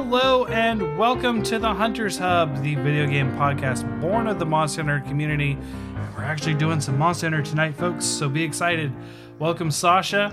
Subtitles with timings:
[0.00, 4.84] Hello and welcome to the Hunters Hub, the video game podcast born of the Monster
[4.84, 5.52] Hunter community.
[5.52, 8.92] And We're actually doing some Monster Hunter tonight, folks, so be excited.
[9.40, 10.32] Welcome, Sasha.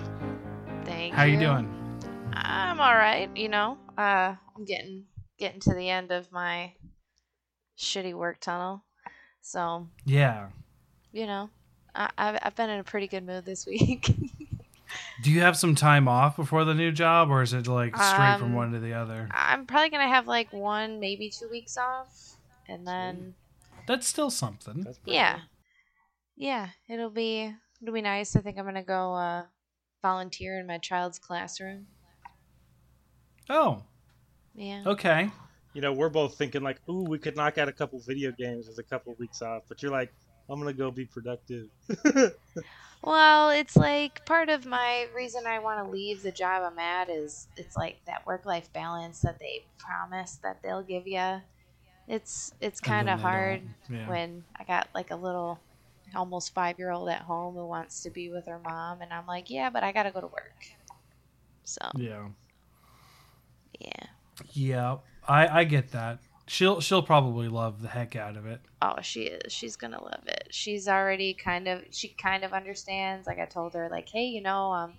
[0.86, 1.34] Thank How you.
[1.34, 2.30] you doing?
[2.34, 3.28] I'm all right.
[3.36, 5.06] You know, uh, I'm getting
[5.40, 6.74] getting to the end of my
[7.76, 8.84] shitty work tunnel,
[9.42, 10.50] so Yeah.
[11.12, 11.50] you know,
[11.96, 14.16] I, I've I've been in a pretty good mood this week.
[15.22, 18.38] Do you have some time off before the new job, or is it like straight
[18.40, 19.28] from Um, one to the other?
[19.32, 23.36] I'm probably gonna have like one, maybe two weeks off, and then
[23.88, 24.82] That's still something.
[24.82, 25.44] That's yeah, good.
[26.38, 28.36] yeah, it'll be it'll be nice.
[28.36, 29.44] I think I'm gonna go uh,
[30.02, 31.88] volunteer in my child's classroom.
[33.50, 33.84] Oh,
[34.56, 34.84] Yeah.
[34.86, 35.30] okay.
[35.74, 38.68] You know, we're both thinking like, ooh, we could knock out a couple video games
[38.68, 40.14] with a couple weeks off, but you're like,
[40.50, 41.68] I'm gonna go be productive.
[43.04, 47.10] Well, it's like part of my reason I want to leave the job I'm at
[47.10, 51.42] is it's like that work life balance that they promise that they'll give you.
[52.08, 53.62] It's it's kind of hard.
[53.90, 54.08] Yeah.
[54.08, 55.60] when I got like a little
[56.16, 59.70] almost 5-year-old at home who wants to be with her mom and I'm like, "Yeah,
[59.70, 60.66] but I got to go to work."
[61.66, 62.28] So, Yeah.
[63.80, 64.08] yeah.
[64.54, 64.98] Yeah.
[65.28, 66.20] I I get that.
[66.48, 68.62] She'll she'll probably love the heck out of it.
[68.82, 69.52] Oh, she is.
[69.52, 70.48] She's gonna love it.
[70.52, 71.82] She's already kind of.
[71.92, 73.26] She kind of understands.
[73.26, 74.94] Like I told her, like, hey, you know, um,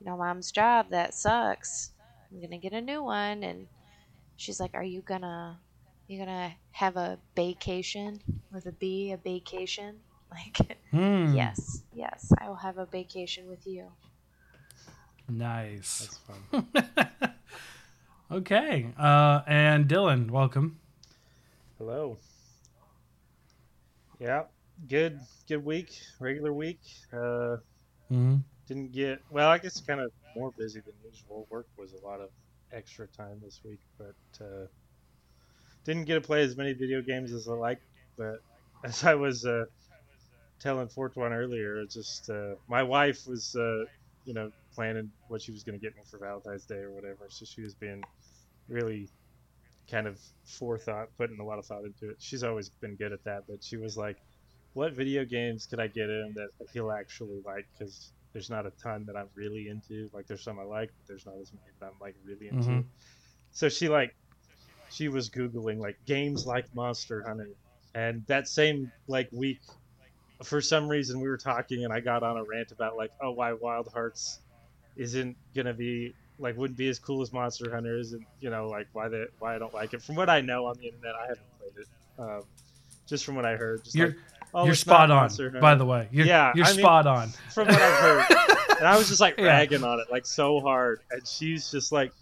[0.00, 1.90] you know, mom's job that sucks.
[2.32, 3.66] I'm gonna get a new one, and
[4.36, 5.58] she's like, are you gonna,
[6.06, 8.20] you gonna have a vacation
[8.52, 9.96] with a B, a vacation?
[10.30, 11.34] Like, Hmm.
[11.34, 13.90] yes, yes, I will have a vacation with you.
[15.26, 16.18] Nice.
[18.30, 18.92] Okay.
[18.98, 20.78] Uh, and Dylan, welcome.
[21.78, 22.18] Hello.
[24.18, 24.44] Yeah,
[24.88, 25.90] good, good week,
[26.20, 26.80] regular week.
[27.12, 27.56] Uh,
[28.10, 29.48] hmm didn't get well.
[29.48, 31.46] I guess kind of more busy than usual.
[31.50, 32.30] Work was a lot of
[32.72, 34.66] extra time this week, but uh,
[35.84, 37.80] didn't get to play as many video games as I like.
[38.16, 38.36] But
[38.84, 39.64] as I was uh,
[40.60, 43.84] telling Fortuan earlier, it's just uh, my wife was, uh,
[44.24, 47.26] you know, planning what she was going to get me for Valentine's Day or whatever.
[47.28, 48.02] So she was being
[48.68, 49.08] really
[49.90, 52.16] kind of forethought, putting a lot of thought into it.
[52.18, 54.16] She's always been good at that, but she was like,
[54.74, 58.72] "What video games could I get him that he'll actually like?" Because there's not a
[58.82, 60.10] ton that I'm really into.
[60.12, 62.68] Like there's some I like, but there's not as many that I'm like really into.
[62.68, 62.84] Mhm.
[63.50, 64.14] So she like
[64.90, 67.48] she was googling like games like Monster Hunter,
[67.94, 69.60] and that same like week,
[70.44, 73.32] for some reason we were talking, and I got on a rant about like, oh,
[73.32, 74.40] why Wild Hearts
[74.98, 78.86] isn't gonna be like wouldn't be as cool as Monster Hunter isn't you know like
[78.92, 80.02] why the why I don't like it.
[80.02, 81.88] From what I know on the internet, I haven't played it.
[82.20, 82.42] Um,
[83.06, 84.16] just from what I heard, just You're like,
[84.52, 85.28] oh, you're spot on.
[85.30, 85.50] Hunter.
[85.60, 87.28] By the way, you're, Yeah, you're I mean- spot on.
[87.54, 88.36] from what I've heard.
[88.78, 89.46] and I was just like Yeah.
[89.46, 92.12] ragging on it like so hard, and she's just like,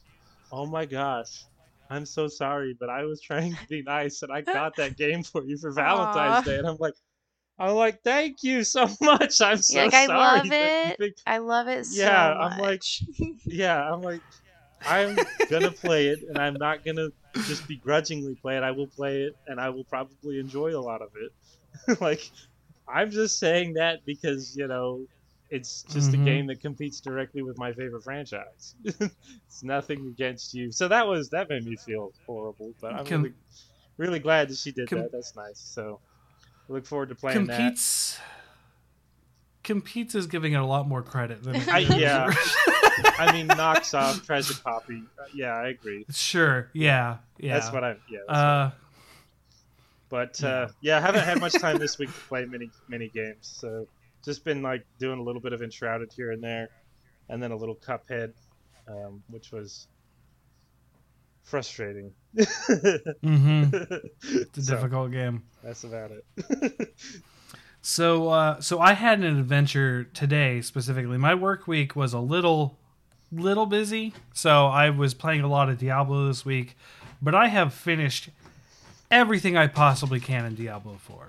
[0.53, 1.44] "Oh my gosh,
[1.91, 5.22] I'm so sorry, but I was trying to be nice, and I got that game
[5.22, 6.50] for you for Valentine's Aw.
[6.50, 6.94] Day." And I'm like,
[7.59, 9.41] "I'm like, thank you so much.
[9.41, 10.97] I'm so Yeah, like, I sorry." love it.
[10.99, 12.53] think-" I love it so Yeah, much.
[12.53, 12.83] I'm like-
[13.47, 14.22] Yeah, I'm like,
[14.84, 15.17] I'm
[15.50, 17.09] gonna play it, and I'm not gonna
[17.47, 18.62] just begrudgingly play it.
[18.62, 22.00] I will play it, and I will probably enjoy a lot of it.
[22.00, 22.21] like,
[22.89, 25.06] I'm just saying that because you know,
[25.50, 26.15] it's just Mhm.
[26.15, 28.75] a game that competes directly with my favorite franchise.
[28.84, 30.71] it's nothing against you.
[30.73, 33.35] So that was that made me feel horrible, but I'm Com- really,
[33.99, 35.11] really glad that she did Com- that.
[35.12, 35.61] That's nice.
[35.61, 36.00] So,
[36.69, 37.57] I look forward to playing that.
[37.57, 38.19] competes
[39.63, 42.33] competes is giving it a lot more credit than I- yeah.
[43.19, 45.03] I mean, knocks off, tries to copy.
[45.19, 46.07] Uh, yeah, I agree.
[46.11, 47.99] sure yeah yeah That's what I'm.
[48.09, 48.21] Yeah.
[48.33, 48.71] Uh
[50.09, 53.39] But uh, yeah, I haven't had much time this week to play many many games.
[53.61, 53.87] So
[54.25, 56.69] just been like doing a little bit of Enshrouded here and there,
[57.29, 58.33] and then a little Cuphead,
[58.89, 59.89] um, which was
[61.43, 62.13] frustrating.
[62.37, 63.73] Mhm.
[64.23, 66.94] it's a So, difficult game That's about it.
[67.83, 71.19] So, uh, so I had an adventure today specifically.
[71.19, 72.77] My work week was a little,
[73.31, 76.77] little busy, so I was playing a lot of Diablo this week.
[77.23, 78.31] But I have finished
[79.09, 81.29] everything I possibly can in Diablo Four.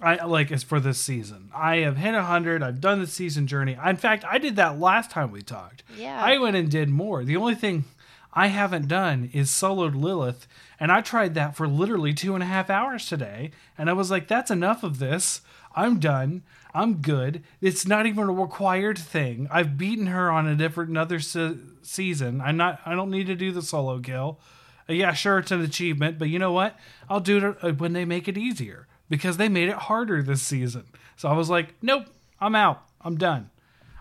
[0.00, 1.50] I like as for this season.
[1.52, 2.62] I have hit hundred.
[2.62, 3.76] I've done the season journey.
[3.84, 5.82] In fact, I did that last time we talked.
[5.98, 6.22] yeah.
[6.22, 7.24] I went and did more.
[7.24, 7.82] The only thing
[8.32, 10.46] I haven't done is soloed Lilith,
[10.80, 14.10] and I tried that for literally two and a half hours today, and I was
[14.10, 15.42] like, "That's enough of this.
[15.74, 16.42] I'm done.
[16.74, 17.42] I'm good.
[17.60, 19.48] It's not even a required thing.
[19.50, 22.40] I've beaten her on a different another se- season.
[22.40, 22.80] I'm not.
[22.86, 24.40] I don't need to do the solo kill.
[24.88, 26.78] Uh, yeah, sure, it's an achievement, but you know what?
[27.08, 30.42] I'll do it uh, when they make it easier because they made it harder this
[30.42, 30.84] season.
[31.16, 32.06] So I was like, nope,
[32.40, 32.82] I'm out.
[33.02, 33.50] I'm done.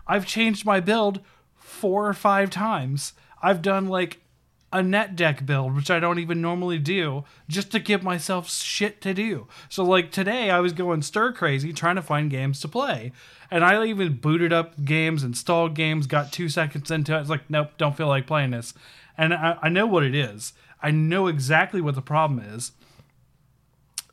[0.07, 1.19] I've changed my build
[1.56, 3.13] four or five times.
[3.42, 4.21] I've done like
[4.74, 9.02] a net deck build, which I don't even normally do, just to give myself shit
[9.02, 9.48] to do.
[9.70, 13.12] So like today I was going stir crazy trying to find games to play.
[13.50, 17.22] And I even booted up games, installed games, got two seconds into it.
[17.22, 18.74] It's like, nope, don't feel like playing this.
[19.18, 20.54] And I, I know what it is.
[20.82, 22.72] I know exactly what the problem is.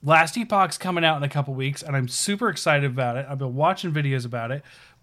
[0.03, 3.27] Last Epoch's coming out in a couple weeks, and I'm super excited about it.
[3.29, 4.63] I've been watching videos about it,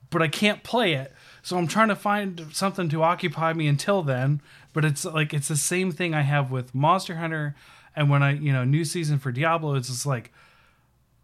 [0.09, 1.13] but I can't play it.
[1.45, 4.41] So I'm trying to find something to occupy me until then.
[4.73, 7.55] But it's like it's the same thing I have with Monster Hunter,
[7.95, 10.33] and when I you know new season for Diablo, it's just like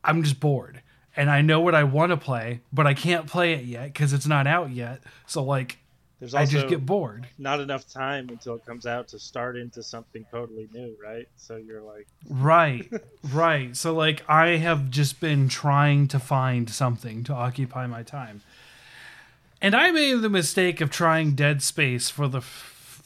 [0.04, 0.84] I'm just bored,
[1.16, 4.14] and I know what I want to play, but I can't play it yet because
[4.14, 5.02] it's not out yet.
[5.26, 5.80] So like
[6.20, 7.26] There's I just get bored.
[7.40, 11.28] not enough time until it comes out to start into something totally new, right?
[11.36, 12.88] So you're like, Right,
[13.34, 13.76] right.
[13.76, 18.42] So like I have just been trying to find something to occupy my time.
[19.62, 23.04] And I made the mistake of trying Dead Space for the f-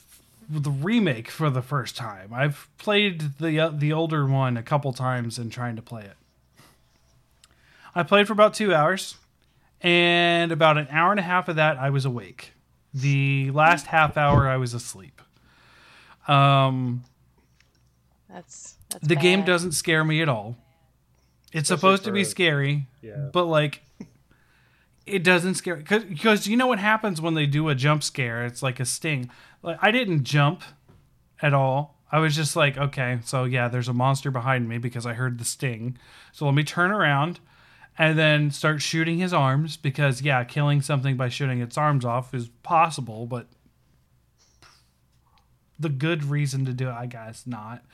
[0.48, 2.32] the remake for the first time.
[2.32, 6.16] I've played the uh, the older one a couple times and trying to play it.
[7.94, 9.16] I played for about 2 hours
[9.80, 12.52] and about an hour and a half of that I was awake.
[12.92, 15.20] The last half hour I was asleep.
[16.28, 17.04] Um
[18.30, 20.56] That's, that's the game doesn't scare me at all.
[21.52, 23.30] It's Especially supposed to be scary, yeah.
[23.32, 23.82] but like
[25.06, 28.44] it doesn't scare because you know what happens when they do a jump scare?
[28.44, 29.30] It's like a sting.
[29.62, 30.62] Like I didn't jump
[31.40, 31.96] at all.
[32.10, 35.38] I was just like, okay, so yeah, there's a monster behind me because I heard
[35.38, 35.98] the sting.
[36.32, 37.40] So let me turn around
[37.98, 42.34] and then start shooting his arms because yeah, killing something by shooting its arms off
[42.34, 43.46] is possible, but
[45.78, 47.84] the good reason to do it, I guess not.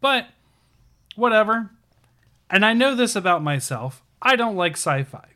[0.00, 0.26] But
[1.14, 1.70] whatever.
[2.50, 4.02] And I know this about myself.
[4.20, 5.31] I don't like sci-fi.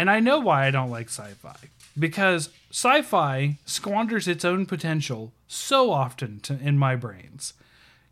[0.00, 1.56] And I know why I don't like sci-fi.
[1.98, 7.52] Because sci-fi squanders its own potential so often to, in my brains.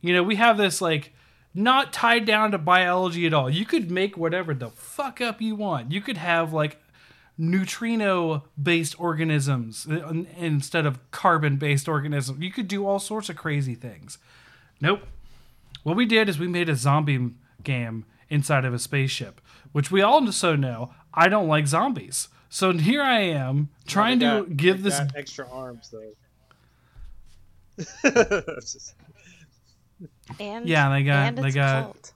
[0.03, 1.15] You know, we have this like
[1.55, 3.49] not tied down to biology at all.
[3.49, 5.91] You could make whatever the fuck up you want.
[5.91, 6.77] You could have like
[7.39, 12.43] neutrino based organisms uh, instead of carbon based organisms.
[12.43, 14.19] You could do all sorts of crazy things.
[14.79, 15.05] Nope.
[15.85, 17.31] What we did is we made a zombie
[17.63, 19.41] game inside of a spaceship,
[19.73, 22.29] which we all also know I don't like zombies.
[22.49, 26.13] So here I am trying They to give this got extra arms though.
[30.39, 32.13] And, Yeah, they got- and they it's got- cult.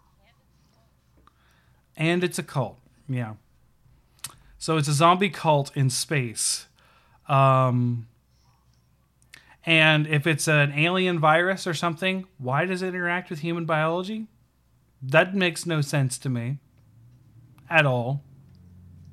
[1.97, 2.79] and it's a cult.
[3.09, 3.35] Yeah.
[4.59, 6.67] So it's a zombie cult in space.
[7.29, 8.07] Um
[9.65, 14.27] and if it's an alien virus or something, why does it interact with human biology?
[15.01, 16.59] That makes no sense to me
[17.71, 18.23] at all.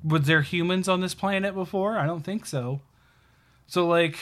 [0.02, 1.98] Was there humans on this planet before?
[1.98, 2.80] I don't think so.
[3.66, 4.16] So like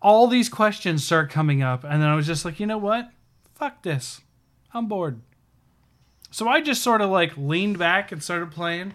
[0.00, 3.10] all these questions start coming up and then I was just like, "You know what?
[3.54, 4.20] Fuck this.
[4.72, 5.20] I'm bored."
[6.30, 8.94] So I just sort of like leaned back and started playing,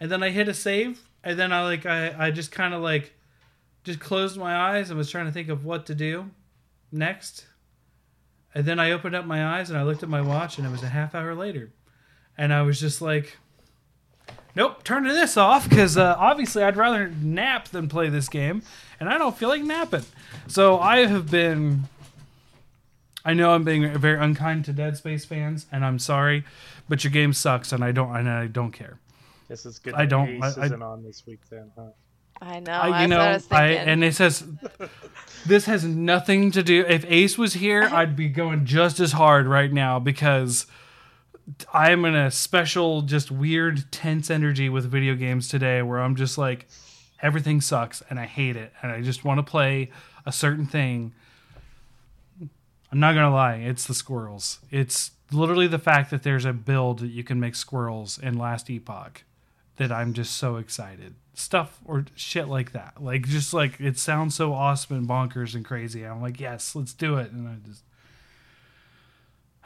[0.00, 2.82] and then I hit a save, and then I like I I just kind of
[2.82, 3.14] like
[3.84, 6.30] just closed my eyes and was trying to think of what to do
[6.90, 7.46] next,
[8.54, 10.70] and then I opened up my eyes and I looked at my watch and it
[10.70, 11.72] was a half hour later,
[12.38, 13.36] and I was just like,
[14.54, 18.62] nope, turning this off because uh, obviously I'd rather nap than play this game,
[19.00, 20.04] and I don't feel like napping.
[20.46, 21.84] So I have been
[23.24, 26.44] I know I'm being very unkind to Dead Space fans, and I'm sorry,
[26.88, 28.98] but your game sucks, and I don't, and I don't care.
[29.48, 29.94] Guess it's good.
[29.94, 31.88] I don't- Ace I- I- isn't on this week then, huh?
[32.40, 32.72] I know.
[32.72, 34.42] I, you know, I I and it says
[35.46, 36.84] this has nothing to do.
[36.88, 40.66] If Ace was here, I'd be going just as hard right now because
[41.72, 46.38] I'm in a special, just weird, tense energy with video games today, where I'm just
[46.38, 46.68] like,
[47.20, 49.90] everything sucks, and I hate it, and I just want to play
[50.24, 51.12] a certain thing.
[52.90, 54.58] I'm not gonna lie, it's the squirrels.
[54.70, 58.68] It's literally the fact that there's a build that you can make squirrels in Last
[58.68, 59.24] Epoch
[59.76, 61.14] that I'm just so excited.
[61.34, 63.02] Stuff or shit like that.
[63.02, 66.04] Like just like it sounds so awesome and bonkers and crazy.
[66.04, 67.32] I'm like, yes, let's do it.
[67.32, 67.82] And I just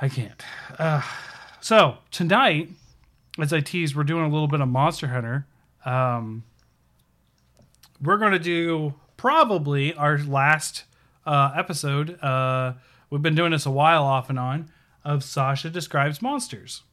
[0.00, 0.42] I can't.
[1.66, 2.70] So tonight,
[3.40, 5.49] as I teased, we're doing a little bit of Monster Hunter.
[5.85, 6.44] Um,
[8.00, 10.85] we're gonna do probably our last
[11.26, 12.23] uh, episode.
[12.23, 12.75] Uh,
[13.11, 14.70] we've been doing this a while off and on
[15.04, 16.85] of Sasha describes monsters.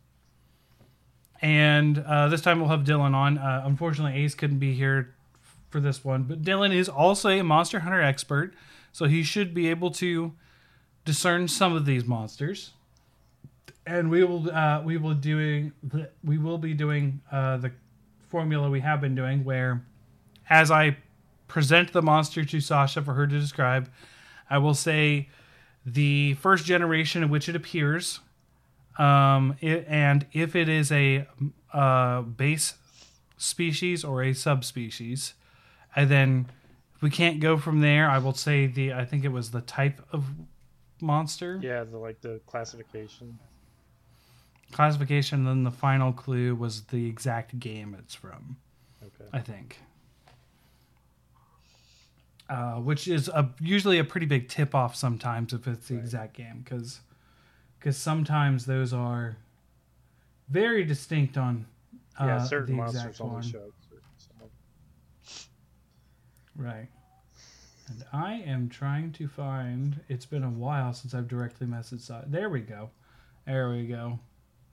[1.40, 3.38] And uh, this time we'll have Dylan on.
[3.38, 5.14] Uh, unfortunately, Ace couldn't be here
[5.70, 8.56] for this one, but Dylan is also a Monster Hunter expert,
[8.92, 10.34] so he should be able to
[11.06, 12.72] discern some of these monsters.
[13.86, 15.74] And we will uh, we will doing
[16.24, 17.72] we will be doing uh, the
[18.30, 19.86] formula we have been doing, where
[20.50, 20.98] as I
[21.48, 23.90] present the monster to Sasha for her to describe,
[24.50, 25.30] I will say
[25.86, 28.22] the first generation in which it appears,
[28.98, 31.28] um, it, and if it is a
[31.74, 32.76] uh, base
[33.38, 35.34] species or a subspecies,
[35.96, 36.48] and then
[37.02, 38.10] we can't go from there.
[38.10, 40.26] I will say the I think it was the type of
[41.02, 43.38] monster Yeah, the like the classification.
[44.74, 45.46] Classification.
[45.46, 48.58] Then the final clue was the exact game it's from.
[49.04, 49.30] Okay.
[49.32, 49.78] I think.
[52.50, 56.04] Uh, which is a, usually a pretty big tip off sometimes if it's the Right.
[56.04, 57.00] exact game because
[57.80, 59.38] because sometimes those are
[60.50, 61.66] very distinct on
[62.20, 63.42] uh, yeah, certain the monsters exact only one.
[63.44, 63.74] show.
[64.18, 64.50] Someone.
[66.56, 66.88] Right.
[67.90, 70.02] And I am trying to find.
[70.10, 72.30] It's been a while since I've directly messaged.
[72.30, 72.92] There we go.
[73.48, 74.20] There we go.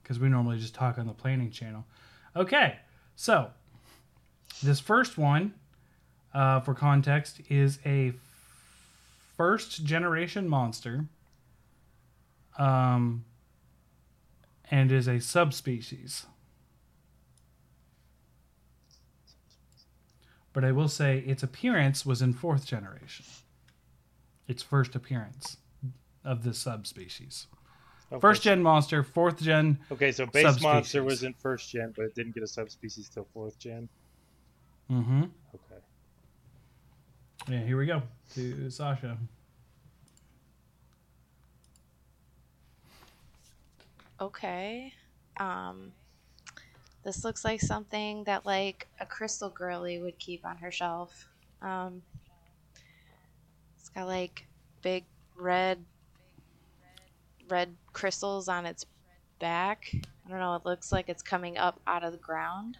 [0.01, 1.85] Because we normally just talk on the planning channel.
[2.35, 2.77] Okay,
[3.15, 3.49] so
[4.63, 5.53] this first one,
[6.33, 8.13] uh, for context, is a
[9.37, 11.05] first generation monster.
[12.57, 13.25] Um,
[14.71, 16.25] and is a subspecies.
[20.53, 23.25] But I will say its appearance was in fourth generation.
[24.47, 25.57] Its first appearance
[26.23, 27.47] of this subspecies.
[28.11, 29.79] Okay, First gen monster, fourth gen.
[29.89, 33.25] Okay, so base monster was in first gen, but it didn't get a subspecies till
[33.33, 33.87] fourth gen.
[34.91, 35.23] Mm-hmm.
[35.55, 35.81] Okay.
[37.47, 38.03] Yeah, here we go
[38.33, 39.17] to Sasha.
[44.19, 44.93] Okay.
[45.39, 45.93] Um,
[47.03, 51.27] this looks like something that like a crystal girly would keep on her shelf.
[51.61, 52.01] Um,
[53.79, 54.47] it's got like
[54.81, 55.83] big red
[57.51, 58.85] red crystals on its
[59.39, 59.91] back.
[59.93, 60.55] I don't know.
[60.55, 62.77] It looks like it's coming up out of the ground.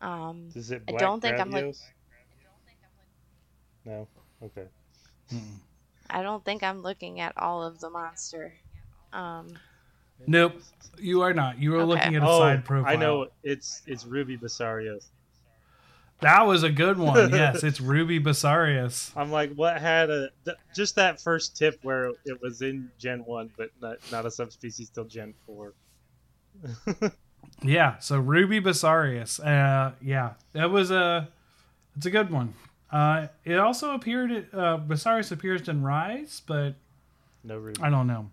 [0.00, 1.82] Um, Is it I don't think I'm look- Gravios?
[3.84, 4.08] No.
[4.42, 4.66] Okay.
[5.32, 5.40] Mm.
[6.10, 8.54] I don't think I'm looking at all of the monster.
[9.12, 9.58] Um,
[10.26, 10.54] Nope,
[10.98, 11.58] you are not.
[11.58, 11.86] You are Okay.
[11.86, 12.92] looking at a Oh, side profile.
[12.92, 13.28] I know.
[13.42, 15.06] It's it's Ruby Basarios.
[16.24, 17.30] That was a good one.
[17.34, 19.10] Yes, it's Ruby Basarios.
[19.16, 23.20] I'm like, what had a th- just that first tip where it was in Gen
[23.26, 25.74] one, but not not a subspecies till Gen four.
[27.62, 29.38] Yeah, so Ruby Basarios.
[29.44, 31.28] Uh, yeah, that was a.
[31.96, 32.54] It's a good one.
[32.90, 34.48] Uh, it also appeared.
[34.52, 36.74] Uh, Basarios appears in Rise, but
[37.42, 37.80] No Ruby.
[37.82, 38.30] I don't know.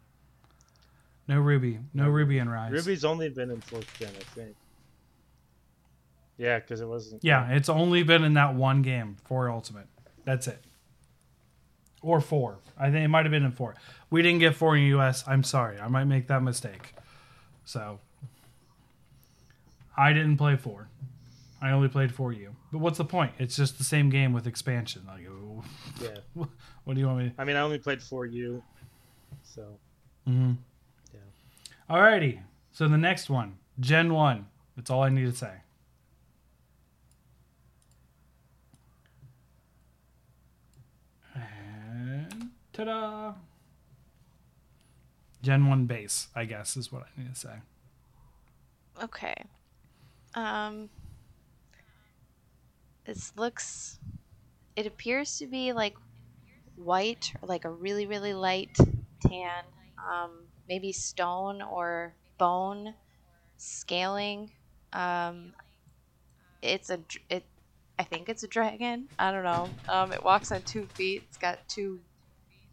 [1.27, 1.79] No Ruby.
[1.93, 2.09] No No.
[2.09, 2.71] Ruby in Rise.
[2.71, 4.55] Ruby's only been in fourth gen, I think.
[6.41, 7.23] Yeah, because it wasn't.
[7.23, 9.85] Yeah, it's only been in that one game for Ultimate.
[10.25, 10.59] That's it.
[12.01, 12.57] Or four.
[12.79, 13.75] I think it might have been in four.
[14.09, 15.23] We didn't get four in US.
[15.27, 15.79] I'm sorry.
[15.79, 16.95] I might make that mistake.
[17.63, 17.99] So
[19.95, 20.87] I didn't play four.
[21.61, 22.55] I only played for you.
[22.71, 23.33] But what's the point?
[23.37, 25.03] It's just the same game with expansion.
[25.07, 25.63] Like, oh,
[26.01, 26.17] Yeah.
[26.85, 27.29] what do you want me?
[27.29, 27.35] To...
[27.37, 28.63] I mean, I only played for you,
[29.43, 29.77] so
[30.27, 30.53] Mm-hmm.
[31.13, 31.95] Yeah.
[31.95, 32.39] Alrighty.
[32.71, 34.47] So the next one, Gen One.
[34.75, 35.51] That's all I need to say.
[42.73, 43.33] Ta-da!
[45.41, 47.55] Gen One base, I guess, is what I need to say.
[49.01, 49.35] Okay.
[50.35, 50.89] Um
[53.05, 53.99] this looks
[54.75, 55.95] it appears to be like
[56.75, 58.77] white or like a really really light
[59.27, 59.63] tan
[60.09, 60.31] um
[60.69, 62.93] maybe stone or bone
[63.57, 64.51] scaling
[64.93, 65.51] um
[66.61, 66.99] it's a
[67.29, 67.43] it
[67.99, 71.37] I think it's a dragon I don't know um it walks on two feet it's
[71.37, 71.99] got two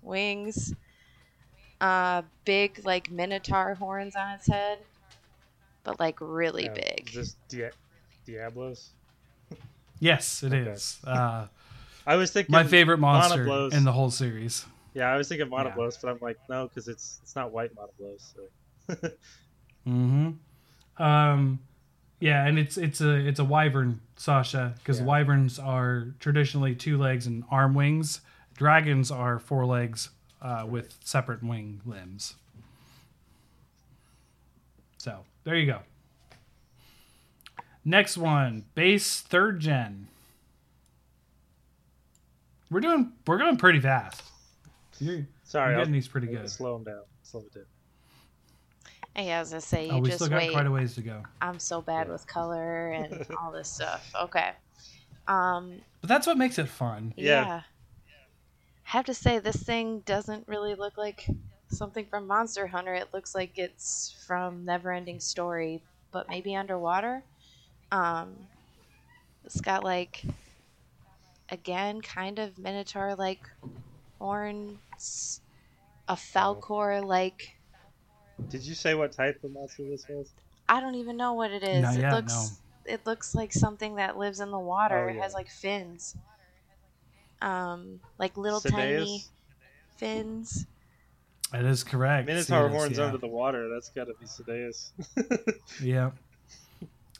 [0.08, 0.74] wings
[1.80, 4.78] uh big like minotaur horns on its head
[5.84, 7.72] but like really yeah, big Is this Dia-
[8.26, 8.90] Diablos?
[10.00, 10.70] Yes, it Okay.
[10.70, 10.98] is.
[11.06, 11.46] Uh,
[12.06, 13.72] I was thinking my favorite monster Monoblos.
[13.72, 14.64] in the whole series.
[14.94, 18.34] Yeah, I was thinking Monoblos, but I'm like, no, because it's it's not white Monoblos.
[18.34, 19.08] So.
[19.86, 21.02] Mm-hmm.
[21.02, 21.60] Um,
[22.20, 25.06] yeah, and it's it's a it's a wyvern, Sasha, because Yeah.
[25.06, 28.20] wyverns are traditionally two legs and arm wings.
[28.58, 30.10] Dragons are four legs
[30.42, 32.34] uh, with separate wing limbs.
[34.98, 35.78] So there you go.
[37.84, 40.08] Next one, base third gen.
[42.68, 44.22] We're doing we're going pretty fast.
[44.98, 46.50] You're, Sorry, you're I'll, getting these pretty I'll good.
[46.50, 47.02] slow them down.
[47.22, 47.64] Slow it down.
[49.14, 50.50] Hey, as I was gonna say you Oh, we just still got wait.
[50.52, 51.22] quite a ways to go.
[51.40, 54.12] I'm so bad with color and all this stuff.
[54.20, 54.50] Okay.
[55.28, 55.74] Um.
[56.00, 57.14] But that's what makes it fun.
[57.16, 57.46] Yeah.
[57.46, 57.60] Yeah.
[58.88, 61.26] Have to say this thing doesn't really look like
[61.70, 62.94] something from Monster Hunter.
[62.94, 67.22] It looks like it's from Neverending Story, but maybe underwater.
[67.92, 68.34] Um.
[69.44, 70.24] It's got like,
[71.50, 73.40] again, kind of Minotaur like
[74.18, 75.40] horns,
[76.06, 77.56] a Falkor like.
[78.50, 80.30] Did you say what type of monster this was?
[80.68, 81.82] I don't even know what it is.
[81.82, 85.08] Not it yet, looks it looks like something that lives in the water.
[85.08, 86.16] Oh, It has like fins.
[87.40, 89.24] Um, like little tiny
[89.96, 90.66] fins.
[91.52, 92.26] That is correct.
[92.26, 93.04] Minotaur Yes, horns yeah.
[93.06, 93.68] under the water.
[93.68, 94.92] That's got to be Ceadeus.
[95.82, 96.10] Yeah.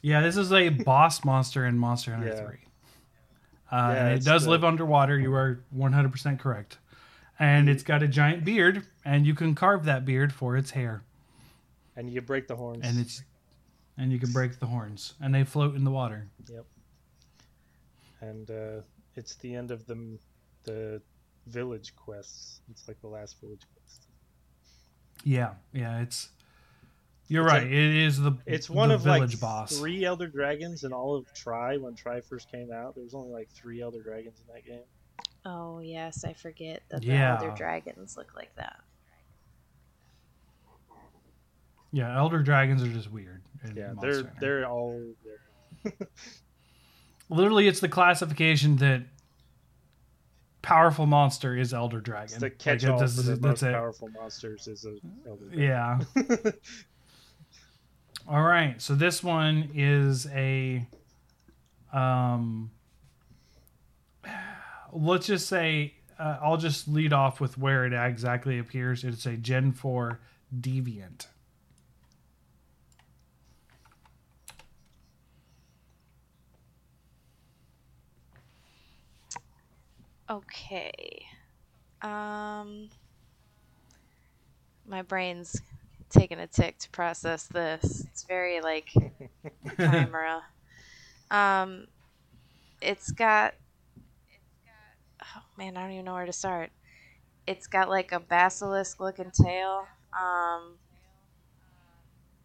[0.01, 2.45] Yeah, this is a boss monster in Monster Hunter Yeah.
[2.45, 2.45] 3.
[3.71, 5.17] Uh, Yeah, and it does the- live underwater.
[5.19, 6.77] You are 100% correct.
[7.39, 11.03] And it's got a giant beard, and you can carve that beard for its hair.
[11.95, 12.81] and you break the horns.
[12.83, 13.23] And it's
[13.97, 16.27] and you can break the horns, and they float in the water.
[16.49, 16.65] Yep.
[18.21, 18.81] And uh,
[19.19, 20.17] it's the end of the
[20.63, 21.01] the
[21.47, 22.61] village quests.
[22.71, 24.07] It's like the last village quest.
[25.23, 26.29] Yeah, yeah, it's.
[27.27, 27.67] You're It's a- right.
[27.67, 29.77] it is the It's one the of like village boss.
[29.77, 31.77] three elder dragons in all of Tri.
[31.77, 34.81] When Tri first came out, there was only like three elder dragons in that game.
[35.45, 37.35] Oh yes, I forget that the Yeah.
[37.39, 38.79] elder dragons look like that.
[41.91, 43.41] Yeah, elder dragons are just weird.
[43.63, 44.37] in Yeah, Monster they're Hunter.
[44.39, 45.13] they're all.
[47.29, 49.03] literally it's the classification that
[50.61, 52.39] powerful monster is elder It's dragon.
[52.39, 53.73] the Like, catch-all this for the that's most it.
[53.73, 56.05] powerful monsters is a elder dragon.
[56.15, 56.51] Yeah.
[58.27, 58.79] All right.
[58.81, 60.85] So this one is a
[61.93, 62.71] um
[64.91, 69.03] let's just say uh, I'll just lead off with where it exactly appears.
[69.05, 70.19] It's a Gen 4
[70.59, 71.27] deviant.
[80.29, 81.25] Okay.
[82.01, 82.89] Um
[84.87, 85.61] my brain's
[86.09, 88.05] taking a tick to process this.
[88.11, 88.89] It's very like
[89.79, 90.41] chimera.
[91.31, 91.87] um
[92.81, 93.53] it's got
[95.21, 96.71] oh man, I don't even know where to start.
[97.47, 99.87] It's got like a basilisk looking tail.
[100.13, 100.77] Um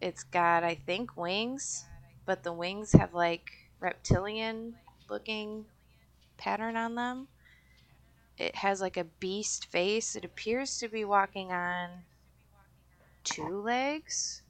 [0.00, 1.84] it's got I think wings,
[2.26, 4.74] but the wings have like reptilian
[5.08, 5.66] looking
[6.38, 7.28] pattern on them.
[8.38, 10.16] It has like a beast face.
[10.16, 12.04] It appears to be walking on
[13.24, 14.42] two legs.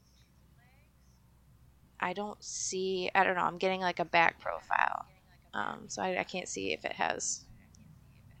[1.99, 3.09] I don't see.
[3.15, 3.43] I don't know.
[3.43, 5.05] I'm getting like a back profile,
[5.53, 7.45] um, so I, I can't see if it has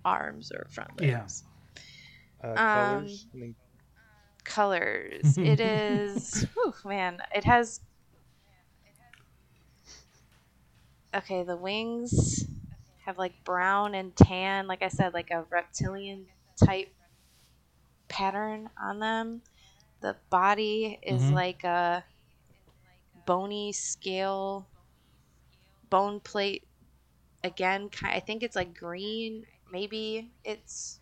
[0.03, 1.23] arms or front Yeah.
[1.23, 1.43] legs.
[2.43, 3.25] Uh, Um, colors.
[3.33, 3.55] I mean,
[4.43, 5.37] Colors.
[5.37, 6.45] it is.
[6.53, 7.81] Whew, man, it has.
[11.15, 12.45] Okay, the wings
[13.05, 16.27] have like brown and tan, like I said, like a reptilian
[16.63, 16.93] type
[18.07, 19.41] pattern on them.
[20.01, 21.33] The body is Mhm.
[21.33, 22.05] like a
[23.25, 24.67] bony scale
[25.89, 26.67] bone plate.
[27.43, 29.45] Again, I think it's like green.
[29.71, 30.99] Maybe it's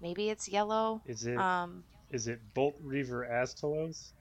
[0.00, 1.02] maybe it's yellow.
[1.06, 4.12] is it Um, is it Bolt Reaver Astalos?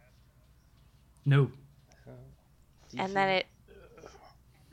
[1.26, 1.52] No.
[2.08, 2.12] Uh,
[2.98, 3.46] and then it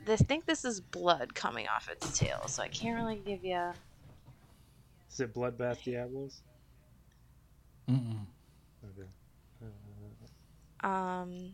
[0.05, 3.59] this think this is blood coming off its tail so i can't really give you
[5.11, 6.41] Is it Bloodbath Diablos?
[7.89, 8.19] Mm-mm.
[8.85, 9.07] Okay.
[10.83, 11.53] um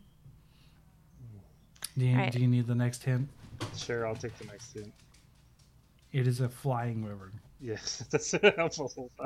[1.98, 2.32] Do you, Right.
[2.32, 3.28] do you need the next hint?
[3.76, 4.94] Sure, I'll take the next hint.
[6.14, 7.40] It is a flying wyvern.
[7.60, 8.32] Yes, that's
[8.78, 9.10] helpful.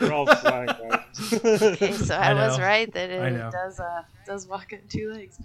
[0.00, 4.46] We're all flying okay so i, I was right that I it does uh does
[4.46, 5.44] walk on two legs Is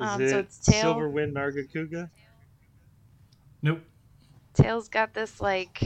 [0.00, 2.10] Um, it so its tail- Silverwind Nargacuga?
[3.62, 3.80] Nope.
[4.54, 5.80] tail's got this like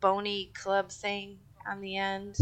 [0.00, 1.38] bony club thing
[1.70, 2.36] on the end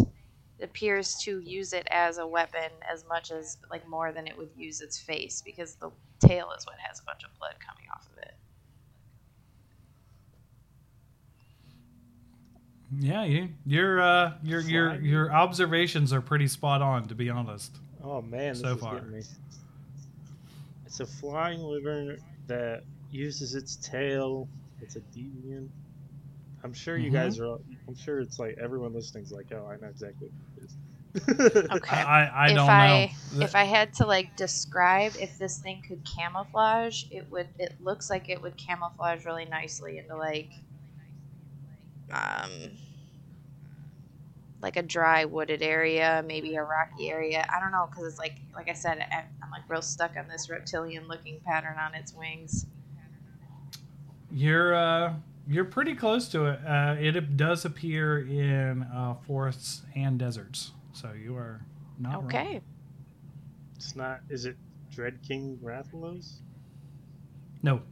[0.59, 4.37] it appears to use it as a weapon as much as like more than it
[4.37, 5.91] would use its face because the
[6.27, 8.35] tail is what has a bunch of blood coming off of it
[12.98, 17.79] Yeah, you, your uh, your your your observations are pretty spot on, to be honest.
[18.03, 18.94] Oh man, this So is far.
[18.94, 19.22] getting me.
[20.85, 24.48] It's a flying wyvern that uses its tail.
[24.81, 25.70] It's a deviant.
[26.64, 27.12] I'm sure you Mhm.
[27.12, 27.59] guys are.
[27.88, 30.76] I'm sure it's like everyone listening's like, oh, I know exactly what it is.
[31.72, 33.11] okay I I, I if don't I know.
[33.40, 37.48] if I had to like describe if this thing could camouflage, it would.
[37.59, 40.50] It looks like it would camouflage really nicely into like,
[42.12, 42.70] um,
[44.62, 47.46] like a dry wooded area, maybe a rocky area.
[47.55, 50.29] I don't know because it's like like I said, I, I'm like real stuck on
[50.29, 52.66] this reptilian looking pattern on its wings.
[54.31, 55.14] You're uh,
[55.49, 56.61] you're pretty close to it.
[56.66, 61.64] Uh, it does appear in uh, forests and deserts, so you are
[61.99, 62.27] not wrong.
[62.27, 62.61] Okay,
[63.77, 64.20] it's not.
[64.29, 64.57] Is it
[64.90, 66.38] Dread King Rathalos?
[67.62, 67.83] No,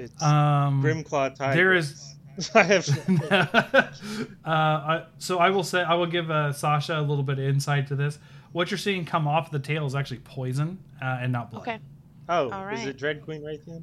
[0.00, 1.54] It's Um, Grimclaw Tigrex.
[1.54, 2.14] there is-
[2.54, 2.88] I have.
[3.30, 7.44] uh, I, so I will say I will give uh, Sasha a little bit of
[7.44, 8.18] insight to this.
[8.52, 11.62] What you're seeing come off the tail is actually poison uh, and not blood.
[11.62, 11.78] Okay.
[12.28, 13.82] Oh, All is it Dread Queen Rathian?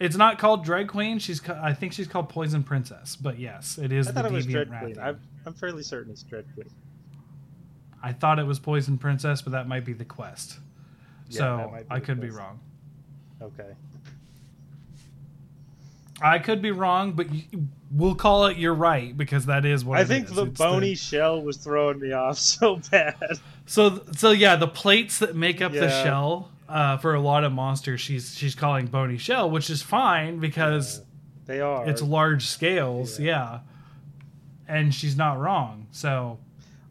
[0.00, 1.18] It's not called Dread Queen.
[1.18, 3.14] She's I think she's called Poison Princess.
[3.16, 4.96] But yes, it is I the thought it was Dread Queen.
[5.00, 6.68] I'm, I'm fairly certain it's Dread Queen.
[8.02, 10.58] I thought it was Poison Princess, but that might be the quest.
[11.28, 12.60] Yeah, so I the could be wrong.
[13.42, 13.70] Okay.
[16.20, 17.26] I could be wrong, but
[17.92, 20.34] we'll call it you're right because that is what I think is.
[20.34, 23.14] the It's bony shell was throwing me off so bad.
[23.66, 27.52] So so yeah, the plates that make up the shell uh, for a lot of
[27.52, 31.02] monsters, she's she's calling bony shell, which is fine because
[31.46, 31.88] They are.
[31.88, 33.26] it's large scales, Yeah.
[33.34, 33.58] yeah.
[34.66, 35.86] And she's not wrong.
[35.92, 36.38] So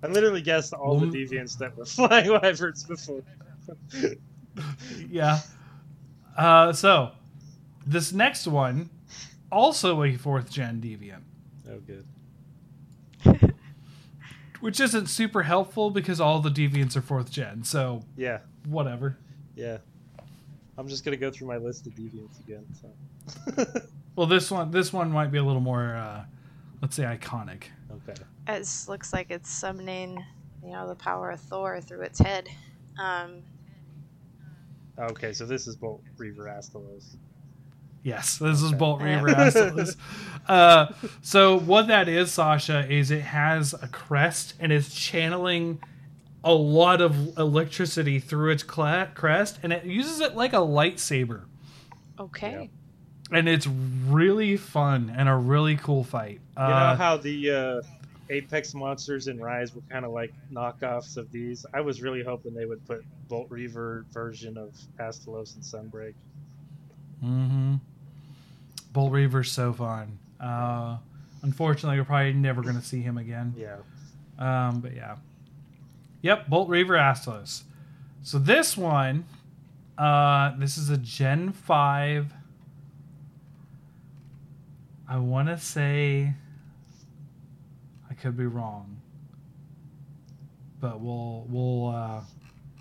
[0.01, 3.21] I literally guessed all Well, the deviants that were flying wyverns before.
[5.09, 5.39] yeah.
[6.37, 7.11] Uh, so
[7.85, 8.89] this next one,
[9.51, 11.21] also a fourth gen deviant,
[11.69, 12.05] oh, good.
[14.59, 17.63] which isn't super helpful because all the deviants are fourth gen.
[17.63, 19.17] So Yeah, whatever.
[19.55, 19.77] yeah.
[20.77, 22.65] I'm just gonna go through my list of deviants again.
[22.81, 23.65] So.
[24.15, 26.25] Well, this one this one might be a little more, uh,
[26.81, 27.65] let's say, iconic.
[27.91, 28.19] okay.
[28.47, 30.23] It looks like it's summoning,
[30.63, 32.49] you know, the power of Thor through its head.
[32.99, 33.43] Um,
[34.97, 37.15] Okay, so this is Bolt Reaver Astalos.
[38.07, 39.97] Yes, this is Bolt Reaver Astalos.
[40.47, 40.87] uh,
[41.21, 45.81] so what that is, Sasha, is it has a crest and it's channeling
[46.41, 51.41] a lot of electricity through its cla- crest, and it uses it like a lightsaber.
[52.17, 52.69] okay.
[53.29, 56.39] And it's really fun and a really cool fight.
[56.57, 57.81] You know Uh, how the uh,
[58.29, 61.65] Apex monsters in Rise were kind of like knockoffs of these?
[61.73, 66.13] I was really hoping they would put Bolt Reaver version of Astalos and Sunbreak.
[67.21, 67.75] Mm-hmm.
[68.97, 70.17] Bolt Reaver's so fun.
[70.39, 70.97] Uh,
[71.43, 73.53] unfortunately, we're probably never going to see him again.
[73.55, 73.75] Yeah.
[74.39, 75.17] Um, but yeah.
[76.23, 77.61] Yep, Bolt Reaver Astalos.
[78.23, 79.25] So this one,
[79.99, 82.33] uh, this is a Gen 5.
[85.07, 86.33] I want to say,
[88.09, 88.99] I could be wrong,
[90.81, 92.21] but we'll we'll uh,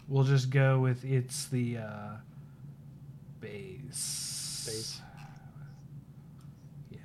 [0.09, 2.11] we'll just go with it's the uh,
[3.39, 4.65] base.
[4.67, 5.01] Base.
[6.91, 6.99] Yeah.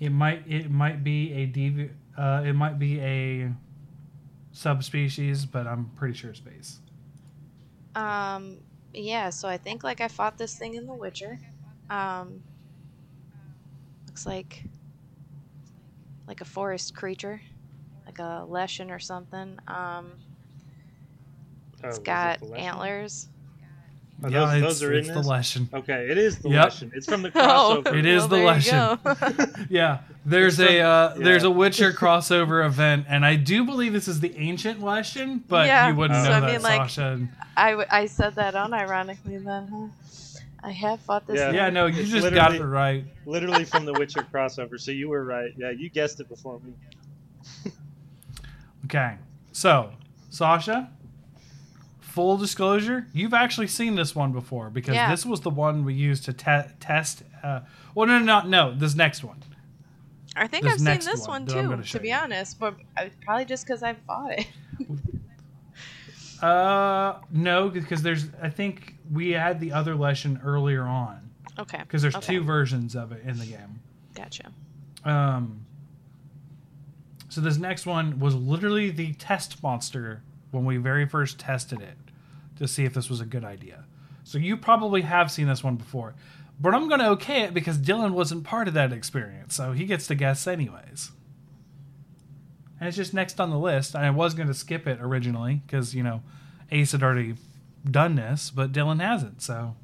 [0.00, 3.52] It might it might be a devi- uh, it might be a
[4.52, 6.80] subspecies, but I'm pretty sure it's base.
[7.94, 8.58] Um,
[8.92, 11.38] yeah, so I think like I fought this thing in The Witcher.
[11.90, 12.42] Um,
[14.06, 14.64] looks like
[16.26, 17.40] like a forest creature,
[18.04, 19.58] like a leshen or something.
[19.68, 20.12] Um,
[21.84, 22.60] Oh, it's is it got the Leshen?
[22.60, 23.28] antlers.
[24.24, 25.26] Oh, yeah, those, it's, those are in the this?
[25.26, 25.72] Leshen.
[25.74, 26.68] Okay, it is the Yep.
[26.68, 26.90] Leshen.
[26.94, 27.96] It's from the Oh, crossover.
[27.98, 29.56] It is well, the there you Leshen.
[29.56, 29.64] go.
[29.70, 30.86] Yeah, there's It's a from-
[31.20, 35.42] uh, there's a Witcher crossover event, and I do believe this is the ancient Leshen,
[35.48, 37.28] but Yeah, you wouldn't so know I that, mean, like, Sasha.
[37.56, 39.86] I, w- I said that on ironically then, huh?
[40.64, 41.52] I have fought this Yeah.
[41.52, 43.04] Yeah, no, you It's just got it right.
[43.26, 44.80] Literally from the Witcher crossover.
[44.80, 45.52] So you were right.
[45.56, 46.72] Yeah, you guessed it before me.
[48.86, 49.16] Okay,
[49.52, 49.92] so
[50.30, 50.90] Sasha,
[52.16, 55.10] full disclosure, you've actually seen this one before because Yeah.
[55.10, 57.22] this was the one we used to te- test.
[57.42, 57.60] Uh,
[57.94, 59.42] well, no, no, no, no, this next one.
[60.34, 62.14] I think This I've seen this one one, too, gonna be you.
[62.14, 62.74] honest, but
[63.22, 64.46] probably just because I've fought it.
[66.42, 68.26] Uh, no, because there's.
[68.42, 71.78] I think we had the other Leshen earlier on Okay.
[71.78, 72.34] because there's Okay.
[72.34, 73.80] two versions of it in the game.
[74.14, 74.50] Gotcha.
[75.04, 75.64] Um.
[77.28, 81.96] So this next one was literally the test monster when we very first tested it
[82.56, 83.84] to see if this was a good idea.
[84.24, 86.14] So you probably have seen this one before,
[86.60, 89.84] but I'm going to okay it because Dylan wasn't part of that experience, so he
[89.86, 91.12] gets to guess anyways.
[92.78, 93.94] And it's just next on the list.
[93.94, 96.22] And I was going to skip it originally because you know
[96.70, 97.34] Ace had already
[97.90, 99.40] done this, but Dylan hasn't.
[99.42, 99.74] So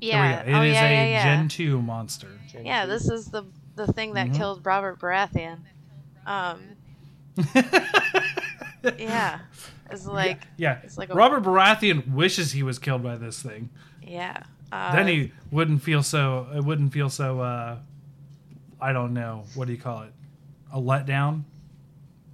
[0.00, 0.42] Yeah.
[0.44, 0.58] here we go.
[0.58, 1.24] It oh, is yeah, a yeah, yeah.
[1.24, 2.28] Gen two monster.
[2.50, 2.90] Gen Yeah, two.
[2.90, 4.34] this is the the thing that Mhm.
[4.36, 5.60] killed Robert Baratheon.
[6.26, 6.60] Um,
[8.98, 9.40] yeah,
[9.90, 10.80] it's like yeah.
[10.82, 13.70] it's like a, Robert Baratheon wishes he was killed by this thing.
[14.02, 14.42] Yeah.
[14.70, 16.46] Uh, then he wouldn't feel so.
[16.54, 17.40] It wouldn't feel so.
[17.40, 17.78] uh
[18.80, 19.44] I don't know.
[19.54, 20.12] What do you call it?
[20.72, 21.44] A letdown.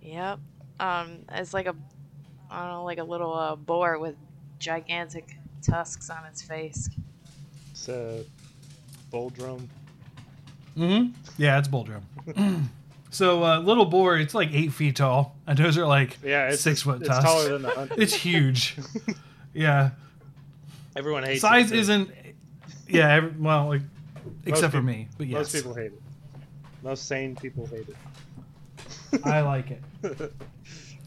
[0.00, 0.38] Yep.
[0.80, 1.74] Um, it's like a
[2.50, 4.14] I don't know, like a little uh, boar with
[4.58, 6.88] gigantic tusks on its face.
[7.70, 8.22] It's uh,
[9.12, 9.68] Bulldrome.
[10.76, 11.12] Mm-hmm.
[11.36, 12.02] Yeah, it's Bulldrome.
[13.10, 16.60] So uh, little boar, it's like eight feet tall, and those are like Yeah, it's
[16.62, 17.24] six foot It's tusks.
[17.24, 17.94] taller than the hunter.
[17.96, 18.76] It's huge.
[19.54, 19.90] yeah,
[20.96, 21.74] Everyone hates size it.
[21.74, 21.80] too.
[21.80, 22.10] isn't.
[22.88, 23.82] Yeah, every, well, like,
[24.46, 26.02] except for me, but yes, Most people hate it.
[26.82, 27.96] Most sane people hate it.
[29.24, 29.82] I like it.
[30.02, 30.32] it.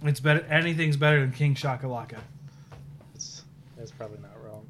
[0.04, 0.40] It's better.
[0.50, 2.18] Anything's better than King Shakalaka.
[3.14, 3.44] it's,
[3.78, 4.66] that's probably not wrong.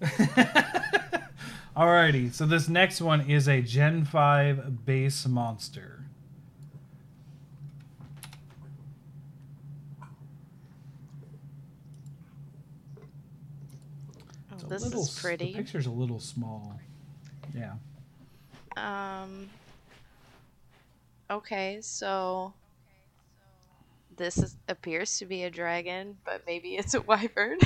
[1.76, 5.97] Alrighty, so this next one is a Gen 5 base monster.
[14.70, 15.52] A this little is s- The pretty.
[15.54, 16.78] picture's a little small.
[17.54, 17.72] Yeah.
[18.76, 19.48] Um.
[21.30, 22.54] Okay, so
[24.16, 27.58] this is, appears to be a dragon, but maybe it's a wyvern.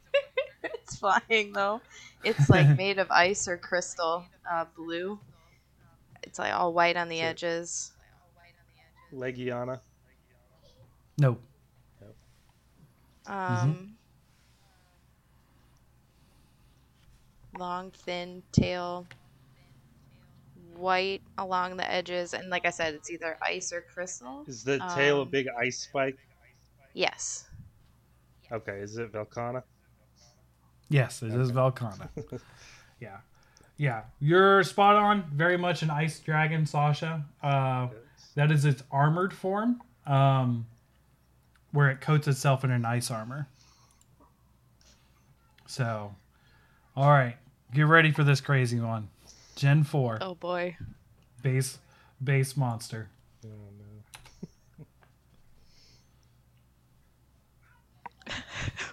[0.62, 1.80] it's flying though.
[2.24, 5.18] It's like made of ice or crystal, uh, blue.
[6.22, 7.26] It's like all white on the Sure.
[7.26, 7.92] edges.
[9.12, 9.80] Legiana.
[11.18, 11.42] Nope.
[13.26, 13.97] Um.
[17.58, 19.06] Long, thin tail,
[20.76, 24.44] white along the edges, and like I said, it's either ice or crystal.
[24.46, 26.18] Is the tail a Um, big ice spike?
[26.94, 27.48] Yes.
[28.52, 29.62] Okay, is it Velkhana?
[30.88, 32.08] Yes, it is Velkhana.
[33.00, 33.18] yeah.
[33.76, 34.04] Yeah.
[34.20, 35.24] You're spot on.
[35.34, 37.24] Very much an ice dragon, Sasha.
[37.42, 37.88] Uh,
[38.36, 40.66] that is its armored form, um,
[41.72, 43.48] where it coats itself in an ice armor.
[45.66, 46.14] So,
[46.96, 47.36] all right,
[47.74, 49.08] get ready for this crazy one.
[49.56, 50.18] Gen 4.
[50.20, 50.76] Oh boy.
[51.42, 51.78] base
[52.22, 53.08] base monster.
[53.44, 53.48] Oh,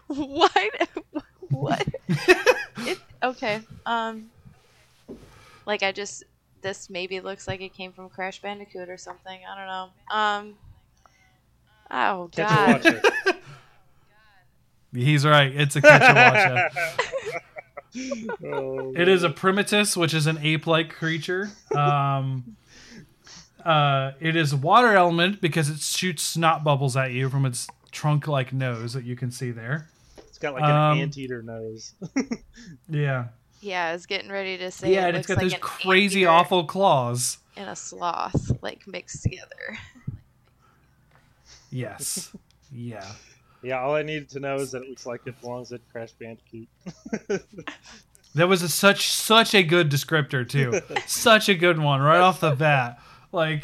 [0.10, 0.16] no.
[0.26, 0.90] what?
[1.50, 1.88] what?
[2.80, 3.62] it, okay.
[3.86, 4.30] Um.
[5.66, 6.24] Like I just
[6.62, 9.40] this maybe looks like it came from Crash Bandicoot or something.
[9.48, 9.90] I don't know.
[10.16, 10.56] Um.
[11.92, 12.86] Oh Catch God.
[12.86, 13.02] a watcher.
[14.94, 15.54] He's right.
[15.56, 16.70] It's a Kecha Wacha.
[18.44, 21.50] Oh, It is a Primatius, which is an ape-like creature.
[21.76, 22.56] Um,
[23.64, 28.54] uh, it is water element because it shoots snot bubbles at you from its trunk-like
[28.54, 29.90] nose that you can see there.
[30.18, 31.94] It's got like an um, anteater nose.
[32.90, 33.28] Yeah,
[33.62, 34.94] Yeah, I was getting ready to say.
[34.94, 37.38] yeah, it and it's looks got like those crazy, awful claws.
[37.58, 39.78] and a sloth like mixed together.
[41.72, 42.32] Yes,
[42.72, 43.06] yeah.
[43.64, 46.12] Yeah, all I needed to know is that it looks like it belongs in Crash
[46.14, 46.68] Bandicoot.
[48.36, 50.82] That was a, such such a good descriptor too.
[51.08, 53.00] such a good one right off the bat.
[53.32, 53.64] Like,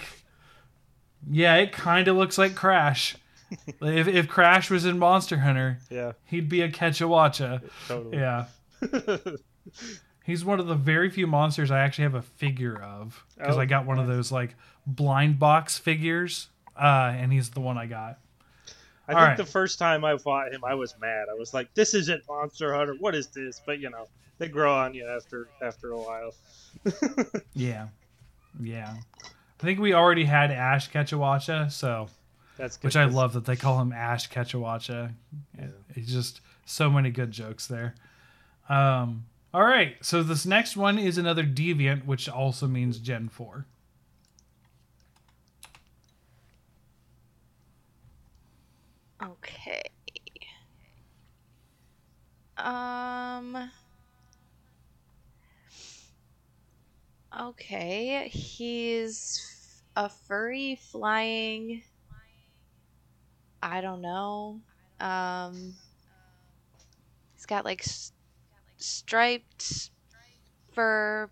[1.30, 3.18] yeah, it kind of looks like Crash.
[3.82, 7.62] if if Crash was in Monster Hunter, yeah, he'd be a Kecha Wacha.
[7.86, 8.18] totally.
[8.18, 8.46] Yeah.
[10.24, 13.60] He's one of the very few monsters I actually have a figure of because Oh,
[13.60, 14.56] I got one of those like
[14.88, 16.48] blind box figures,
[16.82, 18.20] uh, and he's the one I got.
[19.12, 19.38] I All think right.
[19.38, 21.28] the first time I fought him, I was mad.
[21.30, 22.96] I was like, "This isn't Monster Hunter.
[23.00, 26.34] What is this?" But you know, they grow on you after after a while.
[27.54, 27.88] Yeah,
[28.62, 28.94] yeah.
[29.24, 32.08] I think we already had Ash Ketchawacha, so
[32.58, 32.88] That's good.
[32.88, 35.14] which I love that they call him Ash Ketchawacha.
[35.58, 35.68] Yeah.
[35.96, 37.94] It's just so many good jokes there.
[38.70, 43.66] Um, all right, so this next one is another deviant, which also means Gen Four.
[49.22, 49.82] Okay.
[52.58, 53.72] Um.
[57.38, 59.42] Okay, he's
[59.96, 61.84] a furry flying.
[63.62, 64.62] I don't know.
[65.00, 65.76] Um.
[67.36, 68.14] He's got like s-
[68.78, 69.92] striped
[70.74, 71.32] fur,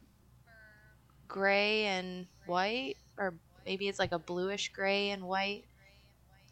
[1.28, 5.69] gray and white, or maybe it's like a bluish gray and white.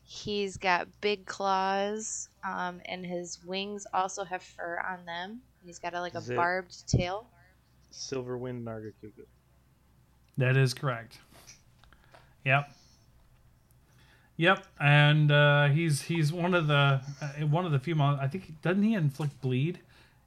[0.10, 5.42] He's got big claws, um, and his wings also have fur on them.
[5.66, 7.28] He's got a, like a Is it- barbed tail.
[7.92, 9.26] Silverwind Nargacuga.
[10.38, 11.18] That is correct.
[12.46, 12.72] Yep.
[14.38, 17.96] Yep, and uh, he's he's one of the uh, one of the few.
[17.96, 19.80] Mon- I think doesn't he inflict bleed?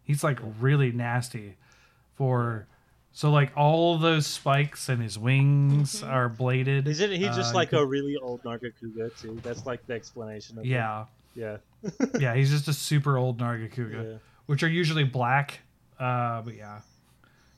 [0.02, 1.56] He's like really nasty.
[2.16, 2.66] For
[3.12, 6.08] so like all those spikes and his wings Mhm.
[6.10, 6.86] are bladed.
[6.88, 9.38] Isn't he just Uh, like you a really old Nargacuga too?
[9.42, 10.68] That's like the explanation of it.
[10.68, 11.58] Yeah, Yeah.
[12.18, 12.34] yeah.
[12.34, 14.18] He's just a super old Nargacuga, Yeah.
[14.46, 15.60] which are usually black.
[15.98, 16.80] Uh, but yeah,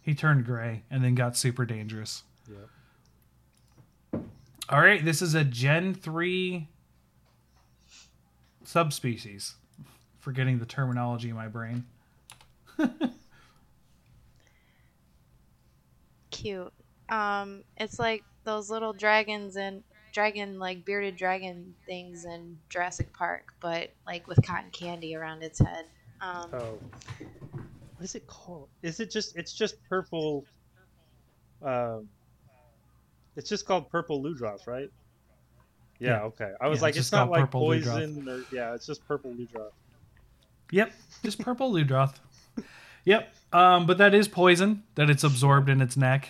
[0.02, 2.22] he turned gray and then got super dangerous.
[2.50, 4.20] Yeah.
[4.68, 6.68] All right, this is a Gen 3
[8.64, 9.54] subspecies.
[10.20, 11.84] Forgetting the terminology in my brain.
[16.42, 16.72] Cute.
[17.08, 23.54] Um, it's like those little dragons and dragon like bearded dragon things in Jurassic Park,
[23.60, 25.84] but like with cotton candy around its head.
[26.20, 26.78] Um, Oh,
[27.96, 28.68] what is it called?
[28.82, 29.36] Is it just?
[29.36, 30.44] It's just purple.
[31.62, 32.08] Um,
[33.36, 34.88] it's just called purple Ludroth, right?
[35.98, 36.08] Yeah.
[36.08, 36.22] Yeah.
[36.24, 36.50] Okay.
[36.60, 39.70] I was Yeah, like, it's it's, not like poison or yeah, it's just purple Ludroth.
[40.72, 40.92] Yep,
[41.24, 42.14] just purple Ludroth.
[43.04, 46.28] Yep, um, but that is poison that it's absorbed in its neck,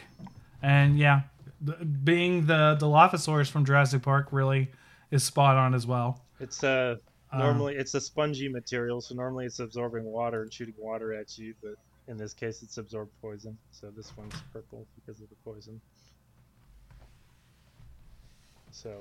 [0.62, 1.22] and yeah,
[1.64, 4.70] th- being the Dilophosaurus from Jurassic Park really
[5.10, 6.22] is spot on as well.
[6.40, 6.96] It's uh
[7.32, 11.38] Um, normally it's a spongy material, so normally it's absorbing water and shooting water at
[11.38, 11.74] you, but
[12.08, 13.56] in this case it's absorbed poison.
[13.70, 15.80] So this one's purple because of the poison.
[18.70, 18.96] So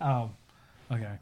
[0.00, 0.30] Oh,
[0.90, 1.14] okay.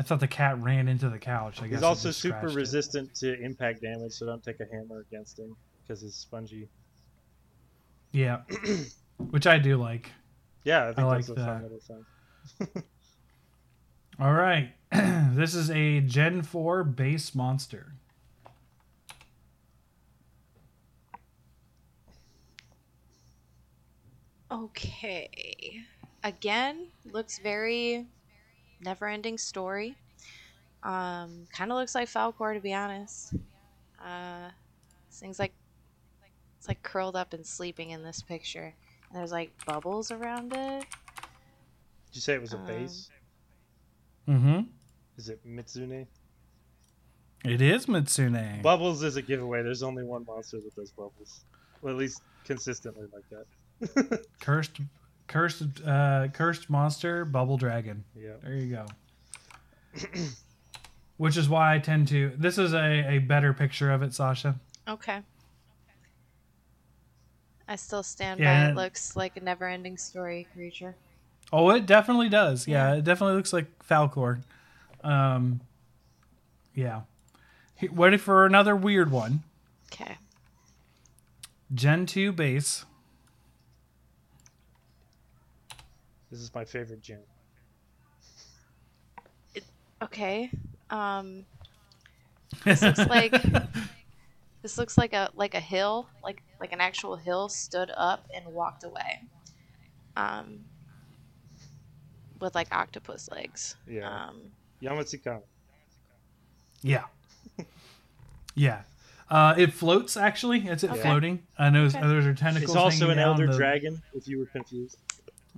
[0.00, 1.60] I thought the cat ran into the couch.
[1.60, 2.58] I guess he's it also super scratched it.
[2.58, 6.70] resistant to impact damage, so don't take a hammer against him because he's spongy.
[8.10, 8.40] Yeah,
[9.18, 10.10] which I do like.
[10.64, 12.64] Yeah, I think like that's a fun that.
[12.64, 12.82] little.
[14.18, 14.72] All right,
[15.34, 17.92] this is a Gen Four base monster.
[24.50, 25.82] Okay.
[26.24, 28.06] Again, looks very
[28.80, 29.94] never ending story.
[30.82, 33.34] Um, kind of looks like Falkor to be honest.
[34.02, 34.48] Uh,
[35.12, 35.52] thing's like
[36.58, 38.74] it's like curled up and sleeping in this picture.
[39.10, 40.84] And there's like bubbles around it.
[42.06, 43.10] Did you say it was a Um, base?
[44.28, 44.60] Mm-hmm.
[45.16, 46.06] Is it Mizutsune?
[47.44, 48.62] It is Mizutsune.
[48.62, 49.62] Bubbles is a giveaway.
[49.62, 51.44] There's only one monster that does bubbles.
[51.82, 54.26] Well, at least consistently like that.
[54.40, 54.80] Cursed,
[55.30, 58.04] cursed, uh, cursed monster, bubble dragon.
[58.16, 58.32] yeah.
[58.42, 58.86] There you go.
[61.16, 62.32] Which is why I tend to.
[62.36, 64.56] This is a, a better picture of it, Sasha.
[64.88, 65.20] Okay.
[67.68, 70.96] I still stand Yeah, by it and- looks like a never ending story creature.
[71.52, 72.66] Oh, it definitely does.
[72.66, 72.98] Yeah, Yeah.
[72.98, 74.40] it definitely looks like Falkor.
[75.04, 75.60] Um,
[76.74, 77.02] yeah.
[77.76, 79.42] He- Ready for another weird one?
[79.92, 80.16] Okay.
[81.72, 82.84] Gen 2 base.
[86.30, 87.20] This is my favorite gem.
[90.02, 90.50] Okay.
[90.90, 91.44] Um
[92.64, 93.32] This looks like
[94.62, 98.46] this looks like a like a hill, like like an actual hill stood up and
[98.54, 99.22] walked away.
[100.16, 100.60] Um
[102.40, 103.76] with like octopus legs.
[103.88, 104.08] Yeah.
[104.28, 104.40] Um
[104.82, 105.42] Yamatsuka.
[106.82, 107.04] yeah.
[108.54, 108.82] yeah.
[109.28, 110.66] Uh, it floats actually.
[110.66, 111.02] It's it Okay.
[111.02, 111.42] floating.
[111.56, 112.00] I know Okay.
[112.00, 112.70] those are tentacles.
[112.70, 114.96] It's also an elder the- dragon, if you were confused.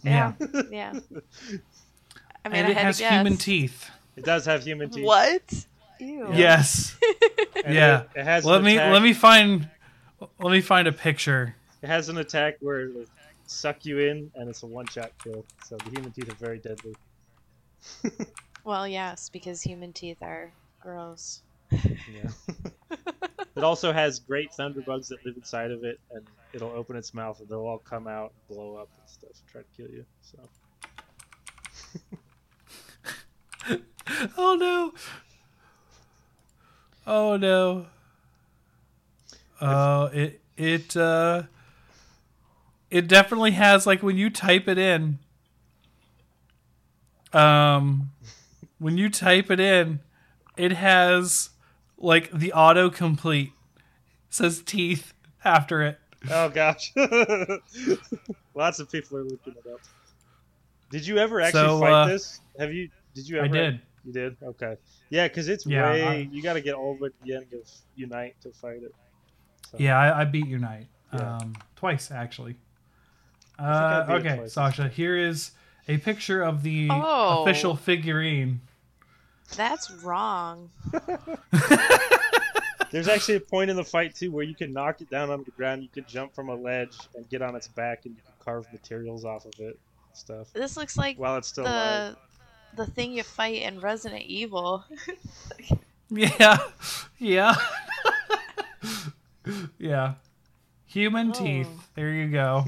[0.03, 0.33] Yeah.
[0.71, 0.93] yeah.
[2.45, 3.89] I mean and it had has human teeth.
[4.17, 5.05] It does have human teeth.
[5.05, 5.67] What?
[6.01, 6.29] Ew.
[6.33, 6.97] Yes.
[7.69, 8.01] Yeah.
[8.01, 9.69] It, it has let me attack, let me find
[10.41, 11.55] let me find a picture.
[11.81, 13.05] It has an attack where it'll
[13.47, 15.45] suck you in, and it's a one-shot kill.
[15.65, 16.97] So the human teeth are very deadly.
[18.65, 21.43] Well, yes, because human teeth are gross.
[21.73, 22.31] Yeah.
[23.57, 27.39] It also has great thunderbugs that live inside of it, and it'll open its mouth,
[27.41, 30.05] and they'll all come out, and blow up, and stuff, and try to kill you.
[30.21, 30.39] So
[34.39, 34.93] Oh no.
[37.07, 37.87] Oh no.
[39.61, 41.45] Oh, it it uh
[42.91, 45.19] it definitely has like when you type it in
[47.33, 48.11] um
[48.79, 50.01] when you type it in
[50.57, 51.51] it has
[52.03, 53.53] like the autocomplete
[54.29, 55.13] says teeth
[55.45, 55.99] after it.
[56.31, 56.93] Oh gosh.
[58.55, 59.81] Lots of people are looking it up.
[60.91, 62.41] Did you ever actually So, fight uh, this?
[62.59, 62.91] Have you?
[63.15, 63.47] Did you ever?
[63.47, 63.81] I did.
[64.05, 64.37] You did.
[64.43, 64.77] Okay.
[65.11, 66.03] Yeah, because it's Yeah, way.
[66.07, 68.83] I- you got to get all the way to the end of Unite to fight
[68.83, 68.95] it.
[69.71, 71.37] So, Yeah, I, I beat Unite Yeah.
[71.37, 72.57] um, twice actually.
[73.59, 74.53] Uh, okay, twice.
[74.53, 74.89] Sasha.
[74.89, 75.53] Here is
[75.89, 77.43] a picture of the Oh.
[77.43, 78.61] official figurine.
[79.57, 80.71] That's wrong.
[82.91, 85.43] There's actually a point in the fight too where you can knock it down on
[85.45, 85.83] the ground.
[85.83, 88.67] You can jump from a ledge and get on its back, and you can carve
[88.73, 89.79] materials off of it.
[90.15, 92.17] Stuff This looks like while it's still alive.
[92.77, 94.85] the the thing you fight in Resident Evil.
[96.15, 96.59] Yeah,
[97.19, 97.55] yeah,
[99.79, 100.15] yeah.
[100.85, 101.33] Human Oh.
[101.33, 101.69] teeth.
[101.95, 102.67] There you go.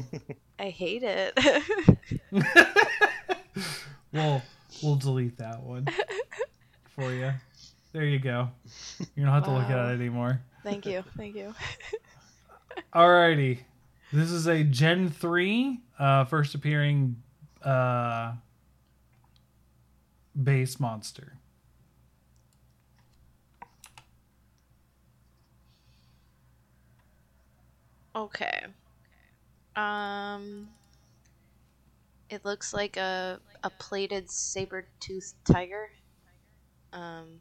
[0.58, 1.38] I hate it.
[4.12, 4.40] we'll
[4.82, 5.86] we'll delete that one
[6.94, 7.32] for you.
[7.92, 8.48] There you go.
[9.14, 10.40] You don't have to look at it anymore.
[10.62, 11.54] thank you, thank you.
[12.94, 13.58] Alrighty.
[14.12, 17.16] This is a Gen 3, uh, first appearing
[17.62, 18.32] uh,
[20.42, 21.32] base monster.
[28.16, 28.64] Okay.
[29.74, 30.68] Um,
[32.30, 35.88] it looks like a a plated saber-toothed tiger.
[36.94, 37.40] Um,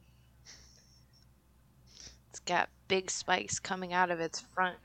[2.30, 4.76] it's got big spikes coming out of its front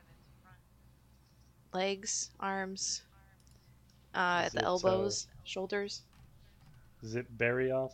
[1.73, 3.03] legs, arms,
[4.15, 6.03] uh, at the it, uh, elbows, shoulders.
[7.03, 7.93] Is it Barioth?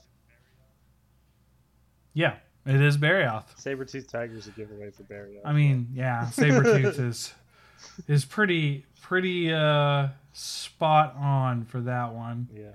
[2.12, 3.45] Yeah, it is Barioth.
[3.59, 5.43] Saber-tooth tiger's a giveaway for Barioth.
[5.45, 7.35] I mean, yeah, Sabretooth is
[8.09, 12.49] is pretty pretty uh spot on for that one.
[12.53, 12.70] yeah.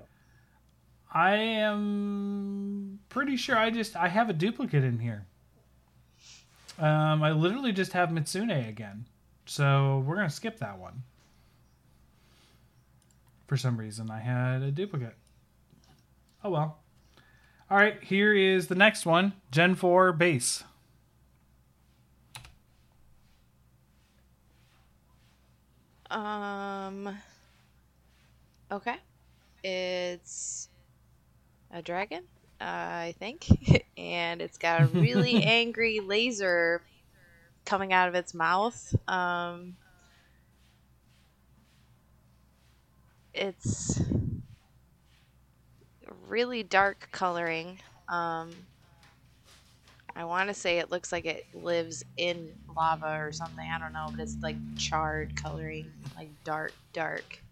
[1.12, 5.26] I am pretty sure I just I have a duplicate in here.
[6.78, 9.06] Um, I literally just have Mizutsune again,
[9.44, 11.02] so we're gonna skip that one.
[13.48, 15.16] For some reason, I had a duplicate.
[16.44, 16.78] Oh well.
[17.70, 20.64] All right, here is the next one, Gen Four base.
[26.10, 27.16] Um.
[28.72, 28.96] Okay.
[29.62, 30.69] It's
[31.72, 32.24] a dragon,
[32.60, 33.46] uh, I think,
[33.96, 36.82] and it's got a really angry laser
[37.64, 38.94] coming out of its mouth.
[39.08, 39.76] Um.
[43.32, 44.00] It's
[46.26, 47.78] really dark coloring.
[48.08, 48.50] Um.
[50.16, 53.66] I want to say it looks like it lives in lava or something.
[53.66, 57.42] I don't know, but it's like charred coloring, like dark, dark,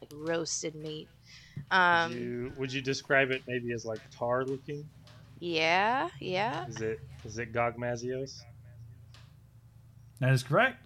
[0.00, 1.08] like roasted meat.
[1.70, 4.88] Would Um, you would you describe it maybe as like tar looking?
[5.38, 6.66] yeah, yeah.
[6.66, 8.40] Is it is it Gogmazios?
[10.20, 10.76] That is correct.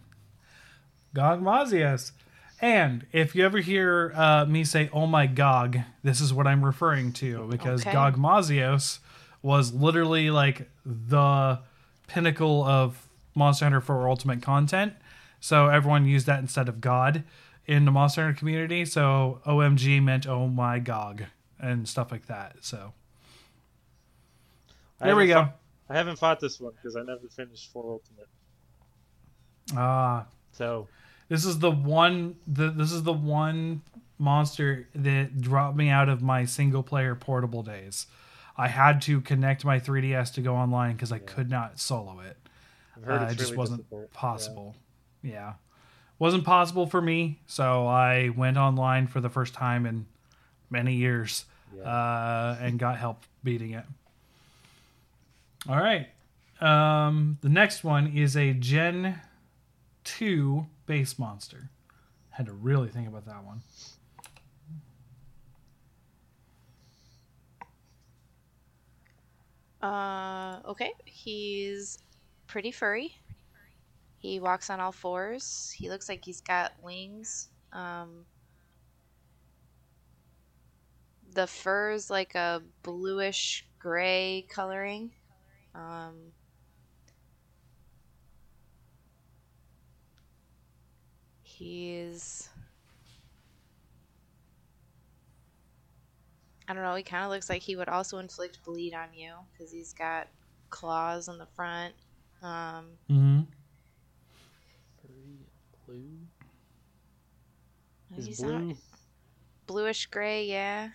[1.14, 2.12] Gogmazios.
[2.60, 6.64] And if you ever hear uh, me say, oh my Gog, this is what I'm
[6.64, 7.92] referring to because Okay.
[7.92, 9.00] Gogmazios
[9.42, 11.58] was literally like the
[12.06, 14.94] pinnacle of Monster Hunter 4 Ultimate content.
[15.40, 17.24] So everyone used that instead of God
[17.66, 18.84] in the Monster Hunter community.
[18.84, 21.24] So OMG meant oh my Gog
[21.58, 22.56] and stuff like that.
[22.60, 22.92] So
[25.00, 25.34] there we go.
[25.44, 25.56] fought-
[25.90, 28.28] I haven't fought this one because I never finished Four Ultimate.
[29.76, 30.88] Ah, So
[31.28, 32.36] This is the one.
[32.46, 33.82] The, this is the one
[34.18, 38.06] monster that dropped me out of my single player portable days.
[38.56, 42.36] I had to connect my 3DS to go online because I could not solo it.
[43.06, 44.10] Uh, it just wasn't difficult.
[44.12, 44.18] Yeah.
[44.20, 44.76] possible.
[45.22, 45.52] Yeah.
[46.18, 47.40] Wasn't possible for me.
[47.46, 50.06] So I went online for the first time in
[50.70, 51.44] many years
[51.76, 51.82] Yeah.
[51.82, 53.84] uh, and got help beating it.
[55.68, 56.08] All right.
[56.60, 59.20] Um, the next one is a Gen
[60.04, 61.68] 2 base monster.
[62.30, 63.62] Had to really think about that one.
[69.82, 70.92] Uh, okay.
[71.04, 71.98] He's
[72.46, 73.14] pretty furry.
[74.24, 75.70] He walks on all fours.
[75.76, 77.50] He looks like he's got wings.
[77.74, 78.24] Um,
[81.34, 85.10] the fur's like a bluish gray coloring.
[85.74, 86.14] Um,
[91.42, 92.48] he's.
[96.66, 96.94] I don't know.
[96.94, 100.28] He kind of looks like he would also inflict bleed on you because he's got
[100.70, 101.92] claws on the front.
[102.40, 103.40] Um, Mm-hmm.
[105.94, 106.18] Blue.
[108.16, 108.76] he's Is not- blue.
[109.66, 110.90] bluish gray, yeah.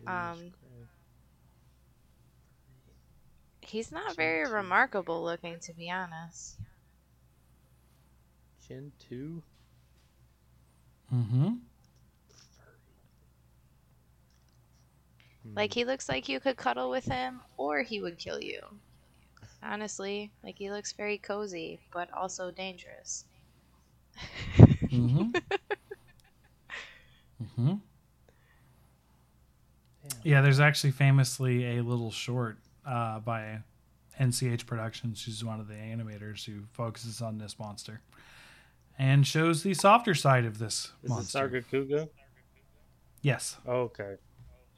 [0.00, 0.86] bluish um, gray.
[3.62, 4.52] He's not very two.
[4.52, 6.58] remarkable looking, to be honest.
[8.66, 9.42] Gen two.
[11.12, 11.48] Mm-hmm.
[15.42, 15.54] Hmm.
[15.54, 18.60] Like he looks like you could cuddle with him, or he would kill you.
[19.62, 23.24] Honestly, like he looks very cozy, but also dangerous.
[24.58, 25.22] Mm-hmm.
[27.42, 27.66] mm-hmm.
[27.68, 27.80] Damn.
[30.24, 33.58] Yeah, there's actually famously a little short uh, by
[34.20, 38.00] NCH Productions, who's one of the animators who focuses on this monster
[38.98, 41.46] and shows the softer side of this Is monster.
[41.56, 42.08] it Nargacuga?
[43.22, 43.56] Yes.
[43.66, 44.16] Oh, okay.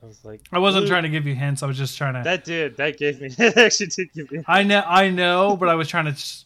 [0.03, 1.63] I was like, I wasn't blue- trying to give you hints.
[1.63, 2.23] I was just trying to.
[2.25, 2.77] That did.
[2.77, 3.29] That gave me.
[3.39, 4.43] That actually did give me.
[4.49, 6.45] I know, I know, but I was trying to s-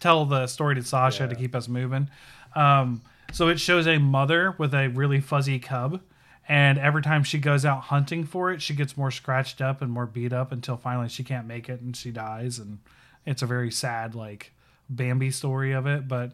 [0.00, 1.28] tell the story to Sasha Yeah.
[1.30, 2.08] to keep us moving.
[2.54, 6.00] Um, so it shows a mother with a really fuzzy cub,
[6.48, 9.90] and every time she goes out hunting for it, she gets more scratched up and
[9.90, 12.58] more beat up until finally she can't make it and she dies.
[12.58, 12.78] And
[13.26, 14.52] it's a very sad, like
[14.88, 16.32] Bambi story of it, but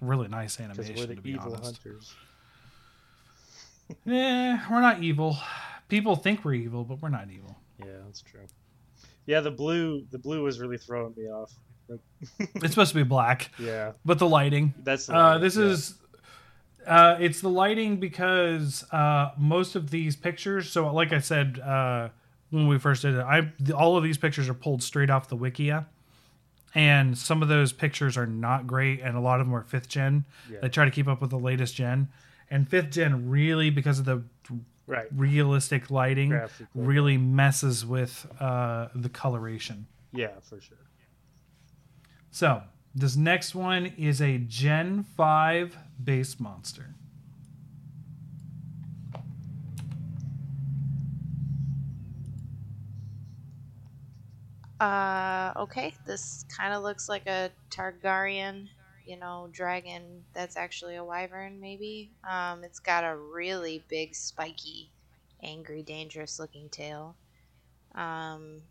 [0.00, 1.80] really nice animation to be evil honest.
[1.82, 2.14] hunters.
[4.04, 5.36] Yeah, we're not evil.
[5.88, 7.56] People think we're evil, but we're not evil.
[7.78, 8.46] Yeah, that's true.
[9.26, 10.04] Yeah, the blue.
[10.10, 11.52] The blue was really throwing me off.
[11.88, 12.00] Like,
[12.56, 15.06] It's supposed to be black, yeah, but the lighting that's.
[15.06, 15.64] the Uh, this yeah.
[15.64, 15.94] is
[16.86, 20.70] Uh, it's the lighting because uh, most of these pictures.
[20.70, 22.08] So, like I said uh,
[22.50, 25.28] when we first did it, I the, all of these pictures are pulled straight off
[25.28, 25.86] the Wikia,
[26.74, 29.88] and some of those pictures are not great, and a lot of them are fifth
[29.88, 30.24] gen.
[30.50, 30.58] Yeah.
[30.62, 32.08] They try to keep up with the latest gen,
[32.50, 34.22] and fifth gen really because of the
[34.86, 35.06] Right.
[35.14, 36.88] realistic lighting Graphic lighting.
[36.88, 39.86] really messes with uh, the coloration.
[40.14, 40.78] Yeah, for sure.
[42.30, 42.62] So
[42.94, 46.94] this next one is a Gen Five base monster.
[54.80, 55.94] Uh, okay.
[56.06, 58.68] This kind of looks like a Targaryen,
[59.04, 62.12] you know, dragon that's actually a wyvern, maybe.
[62.28, 64.90] Um, it's got a really big, spiky,
[65.42, 67.16] angry, dangerous looking tail.
[67.94, 68.62] Um,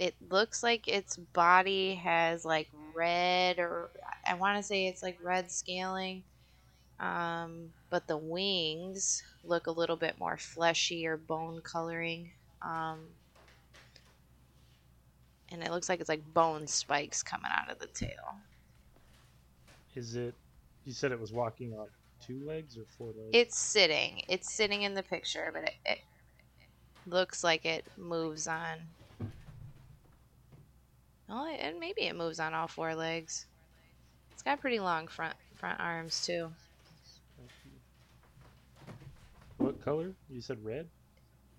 [0.00, 3.90] it looks like its body has like red, or
[4.26, 6.24] I want to say it's like red scaling.
[6.98, 12.30] Um, but the wings look a little bit more fleshy or bone coloring.
[12.62, 13.00] Um,
[15.52, 18.38] and it looks like it's like bone spikes coming out of the tail.
[19.94, 20.34] Is it?
[20.86, 21.88] You said it was walking on
[22.26, 23.30] two legs or four legs?
[23.34, 24.22] It's sitting.
[24.28, 25.98] It's sitting in the picture, but it, it
[27.06, 28.78] looks like it moves on.
[31.30, 33.46] Well, and maybe it moves on all four legs.
[34.32, 36.50] It's got pretty long front front arms too.
[39.58, 40.12] What color?
[40.28, 40.88] You said red.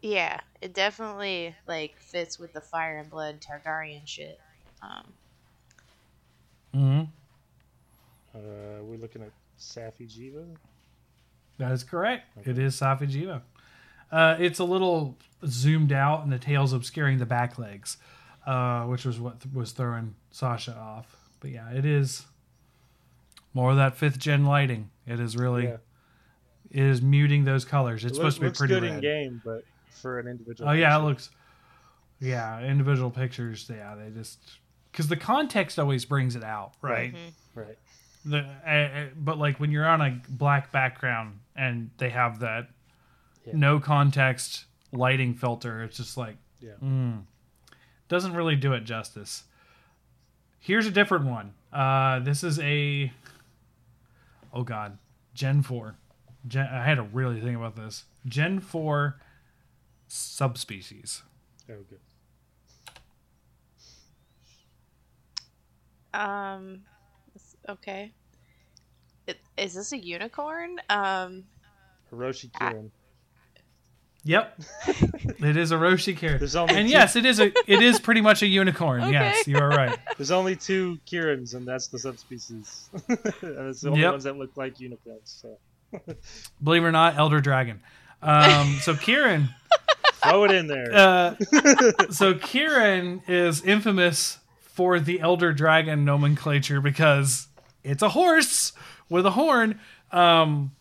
[0.02, 4.40] Yeah, it definitely like fits with the fire and blood Targaryen shit.
[4.82, 5.14] Um,
[6.76, 7.02] Mm-hmm.
[8.34, 10.46] Uh, we're looking at Safi'jiiva.
[11.58, 12.26] That is correct.
[12.40, 12.52] Okay.
[12.52, 13.42] It is Safi'jiiva.
[14.12, 17.98] Uh, it's a little zoomed out, and the tail's obscuring the back legs,
[18.46, 21.16] uh, which was what th- was throwing Sasha off.
[21.40, 22.26] But yeah, it is
[23.54, 24.90] more of that fifth gen lighting.
[25.06, 25.78] It is really Yeah.
[26.70, 28.04] it is muting those colors.
[28.06, 28.94] It's It supposed to be pretty good red.
[28.94, 30.70] in game, but for an individual.
[30.70, 31.30] Oh yeah, it looks.
[32.20, 33.70] Yeah, individual pictures.
[33.70, 34.40] Yeah, they just
[34.92, 37.14] because the context always brings it out, right?
[37.14, 37.32] mhm.
[37.56, 37.78] right.
[38.24, 42.70] The uh, uh, but like when you're on a black background and they have that
[43.46, 43.54] Yeah.
[43.56, 46.74] no context lighting filter, it's just like Yeah.
[46.84, 47.24] mm,
[48.12, 49.46] doesn't really do it justice.
[50.60, 51.54] Here's a different one.
[51.72, 53.10] Uh, this is a
[54.54, 54.98] oh god,
[55.34, 55.96] Gen four.
[56.46, 58.04] Gen, I had to really think about this.
[58.26, 59.16] Gen four
[60.10, 61.24] subspecies.
[61.70, 62.00] Oh, good.
[66.14, 66.82] Um,
[67.70, 68.12] okay.
[69.26, 70.82] It, is this a unicorn?
[70.90, 71.46] Um,
[72.14, 72.52] Oroshi.
[72.52, 72.90] Kirin.
[74.24, 74.62] Yep,
[75.40, 78.00] it is a Roshi character, There's only and two- yes, it is a it is
[78.00, 79.02] pretty much a unicorn.
[79.02, 79.12] Okay.
[79.14, 79.98] Yes, you are right.
[80.18, 82.88] There's only two Kirins, and that's the subspecies.
[83.10, 84.12] and it's the only Yep.
[84.12, 85.42] ones that look like unicorns.
[85.42, 85.58] So
[86.64, 87.82] Believe it or not, Elder Dragon.
[88.22, 89.50] Um, so Kirin,
[90.24, 90.94] throw it in there.
[90.94, 91.36] uh,
[92.12, 97.48] so Kirin is infamous for the Elder Dragon nomenclature because
[97.84, 98.74] it's a horse
[99.10, 99.80] with a horn.
[100.12, 100.74] Um,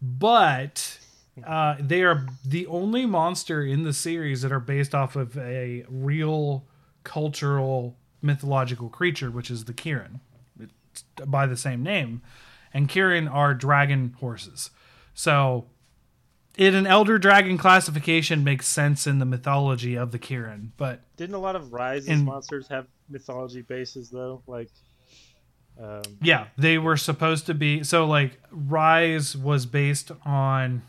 [0.00, 0.98] but
[1.46, 5.84] uh, they are the only monster in the series that are based off of a
[5.88, 6.64] real
[7.04, 10.20] cultural mythological creature, which is the Kirin,
[10.58, 12.22] it's by the same name.
[12.72, 14.70] And Kirin are dragon horses.
[15.14, 15.66] So,
[16.56, 21.34] in an elder dragon classification makes sense in the mythology of the Kirin, but Didn't
[21.34, 24.42] a lot of Rise's in- monsters have mythology bases though?
[24.46, 24.70] Like,
[25.80, 27.82] um, yeah, they were supposed to be.
[27.82, 30.82] So, like, Rise was based on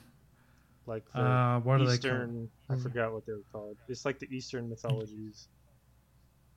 [0.93, 2.49] like the uh, what are they Eastern.
[2.69, 2.81] I Hmm.
[2.83, 3.77] forgot what they were called.
[3.87, 5.47] It's like the Eastern mythologies.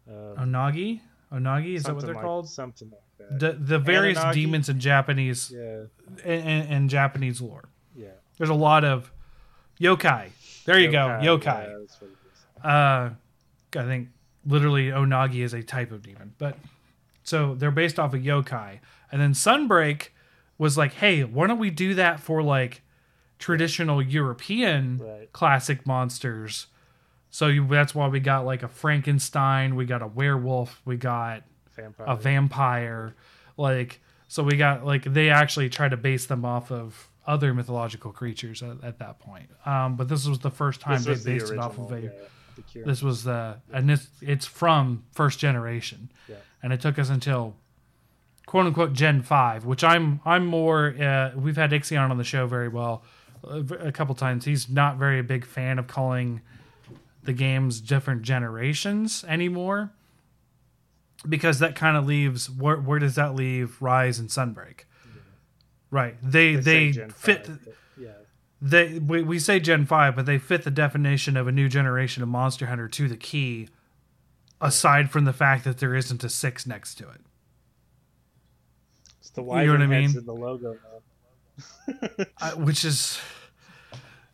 [0.09, 1.01] Um, Onagi.
[1.33, 2.49] Onagi is that what they're like- called?
[2.49, 3.39] Something like that.
[3.41, 5.85] The the various demons in Japanese yeah,
[6.25, 7.69] and, and Japanese lore.
[7.95, 8.09] yeah.
[8.37, 9.13] There's a lot of
[9.81, 10.31] yokai.
[10.67, 11.69] There you go, yokai.
[11.69, 12.65] what it is.
[12.65, 13.11] Uh,
[13.77, 14.09] I think
[14.45, 16.57] literally Onagi is a type of demon, but
[17.23, 18.81] so they're based off of yokai.
[19.13, 20.09] And then Sunbreak
[20.59, 22.83] was like, hey, why don't we do that for like
[23.39, 25.33] traditional European Right.
[25.33, 26.67] classic monsters?
[27.31, 31.43] So you, that's why we got like a Frankenstein, we got a werewolf, we got
[31.77, 32.07] Vampire.
[32.07, 33.15] a vampire,
[33.57, 38.13] like so we got like they actually try to base them off of other mythological
[38.13, 39.49] creatures at, at that point.
[39.67, 41.91] Um, but this was the first time This they was the based it off of
[41.93, 42.09] a yeah,
[42.75, 46.37] the this was the and this it's from first generation Yeah.
[46.63, 47.57] and it took us until
[48.47, 52.47] quote unquote gen 5 which i'm i'm more uh, we've had ixion on the show
[52.47, 53.03] very well
[53.81, 56.41] a couple times he's not very a big fan of calling
[57.23, 59.93] the games different generations anymore
[61.29, 64.85] because that kind of leaves where, where does that leave rise and sunbreak
[65.95, 66.17] Right.
[66.21, 68.09] They say they fit 5, yeah.
[68.61, 72.21] they we, we say Gen 5, but they fit the definition of a new generation
[72.21, 73.69] of Monster Hunter to the key
[74.61, 77.21] aside from the fact that there isn't a 6 next to it.
[79.21, 80.19] It's the You know what I mean?
[80.19, 80.94] in the logo, man.
[82.41, 83.19] Uh, which is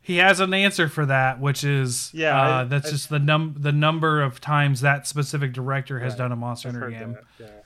[0.03, 3.19] he has an answer for that, which is Yeah, uh, I- that's I- just the
[3.19, 6.19] num the number of times that specific director has Right.
[6.19, 7.17] done a Monster I've Hunter game.
[7.39, 7.65] that,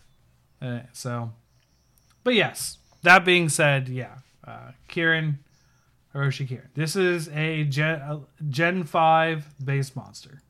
[0.63, 0.69] Yeah.
[0.69, 1.33] Uh, so,
[2.25, 5.37] but yes, that being said, yeah, uh, Kirin,
[6.15, 6.69] Oroshi Kirin.
[6.75, 10.43] This is a Gen, a Gen 5 base monster.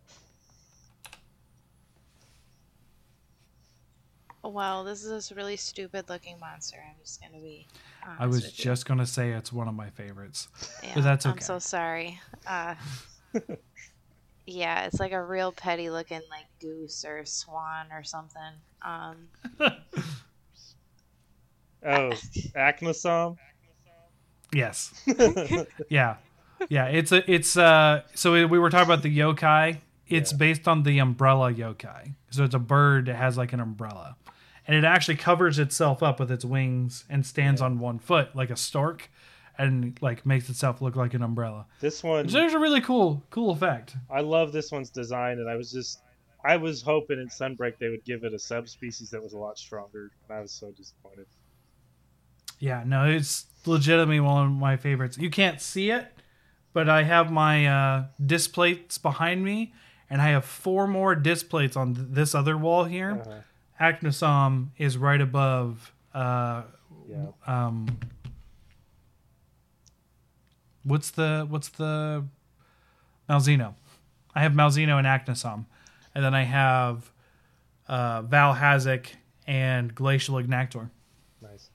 [4.42, 6.76] Well, this is this really stupid looking monster.
[6.86, 7.66] I'm just gonna be.
[8.06, 8.64] Honest I was with you.
[8.64, 10.48] just going to say it's one of my favorites.
[10.82, 11.32] Yeah, that's okay.
[11.34, 12.20] I'm so sorry.
[12.46, 12.74] Uh,
[14.46, 18.40] yeah, it's like a real petty looking like goose or swan or something.
[18.82, 19.28] Um,
[21.86, 22.10] Oh,
[22.56, 23.36] Aknosom?
[24.54, 24.94] Yes.
[25.90, 26.16] yeah.
[26.70, 29.78] Yeah, it's a it's uh so we were talking about the yokai.
[30.08, 30.38] It's Yeah.
[30.38, 32.14] based on the umbrella yokai.
[32.30, 34.16] So it's a bird that has like an umbrella.
[34.66, 38.50] And it actually covers itself up with its wings and stands on one foot like
[38.50, 39.10] a stork
[39.58, 41.66] and like makes itself look like an umbrella.
[41.80, 43.94] This one, there's a really cool cool effect.
[44.10, 46.00] I love this one's design, and I was just,
[46.44, 49.58] I was hoping in Sunbreak they would give it a subspecies that was a lot
[49.58, 51.26] stronger, and I was so disappointed.
[52.58, 55.18] Yeah, no, it's legitimately one of my favorites.
[55.18, 56.06] You can't see it,
[56.72, 59.74] but I have my uh, disc plates behind me,
[60.08, 63.22] and I have four more disc plates on th- this other wall here.
[63.26, 63.40] Uh,
[63.80, 65.92] Aknosom is right above.
[66.12, 66.62] Uh,
[67.08, 67.98] yeah, um,
[70.84, 72.24] what's the what's the
[73.28, 73.74] Malzeno?
[74.34, 75.66] I have Malzeno and Aknosom,
[76.14, 77.10] and then I have
[77.88, 79.08] uh, Val Hazak
[79.46, 80.90] and Glacial Agnaktor.
[81.42, 81.70] nice.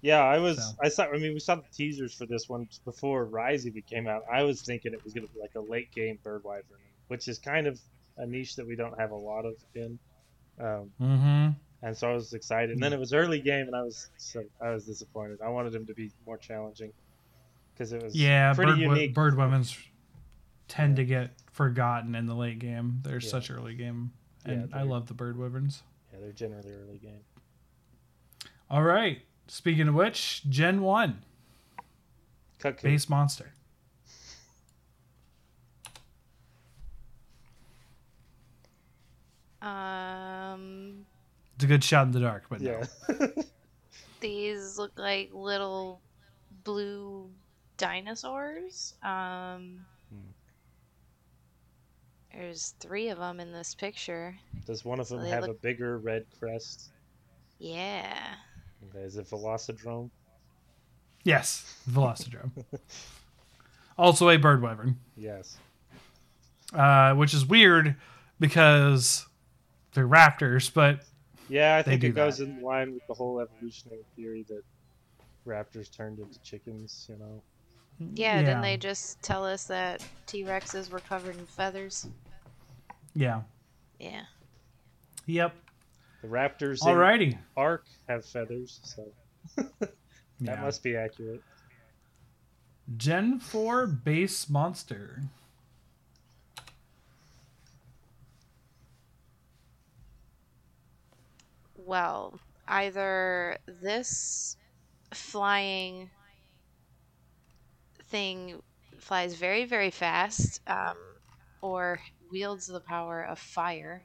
[0.00, 0.56] Yeah, I was.
[0.58, 0.74] So.
[0.82, 1.04] I saw.
[1.04, 4.24] I mean, we saw the teasers for this one before Rise even came out.
[4.30, 7.28] I was thinking it was going to be like a late game bird wyvern, which
[7.28, 7.78] is kind of
[8.16, 9.98] a niche that we don't have a lot of in.
[10.60, 11.48] Um, Mm-hmm.
[11.82, 12.70] and so I was excited.
[12.70, 15.40] And then it was early game, and I was so I was disappointed.
[15.42, 16.92] I wanted him to be more challenging
[17.74, 19.14] because it was Yeah, pretty bird, unique.
[19.14, 19.76] bird women's
[20.68, 23.00] tend to get forgotten in the late game.
[23.02, 23.28] They're Yeah.
[23.28, 24.12] such early game,
[24.46, 25.82] Yeah, and I love the bird wyverns.
[26.12, 27.20] Yeah, they're generally early game.
[28.70, 29.22] All right.
[29.48, 31.22] Speaking of which, Gen One
[32.82, 33.52] base monster.
[39.62, 41.06] Um,
[41.56, 42.82] It's a good shot in the dark, but no.
[43.08, 43.26] Yeah.
[44.20, 46.00] these look like little
[46.64, 47.30] blue
[47.76, 48.94] dinosaurs.
[49.02, 50.30] Um, Hmm.
[52.32, 54.36] there's three of them in this picture.
[54.66, 56.90] Does one of them they have a bigger red crest?
[57.58, 58.34] Yeah.
[58.88, 60.10] Okay, Is it Velocidrome?
[61.24, 62.50] Yes, Velocidrome.
[63.98, 65.56] also a bird wyvern, Yes.
[66.74, 67.94] uh, which is weird
[68.40, 69.26] because
[69.92, 71.04] they're raptors, but
[71.48, 72.44] Yeah, I think it goes that.
[72.48, 74.62] in line with the whole evolutionary theory that
[75.46, 77.42] raptors turned into chickens, you know.
[78.14, 78.42] Yeah, yeah.
[78.42, 82.06] didn't they just tell us that T Rexes were covered in feathers?
[83.14, 83.42] Yeah.
[84.00, 84.22] Yeah.
[85.26, 85.54] Yep.
[86.22, 87.38] The raptors in Alrighty.
[87.56, 89.04] Ark have feathers, so
[89.80, 89.92] that
[90.40, 90.60] Yeah.
[90.60, 91.42] must be accurate.
[92.96, 95.22] Gen 4 base monster.
[101.86, 104.56] Well, either this
[105.12, 106.10] flying
[108.04, 108.62] thing
[108.98, 110.96] flies very, very fast, um,
[111.60, 114.04] or wields the power of fire,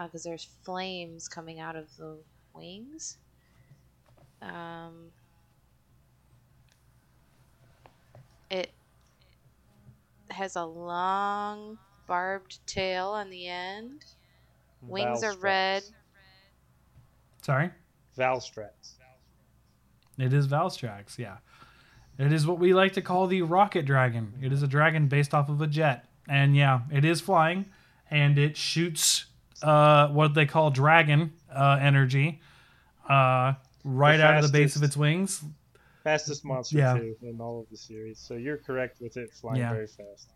[0.00, 2.18] because there's flames coming out of the
[2.54, 3.18] wings.
[4.42, 5.10] Um,
[8.50, 8.70] it
[10.30, 14.04] has a long, barbed tail on the end.
[14.88, 15.42] Wings are Valstrax.
[15.42, 15.82] red.
[17.46, 17.70] Sorry?
[18.18, 18.94] Valstrax.
[20.18, 21.36] It is Valstrax, yeah.
[22.18, 24.32] It is what we like to call the rocket dragon.
[24.42, 26.06] It is a dragon based off of a jet.
[26.28, 27.66] And yeah, it is flying
[28.10, 29.26] and it shoots
[29.62, 32.40] uh, what they call dragon uh, energy
[33.08, 33.52] uh,
[33.84, 35.44] right The out of the base of its wings.
[36.02, 36.94] Fastest monster Yeah.
[36.94, 38.18] too in all of the series.
[38.18, 39.72] So you're correct with it flying Yeah.
[39.72, 40.30] very fast.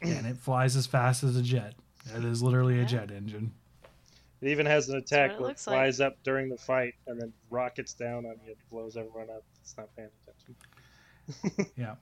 [0.00, 1.74] and it flies as fast as a jet.
[2.16, 3.52] It is literally a jet engine.
[4.42, 5.74] It even has an attack that where it looks like.
[5.74, 9.42] flies up during the fight and then rockets down on you and blows everyone up.
[9.62, 11.66] It's not paying attention.
[11.76, 11.94] Yeah.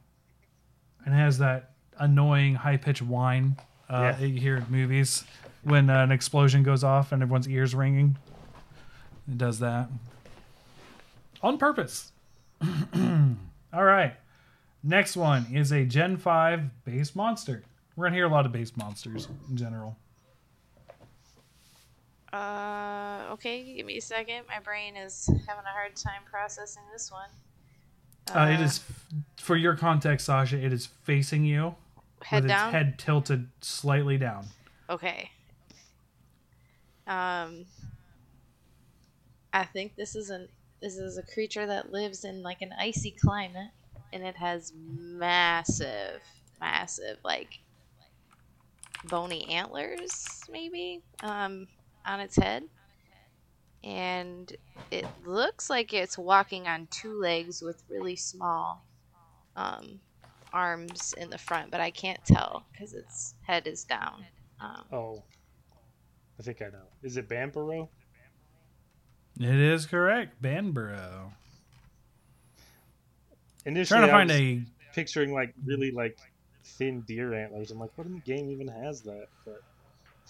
[1.05, 3.57] And it has that annoying high pitched whine
[3.91, 4.27] uh, Yeah.
[4.27, 5.25] you hear in movies
[5.65, 8.17] when uh, an explosion goes off and everyone's ears ringing.
[9.31, 9.89] It does that
[11.43, 12.13] on purpose.
[12.63, 14.15] All right.
[14.83, 17.65] Next one is a Gen 5 base monster.
[17.97, 19.97] We're going to hear a lot of base monsters in general.
[22.33, 24.43] Uh, okay, give me a second.
[24.49, 27.29] My brain is having a hard time processing this one.
[28.35, 28.81] Uh, it is,
[29.39, 31.75] for your context, Sasha, it is facing you
[32.23, 32.69] head with down.
[32.69, 34.47] its head tilted slightly down.
[34.91, 35.31] Okay.
[37.07, 37.65] Um,
[39.53, 40.49] I think this is an
[40.81, 43.71] this is a creature that lives in like an icy climate,
[44.13, 46.21] and it has massive,
[46.61, 47.59] massive like
[49.05, 51.67] bony antlers, maybe, um,
[52.07, 52.65] on its head,
[53.85, 54.55] and
[54.91, 58.85] it looks like it's walking on two legs with really small,
[59.57, 60.01] um,
[60.53, 64.25] arms in the front, but I can't tell because its head is down.
[64.61, 65.23] Um, Oh,
[66.39, 66.87] I think I know.
[67.03, 67.89] Is it Banbaro?
[69.41, 70.41] It is correct.
[70.43, 71.31] Banbaro.
[73.67, 74.63] Initially, Trying to I find was a.
[74.95, 76.19] picturing like really like
[76.65, 77.71] thin deer antlers.
[77.71, 79.27] I'm like, what in the game even has that?
[79.45, 79.63] But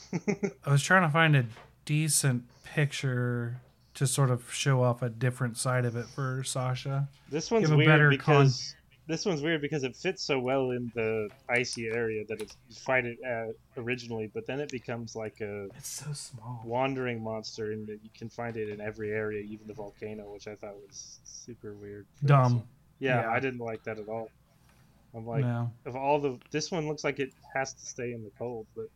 [0.67, 1.47] I was trying to find a
[1.85, 3.57] decent picture
[3.95, 7.09] to sort of show off a different side of it for Sasha.
[7.31, 8.75] this one's a weird better because
[9.09, 13.07] this one's weird because it fits so well in the icy area that it's, fight
[13.07, 16.61] it at originally, but then it becomes like a It's so small.
[16.65, 20.55] wandering monster, and you can find it in every area, even the volcano, which I
[20.55, 22.07] thought was super weird.
[22.25, 22.63] Dumb.
[22.99, 23.31] Yeah, Yeah.
[23.31, 24.31] I didn't like that at all.
[25.15, 25.73] I'm like, no.
[25.87, 28.89] of all the, this one looks like it has to stay in the cold, but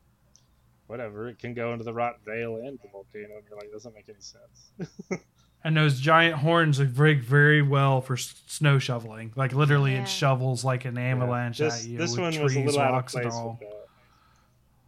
[0.92, 1.28] whatever.
[1.30, 4.08] It can go into the Rotten Vale and the volcano, and you're like, doesn't make
[4.08, 5.22] any sense.
[5.64, 9.32] And those giant horns are very, very well for s- snow shoveling.
[9.36, 10.02] Like literally, Yeah.
[10.02, 11.98] it shovels like an avalanche this at you.
[11.98, 13.88] this with one trees, was a little out of rocks, and place with that.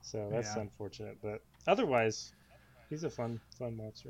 [0.02, 0.62] So that's Yeah.
[0.62, 2.32] unfortunate, but otherwise,
[2.90, 4.08] he's a fun, fun monster.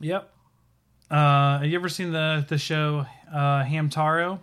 [0.00, 0.30] Yep.
[1.10, 4.40] Uh, have you ever seen the the show uh, Hamtaro,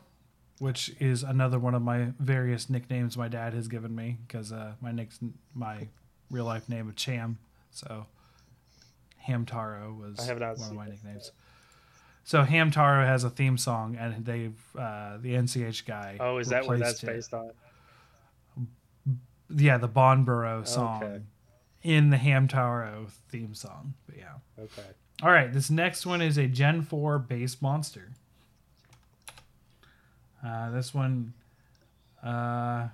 [0.59, 4.73] which is another one of my various nicknames my dad has given me because uh,
[4.81, 5.09] my nick
[5.55, 5.87] my
[6.29, 7.39] real life name is Cham,
[7.71, 8.05] so
[9.27, 11.31] Hamtaro was I have not one of my nicknames.
[12.23, 16.17] So Hamtaro has a theme song, and they've uh, the NCH guy.
[16.19, 17.07] Oh, is that what replaced that's it.
[17.15, 17.51] based on?
[19.55, 21.21] Yeah, the Bonboro song Okay.
[21.81, 23.95] in the Hamtaro theme song.
[24.05, 24.33] But yeah.
[24.59, 24.87] Okay.
[25.23, 28.11] All right, this next one is a Gen 4 base monster.
[30.45, 31.33] Uh, this one,
[32.23, 32.87] uh,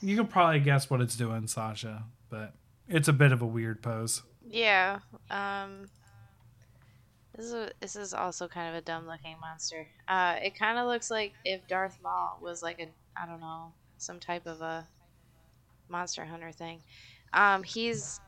[0.00, 2.52] you can probably guess what it's doing, Sasha, but
[2.88, 4.22] it's a bit of a weird pose.
[4.48, 5.00] Yeah.
[5.30, 5.88] Um.
[7.36, 9.86] This is a, this is also kind of a dumb looking monster.
[10.08, 13.72] Uh, it kind of looks like if Darth Maul was like a I don't know
[13.98, 14.88] some type of a
[15.88, 16.80] monster hunter thing.
[17.32, 18.18] Um, he's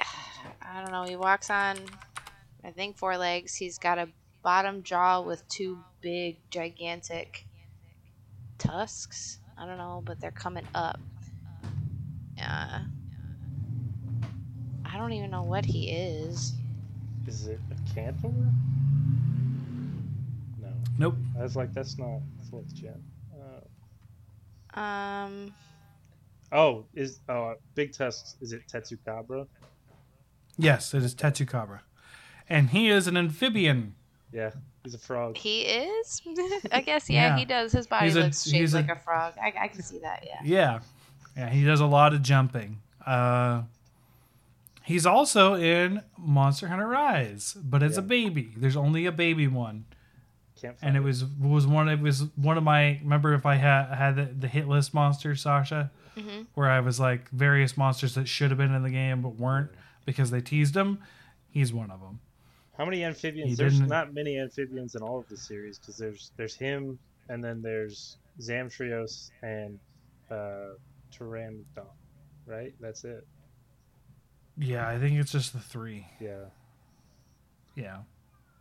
[0.62, 1.02] I don't know.
[1.02, 1.76] He walks on
[2.62, 3.54] I think four legs.
[3.54, 4.08] He's got a
[4.46, 7.44] bottom jaw with two big gigantic
[8.58, 9.40] tusks.
[9.58, 11.00] I don't know, but they're coming up.
[12.40, 12.78] Uh,
[14.84, 16.54] I don't even know what he is.
[17.26, 18.30] Is it a Cantor?
[20.62, 20.68] No.
[20.96, 21.16] Nope.
[21.36, 23.02] I was like, that's not fourth gen.
[23.34, 25.54] Uh, Um,
[26.52, 28.36] oh, is oh Big Tusks?
[28.40, 29.48] Is it Tetsucabra?
[30.56, 31.80] Yes, it is Tetsucabra.
[32.48, 33.96] And he is an amphibian.
[34.36, 34.50] Yeah,
[34.84, 35.36] he's a frog.
[35.36, 36.20] he is.
[36.72, 37.36] I guess yeah, Yeah.
[37.38, 37.72] he does.
[37.72, 39.32] His body He's a- looks shaped he's a- like a, frog.
[39.42, 40.24] I, I can see that.
[40.26, 40.40] Yeah.
[40.44, 40.78] Yeah.
[41.36, 42.80] Yeah, he does a lot of jumping.
[43.04, 43.62] Uh,
[44.84, 48.52] he's also in Monster Hunter Rise, but it's a baby.
[48.56, 49.84] There's only a baby one.
[50.60, 53.56] Can't find and it was was one it was one of my remember if I
[53.56, 58.14] had had the, the hit list monsters Sasha hmm where I was like various monsters
[58.14, 59.68] that should have been in the game but weren't
[60.06, 60.98] because they teased them
[61.50, 62.20] he's one of them
[62.76, 63.50] How many amphibians?
[63.50, 66.98] He There's didn't- not many amphibians in all of the series because there's there's him
[67.28, 69.78] and then there's Zamtrios and
[70.30, 70.74] uh,
[71.12, 71.86] Tetranadon,
[72.46, 72.74] right?
[72.80, 73.26] That's it.
[74.58, 76.44] yeah I think it's just the three Yeah.
[77.74, 77.98] yeah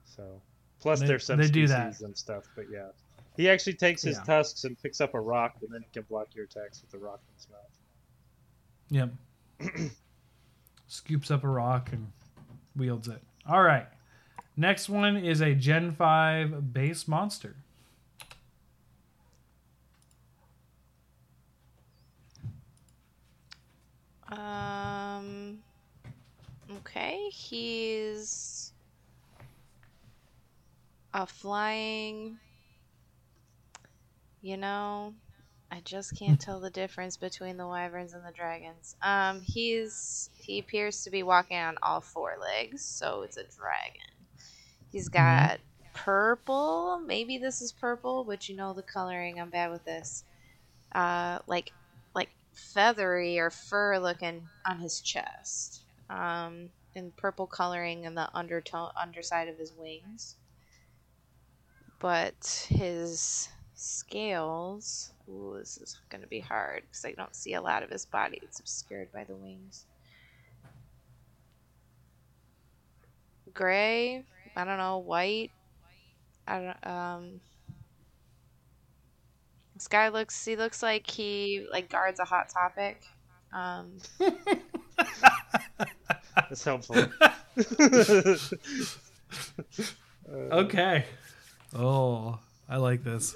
[0.05, 0.41] So
[0.79, 1.99] plus They- there's they subspecies do that.
[2.01, 2.89] and stuff, but yeah.
[3.37, 4.23] He actually takes his Yeah.
[4.23, 6.97] tusks and picks up a rock, and then he can block your attacks with the
[6.99, 9.11] rock in his mouth.
[9.59, 9.91] yep
[10.87, 12.11] scoops up a rock and
[12.75, 13.87] wields it all right
[14.57, 17.55] next one is a Gen 5 base monster
[24.27, 25.59] Um.
[26.77, 28.73] Okay, he's
[31.13, 32.37] a flying.
[34.41, 35.13] You know,
[35.71, 38.95] I just can't tell the difference between the wyverns and the dragons.
[39.01, 44.14] Um, he's he appears to be walking on all four legs, so it's a dragon.
[44.95, 45.59] He's got
[45.93, 47.01] purple.
[47.05, 49.41] Maybe this is purple, but you know the coloring.
[49.41, 50.23] I'm bad with this.
[50.93, 51.73] Uh, like
[52.13, 55.81] like feathery or fur looking on his chest.
[56.09, 60.37] Um, and purple coloring in the undertone underside of his wings.
[61.99, 65.11] But his scales.
[65.27, 68.05] Ooh, this is going to be hard because I don't see a lot of his
[68.05, 68.39] body.
[68.41, 69.87] It's obscured by the wings.
[73.53, 74.23] Gray.
[74.55, 74.99] I don't know.
[74.99, 75.51] White.
[76.47, 76.87] I don't.
[76.87, 77.41] Um.
[79.73, 80.43] This guy looks.
[80.45, 83.03] He looks like he like guards a hot topic.
[83.53, 83.97] Um.
[86.49, 87.11] That's helpful.
[90.51, 91.05] Okay.
[91.73, 92.39] Oh,
[92.69, 93.35] I like this.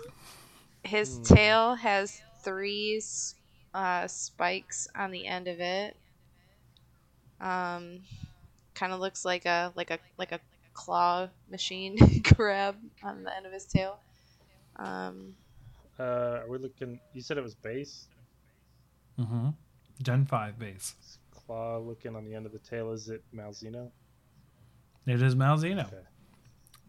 [0.83, 1.23] His Hmm.
[1.23, 3.01] tail has three
[3.73, 5.97] uh, spikes on the end of it.
[7.39, 8.01] Um,
[8.75, 10.39] kind of looks like a like a like a
[10.79, 13.99] claw machine grab on the end of his tail.
[14.77, 15.35] Um,
[15.99, 17.01] uh, are we looking?
[17.13, 18.07] You said it was base.
[19.19, 19.49] Mm-hmm.
[20.01, 20.95] Gen five base.
[21.31, 22.91] Claw looking on the end of the tail.
[22.91, 23.91] Is it Malzeno?
[25.05, 25.85] It is Malzeno.
[25.87, 25.97] Okay.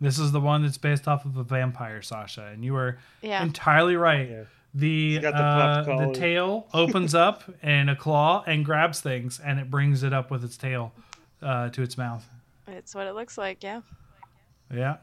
[0.01, 3.43] This is the one that's based off of a vampire, Sasha, and you were yeah,
[3.43, 4.31] entirely right.
[4.31, 4.45] Yeah.
[4.73, 9.69] The the uh, the tail opens up and a claw and grabs things, and it
[9.69, 10.93] brings it up with its tail
[11.43, 12.25] uh, to its mouth.
[12.71, 13.63] It's what it looks like.
[13.63, 13.81] Yeah.
[14.73, 14.97] Yeah.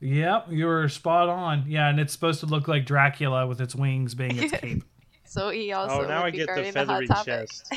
[0.00, 1.64] Yep, you were spot on.
[1.66, 4.82] Yeah, and it's supposed to look like Dracula with its wings being its cape.
[5.28, 6.04] So he also.
[6.04, 7.48] Oh, now I get the feathery hot topic.
[7.50, 7.74] chest.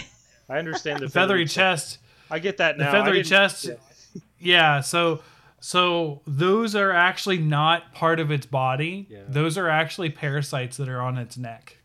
[0.47, 1.97] I understand the, The feathery chest.
[2.30, 2.89] I get that now.
[2.89, 3.66] I feathery chest.
[3.66, 4.22] yeah.
[4.39, 5.22] Yeah, so
[5.60, 9.07] so those are actually not part of its body.
[9.10, 9.22] Yeah.
[9.28, 11.78] Those are actually parasites that are on its neck.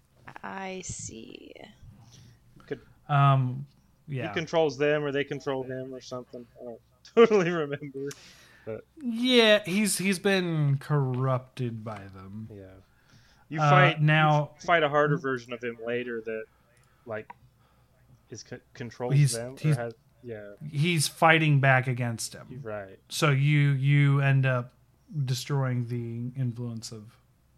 [0.42, 1.54] I see.
[2.66, 2.80] Good.
[3.08, 3.66] Um
[4.08, 4.28] yeah.
[4.28, 6.46] He controls them, or they control him, or something.
[6.60, 6.80] I don't
[7.14, 8.08] totally remember.
[9.02, 12.48] yeah, he's he's been corrupted by them.
[12.52, 12.64] Yeah.
[13.50, 16.44] You Uh, fight now- you fight a harder version of him later that,
[17.06, 17.30] like,
[18.30, 19.56] is co- controls He's- them.
[19.58, 19.92] he's- has,
[20.22, 22.60] yeah, He's fighting back against him.
[22.62, 22.98] right.
[23.10, 24.72] So you you end up
[25.26, 27.16] destroying the influence of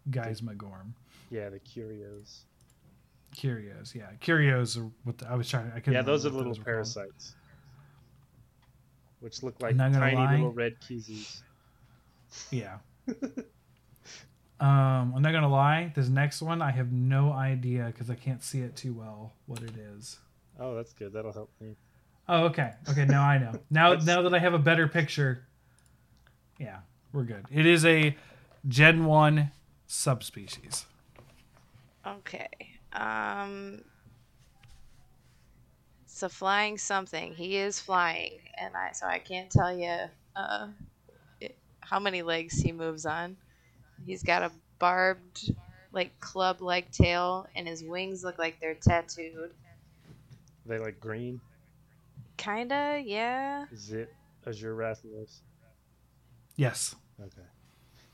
[0.09, 0.91] Gaismagorm.
[1.31, 2.41] Yeah, the Qurios.
[3.37, 4.07] Qurios, yeah.
[4.19, 6.63] Qurios are what the, I was trying I couldn't Yeah, those are little what were
[6.63, 6.65] called.
[6.65, 7.35] parasites,
[9.19, 10.31] which look like tiny lie.
[10.35, 11.41] little red keezies.
[12.51, 12.77] Yeah.
[14.59, 15.91] um, I'm not gonna lie.
[15.95, 19.61] This next one, I have no idea because I can't see it too well what
[19.61, 20.17] it is.
[20.59, 21.13] Oh, that's good.
[21.13, 21.75] That'll help me.
[22.27, 22.71] Oh, okay.
[22.89, 23.53] Okay, now I know.
[23.69, 25.43] Now, now that I have a better picture,
[26.59, 26.79] yeah,
[27.13, 27.45] we're good.
[27.51, 28.17] It is a
[28.67, 29.51] Gen One
[29.85, 30.85] subspecies.
[32.05, 32.47] Okay.
[32.97, 33.83] Um.
[36.03, 37.33] It's a flying something.
[37.35, 39.95] He is flying, and I so I can't tell you
[40.35, 40.67] uh,
[41.39, 43.37] it, how many legs he moves on.
[44.05, 45.53] He's got a barbed,
[45.91, 49.51] like club-like tail, and his wings look like they're tattooed.
[50.65, 51.39] they like green.
[52.37, 53.65] Kinda, yeah.
[53.71, 54.09] Is it
[54.47, 55.41] Azure Rathalos?
[56.55, 56.95] Yes.
[57.19, 57.47] Okay.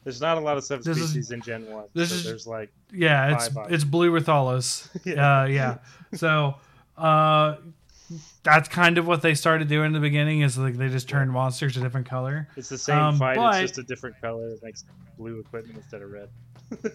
[0.04, 1.86] There's not a lot of This is- in Gen One.
[1.94, 4.88] this so is- there's like Yeah, it's it's blue Rathalos.
[5.06, 5.42] Yeah.
[5.42, 5.78] Uh, yeah.
[6.14, 6.56] So,
[6.98, 7.56] uh,
[8.44, 10.42] that's kind of what they started doing in the beginning.
[10.42, 12.48] Is like they just turned monsters a different color.
[12.58, 13.36] it's the same Um, fight.
[13.38, 14.50] but- It's just a different color.
[14.50, 14.84] It makes
[15.18, 16.30] blue equipment instead of red.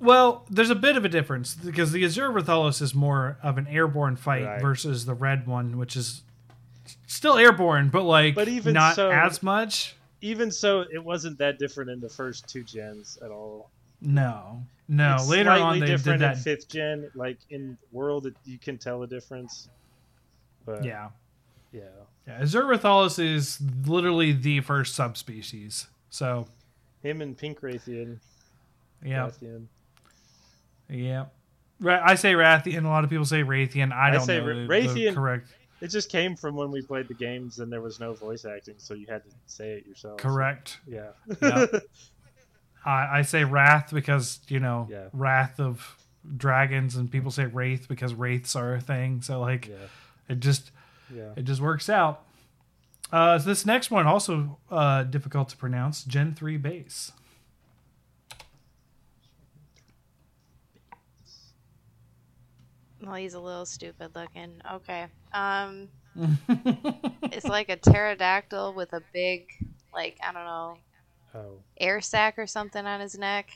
[0.00, 3.66] Well, there's a bit of a difference because the Azure Rathalos is more of an
[3.66, 4.60] airborne fight Right.
[4.62, 6.22] versus the red one, which is
[7.08, 9.96] still airborne, but like But even not so- as much.
[10.20, 13.70] Even so, it wasn't that different in the first two gens at all.
[14.00, 15.16] No, no.
[15.16, 16.36] It's Later on, they did different that.
[16.36, 17.10] in fifth gen.
[17.14, 19.68] Like in world, it, you can tell a difference.
[20.64, 21.08] But yeah,
[21.72, 21.82] yeah,
[22.26, 22.38] yeah.
[22.40, 25.86] Azure is literally the first subspecies.
[26.10, 26.46] So,
[27.02, 28.18] him and Pink Rathian.
[29.04, 29.66] yeah, Rathian.
[30.88, 31.26] yeah.
[31.84, 32.84] I say Rathian.
[32.84, 33.92] A lot of people say Rathian.
[33.92, 35.48] I I don't say know Ra- the, the Rathian- correct.
[35.80, 38.74] It just came from when we played the games and there was no voice acting,
[38.78, 40.18] so you had to say it yourself.
[40.18, 40.78] Correct.
[40.86, 41.10] Yeah.
[41.40, 41.66] Yeah.
[42.84, 45.08] I, I say Wrath because you know Yeah.
[45.12, 45.96] Wrath of
[46.36, 49.22] dragons, and people say Wraith because wraiths are a thing.
[49.22, 49.74] So like yeah.
[50.28, 50.70] it just
[51.14, 51.32] Yeah.
[51.36, 52.24] it just works out.
[53.12, 56.04] Uh, so this next one also uh, difficult to pronounce.
[56.04, 57.12] Gen three base.
[63.02, 64.60] Well, he's a little stupid looking.
[64.72, 65.06] Okay.
[65.32, 65.88] Um,
[67.32, 69.46] it's like a pterodactyl with a big,
[69.94, 70.78] like I don't know,
[71.34, 71.58] Oh.
[71.78, 73.50] air sac or something on his neck.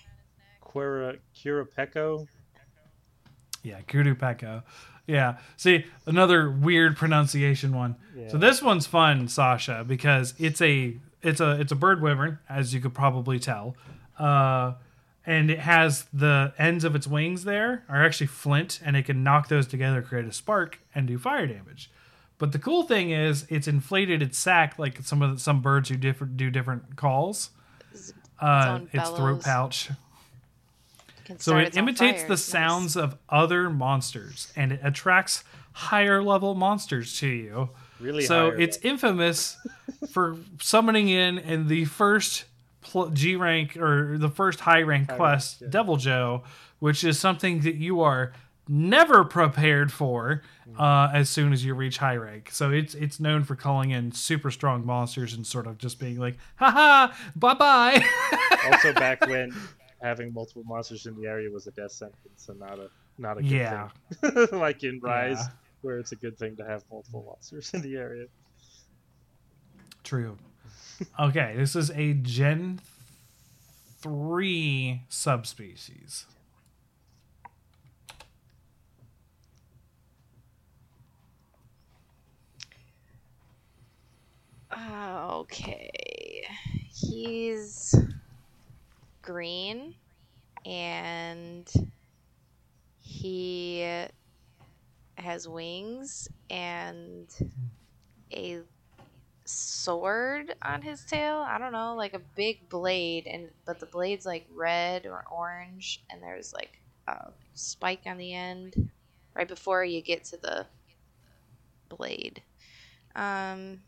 [0.65, 2.27] Quira Kirapeko.
[3.63, 4.15] yeah, Kudu
[5.07, 5.39] Yeah.
[5.57, 7.97] See another weird pronunciation one.
[8.17, 8.29] Yeah.
[8.29, 12.75] So this one's fun, Sasha, because it's a it's a it's a bird wyvern, as
[12.75, 13.75] you could probably tell,
[14.19, 14.75] uh,
[15.25, 19.23] and it has the ends of its wings there are actually flint, and it can
[19.23, 21.91] knock those together, create a spark, and do fire damage.
[22.39, 25.89] But the cool thing is, it's inflated its sac like some of the, some birds
[25.89, 27.51] who different do different calls.
[28.41, 29.91] Uh, own its throat pouch.
[31.25, 32.45] Can So it imitates the Nice.
[32.45, 37.71] sounds of other monsters, and it attracts higher level monsters to you.
[38.01, 39.57] Really so higher it's infamous
[40.11, 42.52] for summoning in in the first pl-
[43.13, 45.81] G rank or the first high rank High quest, rank, yeah.
[45.83, 46.43] Deviljho,
[46.79, 48.33] which is something that you are
[48.69, 50.79] never prepared for Mm.
[50.81, 52.49] uh, as soon as you reach high rank.
[52.53, 56.19] So it's it's known for calling in super strong monsters and sort of just being
[56.19, 58.05] like, haha, bye bye.
[58.73, 59.53] also back when
[60.01, 63.43] having multiple monsters in the area was a death sentence and not a not a
[63.43, 63.89] good Yeah.
[64.21, 64.47] thing.
[64.53, 65.47] like in Rise, Yeah.
[65.83, 68.27] where it's a good thing to have multiple monsters in the area.
[70.05, 70.37] True.
[71.19, 72.81] Okay, this is a Gen
[74.01, 76.27] 3 subspecies.
[85.43, 85.91] Okay.
[86.95, 87.95] He's
[89.23, 89.95] green
[90.65, 91.71] and
[93.01, 94.07] he
[95.17, 97.29] has wings and
[98.33, 98.61] a
[99.53, 101.37] sword on his tail.
[101.37, 106.03] I don't know, like a big blade and but the blade's like red or orange
[106.11, 108.91] and there's like a spike on the end
[109.35, 110.67] right before you get to the
[111.89, 112.43] blade.
[113.15, 113.81] Um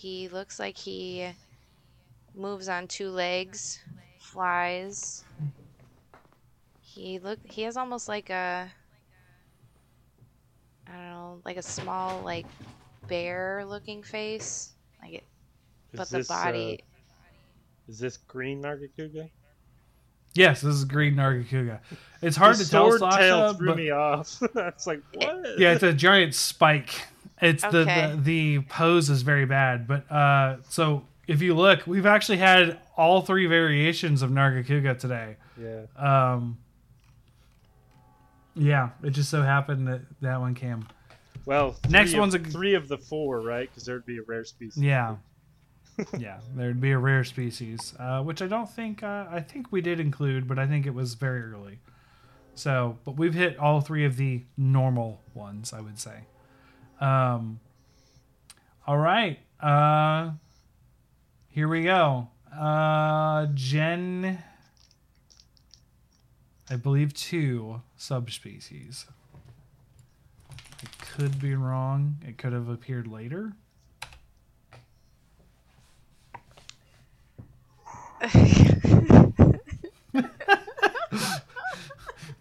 [0.00, 1.30] He looks like he
[2.34, 3.80] moves on two legs,
[4.18, 5.24] flies.
[6.80, 8.72] He look he has almost like a
[10.90, 12.46] I don't know, like a small like
[13.08, 14.72] bear looking face.
[15.02, 15.24] Like it
[15.92, 16.80] Is but the this, uh, body
[17.88, 19.30] is this green Nargacuga?
[20.34, 21.80] Yes, this is green Nargacuga.
[22.22, 24.40] It's hard the to tell, sword tail threw but me off.
[24.54, 25.58] it's like what?
[25.58, 27.06] yeah, it's a giant spike.
[27.42, 32.06] It's the, the the pose is very bad, but uh, so if you look, we've
[32.06, 35.36] actually had all three variations of Nargacuga today.
[35.60, 35.86] yeah.
[35.96, 36.58] Um,
[38.54, 40.86] yeah, it just so happened that that one came.
[41.46, 43.68] Well, Next of- one's a- three of the four, right?
[43.68, 44.82] Because there'd be a rare species.
[44.82, 45.16] Yeah.
[46.18, 49.80] yeah, there'd be a rare species, uh, which I don't think uh, I think we
[49.82, 51.78] did include, but I think it was very early.
[52.54, 56.20] So, but we've hit all three of the normal ones, I would say.
[57.00, 57.60] Um,
[58.86, 60.30] all right, uh,
[61.48, 62.28] here we go.
[62.56, 64.42] Uh, Gen,
[66.72, 69.06] I believe two subspecies.
[70.48, 72.18] I could be wrong.
[72.24, 73.54] It could have appeared later.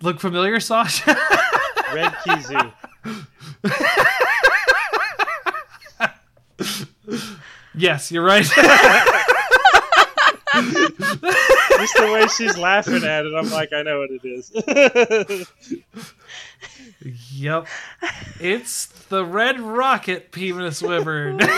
[0.02, 1.18] Look familiar, Sasha?
[1.92, 2.72] Red Khezu.
[7.74, 8.48] yes, you're right.
[11.80, 14.52] Just the way she's laughing at it, I'm like, I know what it is.
[17.32, 17.68] yep.
[18.40, 21.42] It's the Red Rocket Penis Wyvern.
[21.42, 21.50] of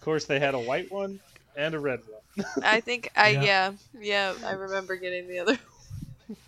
[0.00, 1.18] course, they had a white one
[1.56, 2.46] and a red one.
[2.62, 3.42] I think I Yeah.
[3.42, 3.72] yeah.
[4.00, 5.58] yeah, I remember getting the other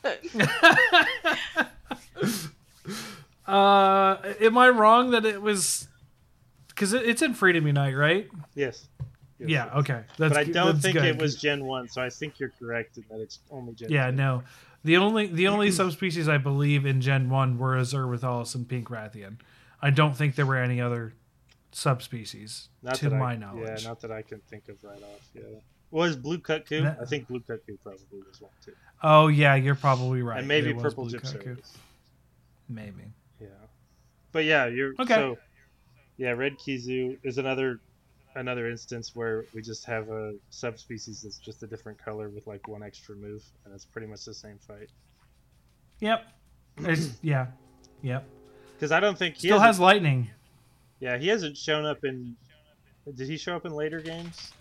[3.47, 5.89] uh, am I wrong that it was.
[6.69, 8.29] Because it, it's in Freedom Unite, right?
[8.55, 8.87] Yes.
[9.39, 9.75] Yes, Yeah, yes.
[9.77, 10.03] okay.
[10.19, 11.05] That's, But I don't think good.
[11.05, 13.91] it was Gen One, so I think you're correct in that it's only Gen.
[13.91, 14.17] Yeah, 2.
[14.17, 14.43] no.
[14.85, 18.89] The only the only subspecies I believe in Gen One were Azure Rathalos and Pink
[18.91, 19.37] Rathian.
[19.83, 21.15] I don't think there were any other
[21.73, 23.83] subspecies Not to my I, knowledge.
[23.83, 25.29] Yeah, not that I can think of right off.
[25.35, 25.43] Yeah.
[25.91, 26.39] Was Blue?
[26.39, 28.73] That- I think Blue Kut-Ku probably was one too.
[29.03, 30.39] oh yeah, you're probably right.
[30.39, 31.33] and maybe Purple Gypceros.
[31.33, 31.57] Cuckoo.
[32.69, 33.13] Maybe.
[33.41, 33.49] Yeah.
[34.33, 35.15] But yeah, you're Okay.
[35.15, 35.39] so
[36.17, 37.81] yeah, Red Khezu is another
[38.37, 42.67] another instance where we just have a subspecies that's just a different color with like
[42.69, 44.89] one extra move and it's pretty much the same fight.
[46.01, 46.25] Yep.
[46.79, 47.47] It's, yeah.
[48.03, 48.25] Yep.
[48.75, 50.31] Because I don't think he Still has lightning.
[51.01, 52.37] Yeah, he hasn't shown up in
[53.15, 54.53] did he show up in later games?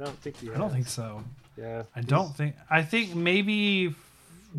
[0.00, 1.22] I don't think he I don't think so.
[1.56, 1.84] Yeah.
[1.94, 2.56] I don't think.
[2.70, 3.94] I think maybe.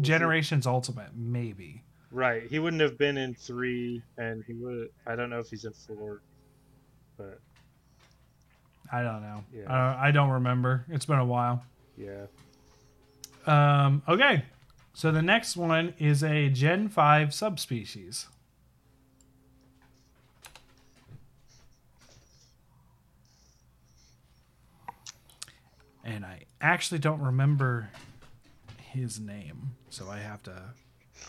[0.01, 1.15] Generations Ultimate.
[1.15, 1.81] Maybe.
[2.11, 2.43] Right.
[2.49, 5.73] He wouldn't have been in three and he would I don't know if he's in
[5.73, 6.21] four.
[7.17, 7.39] But
[8.91, 9.43] I don't know.
[9.53, 9.63] Yeah.
[9.67, 10.85] I, don't, I don't remember.
[10.89, 11.63] It's been a while.
[11.97, 12.25] Yeah.
[13.45, 14.43] Um, okay.
[14.93, 18.27] So the next one is a Gen 5 subspecies.
[26.03, 27.89] And I actually don't remember
[28.77, 30.61] his name, so I have to.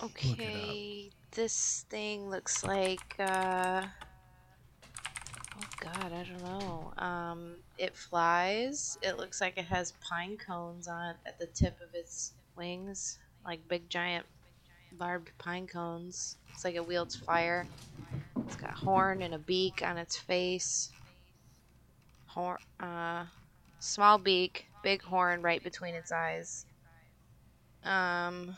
[0.03, 3.17] Okay, this thing looks like.
[3.19, 3.87] Uh...
[5.87, 6.93] God, I don't know.
[6.99, 8.99] Um, it flies.
[9.03, 13.21] It looks like it has pine cones on it at the tip of its wings,
[13.45, 14.27] like big giant
[14.99, 16.39] barbed pine cones.
[16.53, 17.69] It's like it wields fire.
[18.45, 20.91] It's got horn and a beak on its face.
[22.27, 23.27] Horn, uh,
[23.79, 26.67] small beak, big horn right between its eyes.
[27.85, 28.57] Um,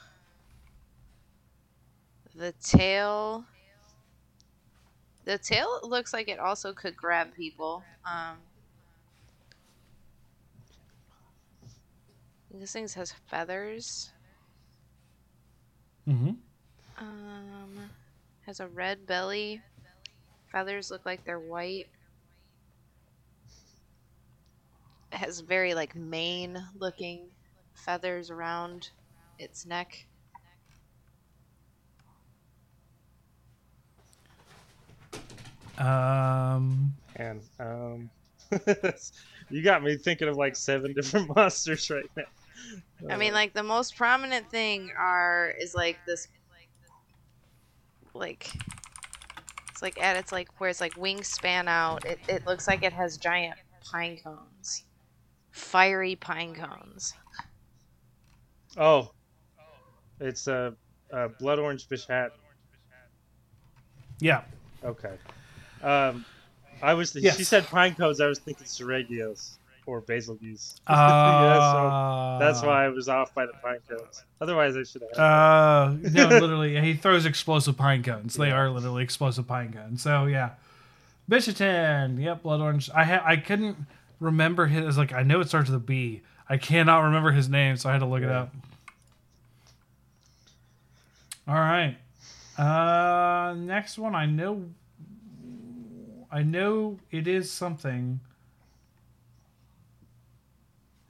[2.34, 3.44] the tail.
[5.28, 7.84] The tail looks like it also could grab people.
[8.06, 8.38] Um,
[12.50, 14.10] this thing has feathers.
[16.08, 16.30] Mm-hmm.
[16.96, 17.90] Um,
[18.46, 19.60] has a red belly.
[20.50, 21.88] Feathers look like they're white.
[25.12, 27.26] It has very like mane looking
[27.74, 28.88] feathers around
[29.38, 30.06] its neck.
[35.78, 38.10] Um, And um,
[39.50, 42.24] you got me thinking of like seven different monsters right now.
[43.10, 46.26] I mean, like the most prominent thing are is like this,
[48.14, 48.52] like
[49.70, 52.04] it's like at its like where it's like wings span out.
[52.04, 53.54] It it looks like it has giant
[53.92, 54.84] pine cones,
[55.52, 57.14] fiery pine cones.
[58.76, 59.12] oh,
[60.20, 60.74] it's a,
[61.12, 62.30] a blood orange Bishaten.
[64.20, 64.42] yeah.
[64.84, 65.14] Okay.
[65.82, 66.24] Um,
[66.82, 67.14] I was.
[67.14, 67.36] Yes.
[67.36, 68.20] She said pine cones.
[68.20, 69.56] I was thinking Seregios
[69.86, 70.74] or Bazelgeuse.
[70.86, 74.22] Uh, yeah, so that's why I was off by the pine cones.
[74.40, 75.18] Otherwise, I should have.
[75.18, 78.34] Uh, no, literally, he throws explosive pine cones.
[78.34, 80.02] They are literally explosive pine cones.
[80.02, 80.50] So yeah,
[81.30, 82.20] Bishaten.
[82.22, 82.90] Yep, blood orange.
[82.94, 83.76] I ha- I couldn't
[84.20, 85.12] remember his like.
[85.12, 86.22] I know it starts with a B.
[86.48, 88.54] I cannot remember his name, so I had to look it up.
[91.46, 91.96] All right.
[92.56, 94.14] Uh, next one.
[94.14, 94.64] I know.
[96.30, 98.20] I know it is something.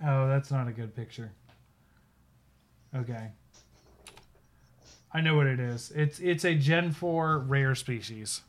[0.05, 1.33] Oh, that's not a good picture.
[2.95, 3.29] Okay.
[5.12, 5.91] I know what it is.
[5.95, 8.43] It's it's a Gen 4 rare species.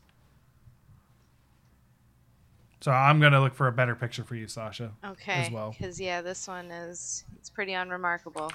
[2.80, 4.92] So I'm gonna look for a better picture for you, Sasha.
[5.04, 5.46] Okay.
[5.46, 5.74] As well.
[5.76, 8.52] Because yeah, this one is it's pretty unremarkable.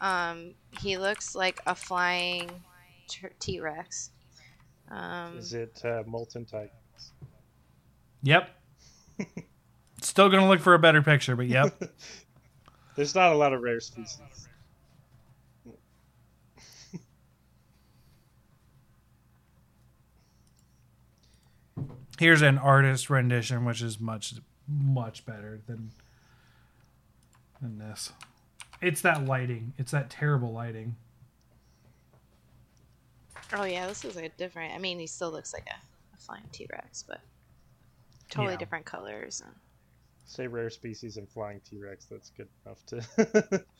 [0.00, 2.50] Um, he looks like a flying
[3.38, 4.12] T Rex.
[4.88, 6.70] Um, Is it uh, molten Tigrex?
[8.22, 8.50] Yep.
[10.02, 11.80] Still gonna look for a better picture, but yep.
[12.96, 14.48] There's not a lot of rare species.
[22.18, 24.34] Here's an artist rendition, which is much
[24.68, 25.90] much better than
[27.62, 28.12] than this.
[28.82, 29.72] It's that lighting.
[29.78, 30.96] It's that terrible lighting.
[33.54, 34.74] oh yeah, this is a different.
[34.74, 35.76] I mean, he still looks like a,
[36.14, 37.20] a flying T Rex, but
[38.30, 38.58] totally Yeah.
[38.58, 39.42] different colors.
[39.44, 39.54] And,
[40.26, 42.06] Say rare species and flying T Rex.
[42.06, 43.64] That's good enough to.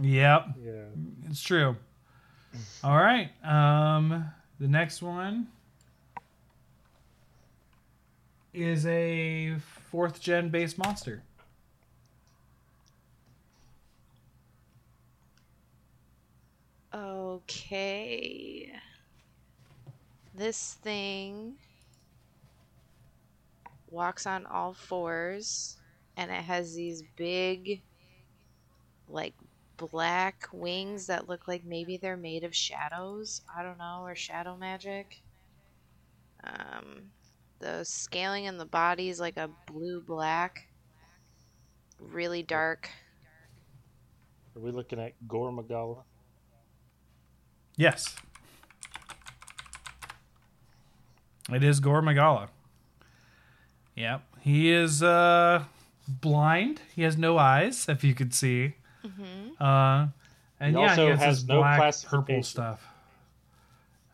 [0.00, 0.46] Yep.
[0.62, 0.84] yeah.
[1.28, 1.76] It's true.
[2.84, 3.30] All right.
[3.44, 4.24] Um,
[4.60, 5.48] the next one
[8.54, 9.56] is a
[9.90, 11.22] fourth gen base monster.
[17.40, 18.70] okay,
[20.34, 21.54] this thing
[23.90, 25.76] walks on all fours,
[26.16, 27.82] and it has these big,
[29.08, 29.34] like
[29.76, 33.42] black wings that look like maybe they're made of shadows.
[33.56, 35.20] I don't know, or shadow magic.
[36.44, 37.10] Um,
[37.58, 40.66] the scaling in the body is like a blue black,
[41.98, 42.88] really dark.
[44.56, 46.02] Are we looking at Gore Magala?
[47.76, 48.14] Yes.
[51.52, 52.48] It is Gore Magala.
[54.00, 54.22] Yep.
[54.40, 55.64] He is uh,
[56.08, 56.80] blind.
[56.94, 58.74] He has no eyes, if you could see.
[59.04, 59.62] Mm-hmm.
[59.62, 60.06] Uh,
[60.58, 62.86] and He yeah, also he has, has no black purple stuff.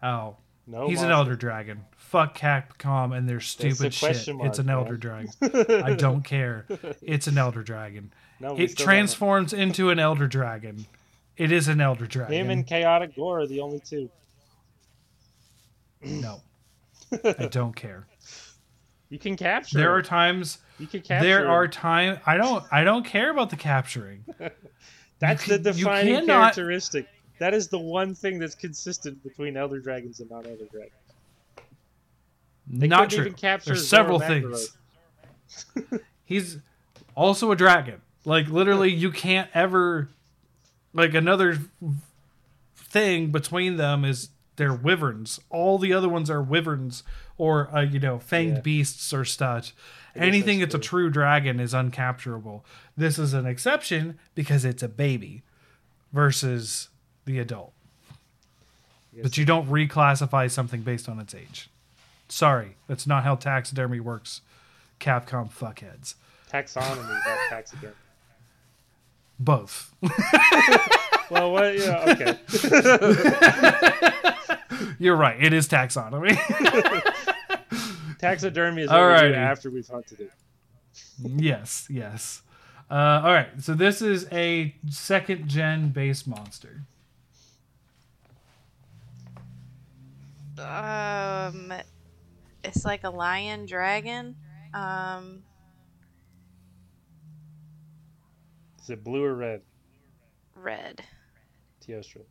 [0.03, 0.37] Oh,
[0.67, 0.89] No.
[0.89, 1.85] he's an elder dragon.
[1.97, 4.35] Fuck Capcom and their stupid shit.
[4.35, 5.01] mark, it's an elder man.
[5.41, 5.83] dragon.
[5.85, 6.67] I don't care.
[7.03, 8.13] It's an elder dragon.
[8.41, 10.87] No, It still don't transforms into an elder dragon.
[11.37, 12.33] It is an elder dragon.
[12.35, 14.09] Him and Chaotic Gore are the only two.
[16.03, 16.41] no,
[17.25, 18.07] I don't care.
[19.09, 19.78] You can capture.
[19.78, 20.59] There are times.
[20.78, 21.27] You can capture.
[21.27, 22.19] There are time.
[22.27, 22.65] I don't.
[22.73, 24.24] I don't care about the capturing.
[25.19, 27.07] That's you the can- defining cannot- characteristic.
[27.39, 30.93] That is the one thing that's consistent between Elder Dragons and non-Elder Dragons.
[32.66, 33.20] They Not true.
[33.20, 34.74] even capture There's several things.
[36.24, 36.59] He's
[37.15, 38.01] also a dragon.
[38.24, 40.09] Like literally, you can't ever
[40.95, 41.59] like another
[42.74, 45.39] thing between them is they're wyverns.
[45.51, 47.03] All the other ones are wyverns
[47.39, 48.61] or uh, you know fanged Yeah.
[48.61, 49.74] beasts or such.
[50.15, 52.62] Anything that's that's a true dragon is uncapturable.
[52.97, 55.43] This is an exception because it's a baby
[56.12, 56.89] versus
[57.27, 57.73] the adult.
[59.23, 61.69] But you don't reclassify something based on its age.
[62.28, 64.41] Sorry, that's not how taxidermy works.
[65.01, 66.15] Capcom fuckheads.
[66.51, 67.95] Taxonomy, not taxidermy.
[69.39, 69.95] Both.
[71.28, 71.77] Well, what?
[71.77, 72.39] Yeah, okay.
[74.98, 75.43] You're right.
[75.43, 76.36] It is taxonomy.
[78.18, 79.36] Taxidermy is what we do Alrighty.
[79.36, 80.31] after we've hunted it.
[81.23, 82.43] yes, yes.
[82.90, 82.94] Uh,
[83.24, 83.48] all right.
[83.60, 86.82] So this is a second gen base monster.
[90.59, 91.73] Um,
[92.64, 94.36] it's like a lion dragon.
[94.73, 95.43] Um,
[98.82, 99.62] Is it blue or red?
[100.55, 101.02] red.
[101.86, 102.23] Teostra.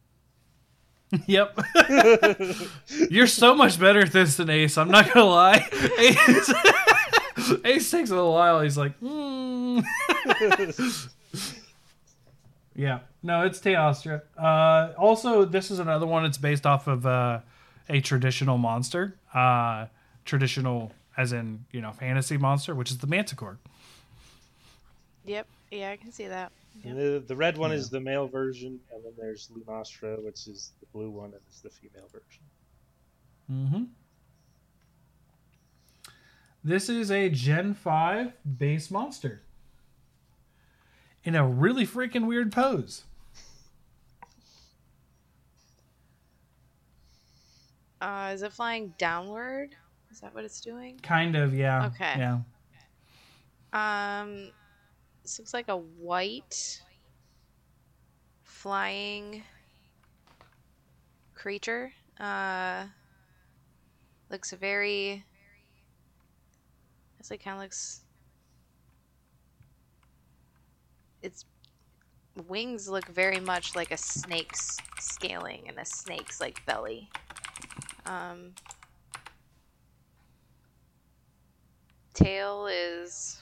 [1.28, 1.60] yep.
[3.10, 4.78] You're so much better at this than Ace.
[4.78, 5.68] I'm not gonna lie.
[6.00, 6.54] Ace,
[7.64, 8.62] Ace takes a little while.
[8.62, 9.80] He's like, hmm.
[12.76, 13.00] yeah.
[13.24, 14.22] No, it's Teostra.
[14.38, 16.26] Uh, also, this is another one.
[16.26, 17.40] It's based off of uh,
[17.90, 19.16] a traditional monster.
[19.34, 19.88] Uh,
[20.26, 23.58] traditional, as in you know, fantasy monster, which is the Manticore.
[25.26, 25.48] Yep.
[25.72, 26.52] Yeah, I can see that.
[26.84, 30.74] And the, the red one is the male version, and then there's Lunastra, which is
[30.80, 32.44] the blue one, and it's the female version.
[33.52, 33.84] Mm-hmm.
[36.64, 39.42] This is a Gen 5 base monster.
[41.24, 43.04] In a really freaking weird pose.
[48.02, 49.76] Uh, is it flying downward?
[50.12, 51.00] Is that what it's doing?
[51.02, 51.88] Kind of, yeah.
[51.88, 52.14] Okay.
[52.18, 52.40] Yeah.
[53.74, 54.52] Um,
[55.26, 56.84] this looks like a white
[58.44, 59.42] flying
[61.34, 61.92] creature.
[62.20, 62.86] Uh,
[64.30, 65.26] looks very.
[67.20, 68.02] It's like kind of looks.
[71.24, 71.46] Its
[72.48, 77.10] wings look very much like a snake's scaling and a snake's like belly.
[78.06, 78.54] Um,
[82.14, 83.40] tail is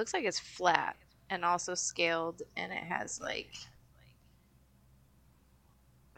[0.00, 0.96] looks like it's flat
[1.28, 3.50] and also scaled and it has like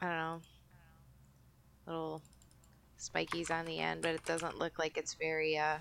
[0.00, 0.40] I don't know
[1.88, 2.22] little
[2.96, 5.78] spikies on the end, but it doesn't look like it's very uh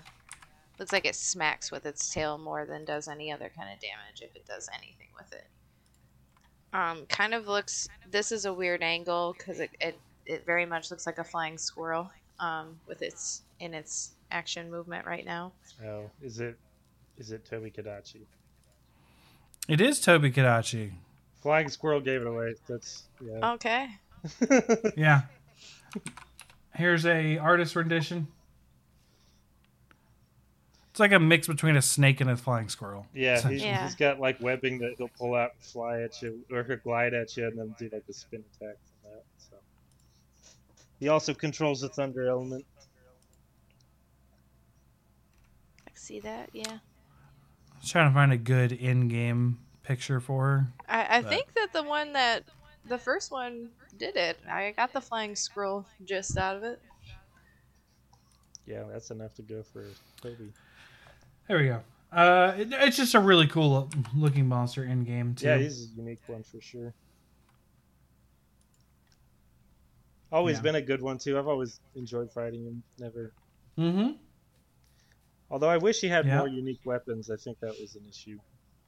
[0.80, 4.20] looks like it smacks with its tail more than does any other kind of damage
[4.20, 5.46] if it does anything with it.
[6.72, 9.96] Um kind of looks this is a weird angle cuz it, it
[10.26, 12.10] it very much looks like a flying squirrel
[12.40, 15.52] um with its in its action movement right now.
[15.84, 16.58] Oh, is it
[17.18, 18.22] is it Tobi-Kadachi?
[19.68, 20.92] It is Tobi-Kadachi.
[21.40, 22.54] Flying Squirrel gave it away.
[22.68, 23.52] That's yeah.
[23.52, 23.88] Okay.
[24.96, 25.22] Yeah.
[26.74, 28.28] Here's a artist rendition.
[30.90, 33.06] It's like a mix between a snake and a flying squirrel.
[33.14, 33.84] Yeah, he's, Yeah.
[33.84, 37.14] he's got like webbing that he'll pull out and fly at you, or he'll glide
[37.14, 39.24] at you and then do like a spin attack from that.
[39.38, 39.56] So
[41.00, 42.64] he also controls the thunder element.
[45.88, 46.78] I see that, yeah.
[47.82, 50.66] I was trying to find a good in-game picture for her.
[50.88, 52.44] I, I think that the one that
[52.86, 54.38] the first one did it.
[54.48, 56.80] I got the flying scroll just out of it.
[58.66, 59.84] Yeah, that's enough to go for
[60.22, 60.52] Tobi.
[61.48, 61.80] There we go.
[62.12, 65.48] Uh, it- it's just a really cool looking monster in game too.
[65.48, 66.94] Yeah, he's a unique one for sure.
[70.30, 70.62] Always Yeah.
[70.62, 71.36] been a good one too.
[71.36, 72.82] I've always enjoyed fighting him.
[73.00, 73.32] Never.
[73.76, 74.12] mm-hmm.
[75.52, 76.38] Although I wish he had Yeah.
[76.38, 77.30] more unique weapons.
[77.30, 78.38] I think that was an issue,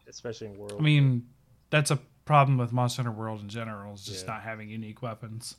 [0.08, 0.76] especially in World.
[0.78, 1.28] I mean,
[1.70, 3.92] that's a problem with Monster Hunter World in general.
[3.94, 4.32] Is just Yeah.
[4.32, 5.56] not having unique weapons.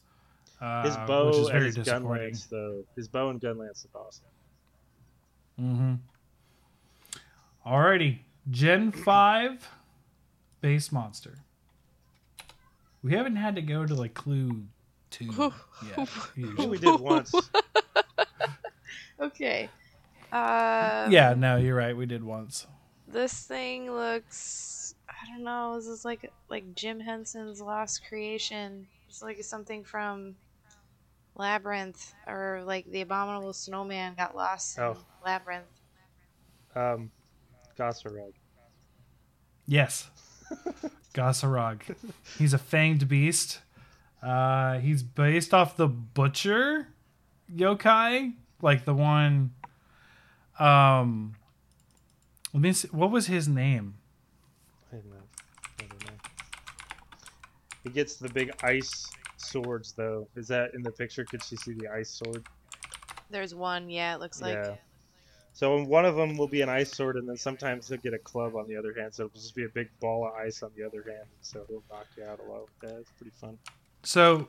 [0.59, 2.23] Uh, his bow which is and very his gun disappointing.
[2.23, 2.83] lance, though.
[2.95, 4.25] His bow and gun lance is awesome.
[5.59, 5.95] Mm-hmm.
[7.69, 8.19] Alrighty,
[8.49, 9.69] Gen Five
[10.61, 11.35] base monster.
[13.03, 14.65] We haven't had to go to like Clue
[15.11, 15.25] Two
[15.97, 16.09] yet.
[16.35, 17.31] We did once.
[19.17, 19.69] Okay.
[20.35, 21.95] Uh, Yeah, no, you're right.
[21.95, 22.67] We did once.
[23.07, 24.95] This thing looks.
[25.09, 25.75] I don't know.
[25.75, 28.87] Is this like like Jim Henson's Lost Creation?
[29.07, 30.35] It's like something from
[31.35, 34.97] Labyrinth, or like the Abominable Snowman got lost in Oh.
[35.23, 35.65] Labyrinth.
[36.75, 37.11] Um,
[37.77, 38.33] Goss Harag.
[39.67, 40.09] Yes,
[41.13, 41.81] Goss Harag.
[42.37, 43.59] He's a fanged beast.
[44.21, 46.87] Uh, he's based off the butcher
[47.53, 49.51] yokai, like the one.
[50.59, 51.35] Um,
[52.53, 52.87] Let me see.
[52.89, 53.95] What was his name?
[54.91, 55.15] I don't know.
[55.79, 56.13] I don't know.
[57.83, 59.05] He gets the big ice
[59.37, 60.27] swords though.
[60.35, 61.25] Is that in the picture?
[61.25, 62.45] Could she see the ice sword?
[63.29, 64.53] There's one, yeah, it looks like.
[64.55, 64.75] yeah.
[65.53, 68.19] So one of them will be an ice sword, and then sometimes he'll get a
[68.19, 69.13] club on the other hand.
[69.13, 71.25] So it'll just be a big ball of ice on the other hand.
[71.41, 72.99] So he'll knock you out a lot with that.
[72.99, 73.57] It's pretty fun.
[74.03, 74.47] So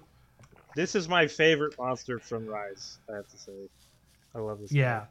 [0.74, 2.98] This is my favorite monster from Rise.
[3.10, 3.52] I have to say,
[4.34, 4.72] I love this.
[4.72, 5.06] yeah, guy.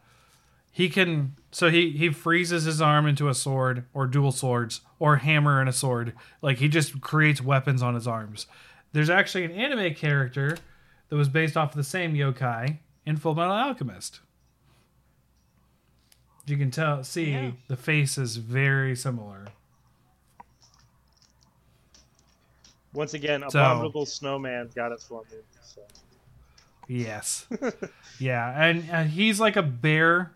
[0.76, 1.38] He can.
[1.52, 5.69] So he he freezes his arm into a sword or dual swords or hammer and
[5.69, 6.11] a sword.
[6.41, 8.45] Like he just creates weapons on his arms.
[8.91, 10.57] There's actually an anime character
[11.07, 14.19] that was based off of the same yokai in Full Metal Alchemist.
[16.45, 17.52] You can tell, see Yeah.
[17.69, 19.45] the face is very similar.
[22.93, 25.38] Once again, So- Abominable Snowman got it for me.
[25.64, 25.81] So.
[26.89, 27.47] Yes.
[28.19, 30.35] yeah, and, and he's like a bear,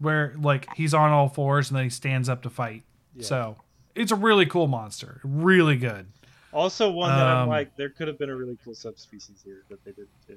[0.00, 2.82] where like he's on all fours and then he stands up to fight.
[3.14, 3.24] Yeah.
[3.24, 3.56] So
[3.94, 5.20] it's a really cool monster.
[5.22, 6.06] Really good.
[6.52, 9.62] Also, one that I'm Um, like, there could have been a really cool subspecies here
[9.68, 10.36] that they didn't do.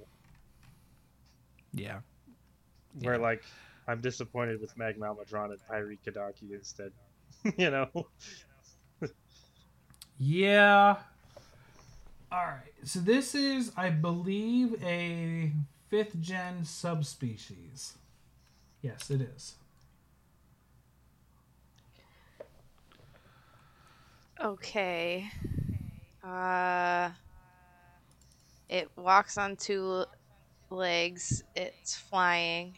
[1.74, 2.02] Yeah.
[3.02, 3.22] Where Yeah.
[3.22, 3.44] like,
[3.88, 6.92] I'm disappointed with Magma Almudron and Pyre Kadaki instead.
[7.58, 7.90] you know.
[10.20, 10.98] Yeah.
[12.32, 12.74] All right.
[12.84, 15.52] So this is, I believe, a
[15.90, 17.96] fifth gen subspecies.
[18.84, 19.56] Yes, it is.
[24.44, 25.26] Okay.
[26.22, 27.10] Uh,
[28.68, 30.04] it walks on two
[30.70, 31.44] legs.
[31.56, 32.76] It's flying.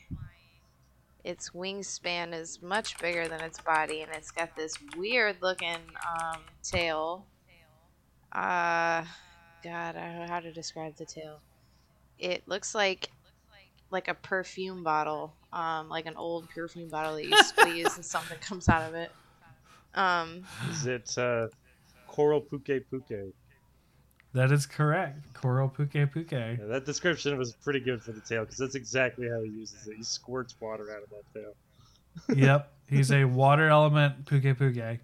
[1.23, 6.41] Its wingspan is much bigger than its body, and it's got this weird looking um,
[6.61, 7.25] tail.
[8.31, 9.03] Uh,
[9.63, 11.39] God, I don't know how to describe the tail.
[12.19, 13.09] It looks like
[13.91, 18.37] like a perfume bottle, um, like an old perfume bottle that you squeeze and something
[18.39, 19.11] comes out of it.
[19.93, 21.47] Um, Is it uh,
[22.07, 23.33] Coral Puke Puke?
[24.35, 25.33] That is correct.
[25.33, 26.59] Coral Pukei-Pukei.
[26.59, 29.87] Yeah, that description was pretty good for the tail because that's exactly how he uses
[29.87, 29.95] it.
[29.95, 32.35] He squirts water out of that tail.
[32.37, 32.73] yep.
[32.89, 34.73] He's a water element Puke Puke.
[34.73, 34.99] The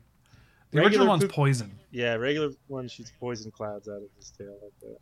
[0.74, 1.72] Regular original one's Puke- poison.
[1.92, 4.98] Yeah, regular one shoots poison clouds out of his tail like that.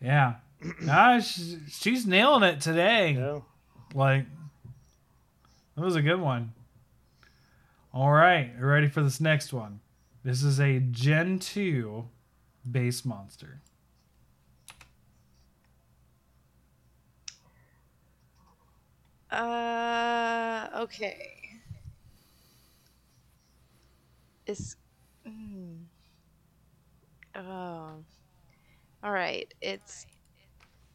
[0.00, 0.34] Yeah.
[0.88, 3.12] ah, she's, she's nailing it today.
[3.12, 3.40] Yeah.
[3.94, 4.26] Like,
[5.76, 6.52] that was a good one.
[7.92, 9.80] All right, ready for this next one?
[10.22, 12.04] This is a Gen 2
[12.70, 13.60] base monster.
[19.30, 21.60] Uh, okay.
[24.46, 24.76] It's.
[25.26, 25.78] Mm,
[27.34, 28.04] oh.
[29.02, 29.52] All right.
[29.60, 30.06] It's.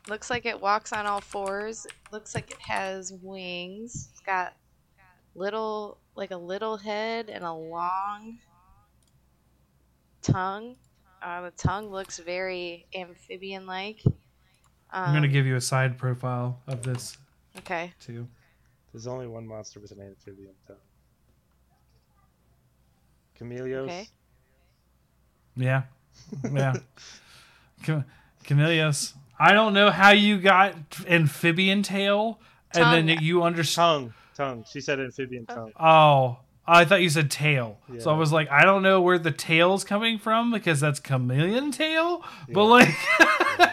[0.07, 1.85] Looks like it walks on all fours.
[2.11, 4.09] Looks like it has wings.
[4.11, 4.53] It's got
[5.35, 8.39] little, like a little head and a long
[10.21, 10.75] tongue.
[11.21, 14.01] Uh, the tongue looks very amphibian-like.
[14.05, 14.13] Um,
[14.91, 17.17] I'm going to give you a side profile of this,
[17.59, 17.93] Okay.
[17.99, 18.27] too.
[18.91, 20.75] There's only one monster with an amphibian tongue.
[23.39, 23.83] Chameleos.
[23.85, 24.07] Okay.
[25.55, 25.83] Yeah.
[26.51, 26.73] Yeah.
[27.83, 28.05] Cam-
[28.43, 29.13] Chameleos.
[29.41, 30.75] I don't know how you got
[31.07, 32.39] amphibian tail
[32.75, 33.05] and Tongue.
[33.07, 34.13] then you understand.
[34.35, 34.57] Tongue.
[34.57, 34.65] Tongue.
[34.71, 35.71] She said amphibian tongue.
[35.79, 36.37] Oh,
[36.67, 37.79] I thought you said tail.
[37.97, 41.71] So I was like, I don't know where the tail's coming from because that's chameleon
[41.71, 42.23] tail.
[42.49, 42.89] But like,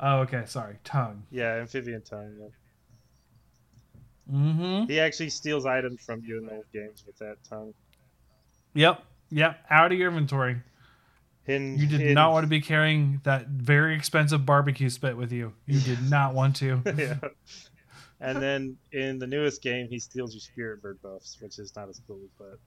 [0.00, 1.24] oh, okay, sorry, tongue.
[1.30, 2.34] Yeah, amphibian tongue.
[2.40, 4.34] Yeah.
[4.34, 4.90] Mm-hmm.
[4.90, 7.74] He actually steals items from you in old games with that tongue.
[8.72, 9.60] Yep, yep.
[9.68, 10.56] Out of your inventory.
[11.46, 15.30] In, You did in- not want to be carrying that very expensive barbecue spit with
[15.32, 15.52] you.
[15.66, 16.82] You did not want to.
[16.96, 17.18] yeah.
[18.20, 21.88] And then in the newest game, he steals your spirit bird buffs, which is not
[21.90, 22.58] as cool, but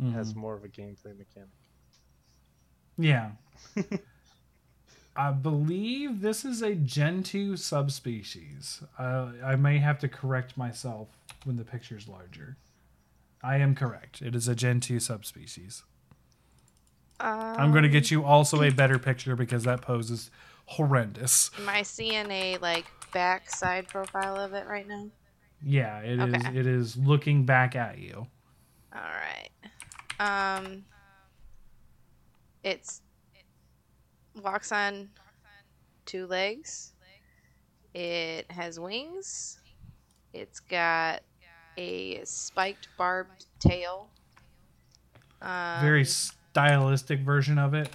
[0.00, 0.12] Mhm.
[0.12, 1.48] has more of a gameplay mechanic.
[2.98, 3.32] Yeah.
[5.16, 8.82] I believe this is a Gen 2 subspecies.
[8.98, 11.08] Uh, I may have to correct myself
[11.44, 12.58] when the picture's larger.
[13.42, 14.20] I am correct.
[14.20, 15.82] It is a Gen 2 subspecies.
[17.20, 20.30] I'm going to get you also a better picture because that pose is
[20.66, 21.50] horrendous.
[21.58, 25.08] Am I seeing a like back side profile of it right now?
[25.62, 26.34] Yeah, it is.
[26.34, 26.58] Okay.
[26.58, 28.26] It is looking back at you.
[28.94, 30.58] All right.
[30.58, 30.84] Um,
[32.62, 33.00] it's
[34.42, 35.08] walks on
[36.04, 36.92] two legs.
[37.94, 39.58] It has wings.
[40.34, 41.22] It's got
[41.78, 44.10] a spiked barbed tail.
[45.40, 46.04] Um, Very
[46.56, 47.90] stylistic version of it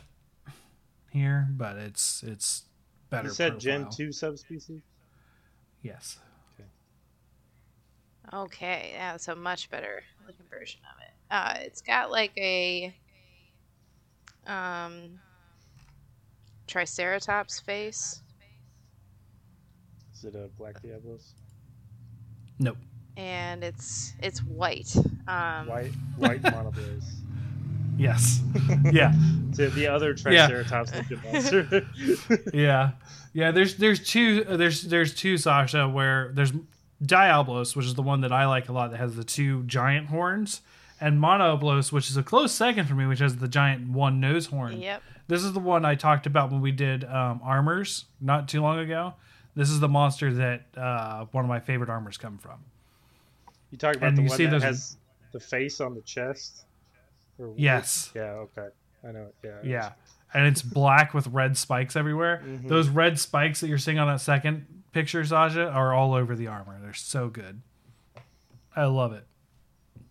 [1.09, 2.65] here, but it's it's
[3.09, 3.29] better.
[3.29, 4.81] You said Gen 2 subspecies?
[5.81, 6.19] Yes.
[8.31, 11.11] Okay, yeah, it's a much better looking version of it.
[11.31, 12.95] Uh, it's got like a
[14.45, 15.19] um,
[16.67, 18.21] Triceratops face,
[20.13, 21.33] Is it a Black Diablos?
[22.59, 22.77] Nope.
[23.17, 24.95] and it's it's white.
[25.27, 27.03] Um, White white Monoblos.
[28.01, 28.41] Yes.
[28.91, 29.13] Yeah.
[29.55, 30.47] To the other Yeah.
[30.47, 31.87] Triceratops looking monster.
[32.53, 32.91] Yeah.
[33.33, 33.51] Yeah.
[33.51, 36.51] There's there's two there's there's two Sasha where there's
[37.03, 40.07] Diablos, which is the one that I like a lot that has the two giant
[40.07, 40.61] horns,
[40.99, 44.45] and Monoblos, which is a close second for me, which has the giant one nose
[44.47, 44.79] horn.
[44.79, 45.01] Yep.
[45.27, 48.79] This is the one I talked about when we did um, armors not too long
[48.79, 49.13] ago.
[49.55, 52.59] This is the monster that uh, one of my favorite armors come from.
[53.71, 54.97] you talk about And the you one see that those- has
[55.33, 56.65] the face on the chest?
[57.41, 58.11] Or- Yes.
[58.15, 58.67] Yeah, okay.
[59.03, 59.31] I know.
[59.43, 59.59] Yeah.
[59.63, 59.91] Yeah.
[60.33, 62.41] And it's black with red spikes everywhere.
[62.45, 62.67] Mhm.
[62.69, 66.47] Those red spikes that you're seeing on that second picture, Sasha, are all over the
[66.47, 66.79] armor.
[66.81, 67.61] They're so good.
[68.75, 69.25] I love it.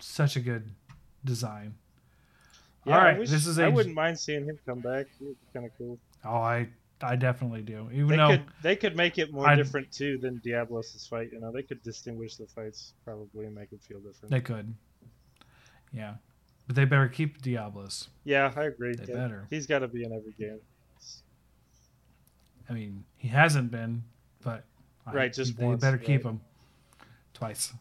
[0.00, 0.70] Such a good
[1.24, 1.74] design.
[2.84, 5.06] Yeah, all I wish- this is I a- wouldn't mind seeing him come back.
[5.18, 5.98] Be kind of cool.
[6.24, 6.68] Oh, I
[7.02, 7.88] I definitely do.
[7.92, 11.32] Even They though could they could make it more I'd- different too than Diablos' fight.
[11.32, 14.30] You know, they could distinguish the fights probably and make it feel different.
[14.30, 14.74] they could.
[15.92, 16.16] Yeah.
[16.70, 18.06] But they better keep Diablos.
[18.22, 18.94] yeah, I agree.
[18.94, 19.44] They Yeah, better.
[19.50, 20.60] He's got to be in every game.
[22.68, 24.04] I mean, he hasn't been,
[24.44, 24.62] but
[25.04, 26.30] I- Right, just they once, better keep right.
[26.34, 26.40] him
[27.34, 27.72] twice.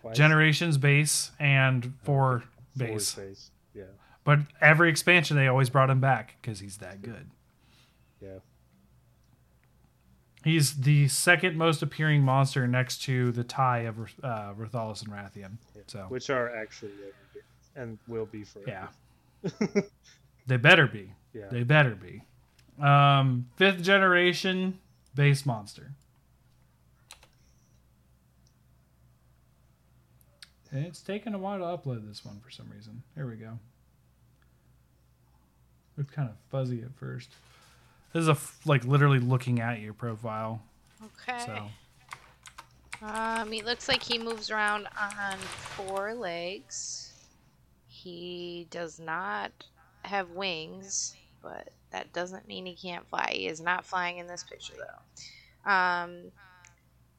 [0.00, 0.16] Twice.
[0.16, 2.44] Generations base and four
[2.78, 3.12] Forward base.
[3.12, 3.50] face.
[3.74, 3.84] Yeah,
[4.24, 7.28] But every expansion, they always brought him back because he's that good.
[8.22, 8.38] yeah.
[10.44, 15.58] He's the second most appearing monster next to the tie of uh, Rathalos and Rathian.
[15.76, 15.82] yeah.
[15.86, 17.12] So Which are actually game
[17.76, 18.88] and will be forever.
[19.44, 19.80] yeah,
[20.46, 21.12] they better be.
[21.34, 21.46] yeah.
[21.50, 22.22] They better be.
[22.84, 24.78] Um, fifth generation
[25.14, 25.92] base monster.
[30.72, 33.02] And it's taken a while to upload this one for some reason.
[33.16, 33.58] Here we go.
[35.98, 37.30] It's kind of fuzzy at first.
[38.12, 40.62] This is a f- like literally looking at your profile.
[41.28, 41.44] Okay.
[41.44, 47.09] So Um, he looks like he moves around on four legs.
[48.02, 49.52] He does not
[50.04, 53.32] have wings, but that doesn't mean he can't fly.
[53.34, 55.70] He is not flying in this picture though.
[55.70, 56.32] Um,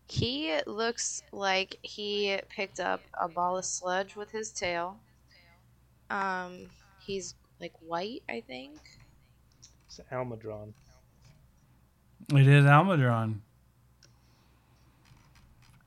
[0.08, 4.98] he looks like he picked up a ball of sludge with his tail.
[6.10, 6.66] Um,
[7.00, 8.80] he's like white, I think.
[9.86, 10.74] It's Almudron.
[12.34, 13.36] it is Almudron.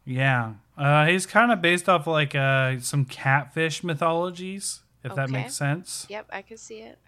[0.07, 5.55] Yeah, uh, he's kind of based off like uh, some catfish mythologies, if that makes
[5.55, 6.07] sense.
[6.09, 6.99] Yep, I can see it.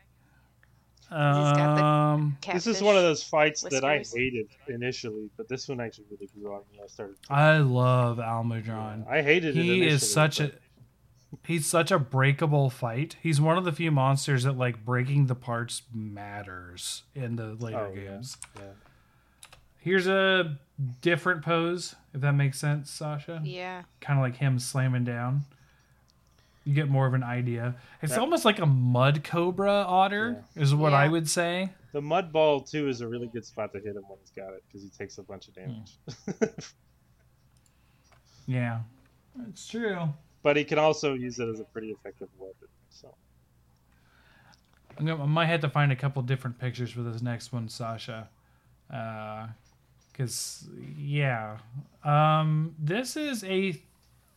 [1.10, 6.06] Um, This is one of those fights that I hated initially, but this one actually
[6.10, 6.80] really grew on me.
[6.82, 7.16] I started.
[7.30, 9.08] I love Almudron.
[9.08, 9.62] I hated it.
[9.62, 10.50] He is such a
[11.44, 13.16] he's such a breakable fight.
[13.22, 17.78] He's one of the few monsters that like breaking the parts matters in the later
[17.78, 18.00] Oh, yeah.
[18.10, 18.36] games.
[18.56, 18.62] Yeah.
[19.78, 20.58] Here's a
[21.02, 23.40] different pose, if that makes sense, Sasha.
[23.44, 23.82] Yeah.
[24.00, 25.42] Kind of like him slamming down.
[26.66, 27.76] You get more of an idea.
[28.02, 31.70] It's That- almost like a mud cobra otter, is what I would say.
[31.92, 34.52] The mud ball too is a really good spot to hit him when he's got
[34.52, 35.60] it because he takes a bunch of Hmm.
[35.60, 35.92] damage.
[38.46, 38.80] Yeah,
[39.48, 40.08] it's true.
[40.42, 42.68] but he can also use it as a pretty effective weapon.
[42.90, 43.12] So
[44.98, 47.68] I'm gonna, I might have to find a couple different pictures for this next one,
[47.68, 48.28] Sasha.
[50.12, 51.58] Because, yeah.
[52.04, 53.80] Um, this is a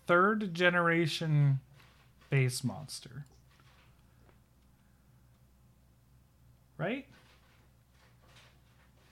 [0.07, 1.59] third generation
[2.29, 3.25] base monster.
[6.77, 7.05] Right?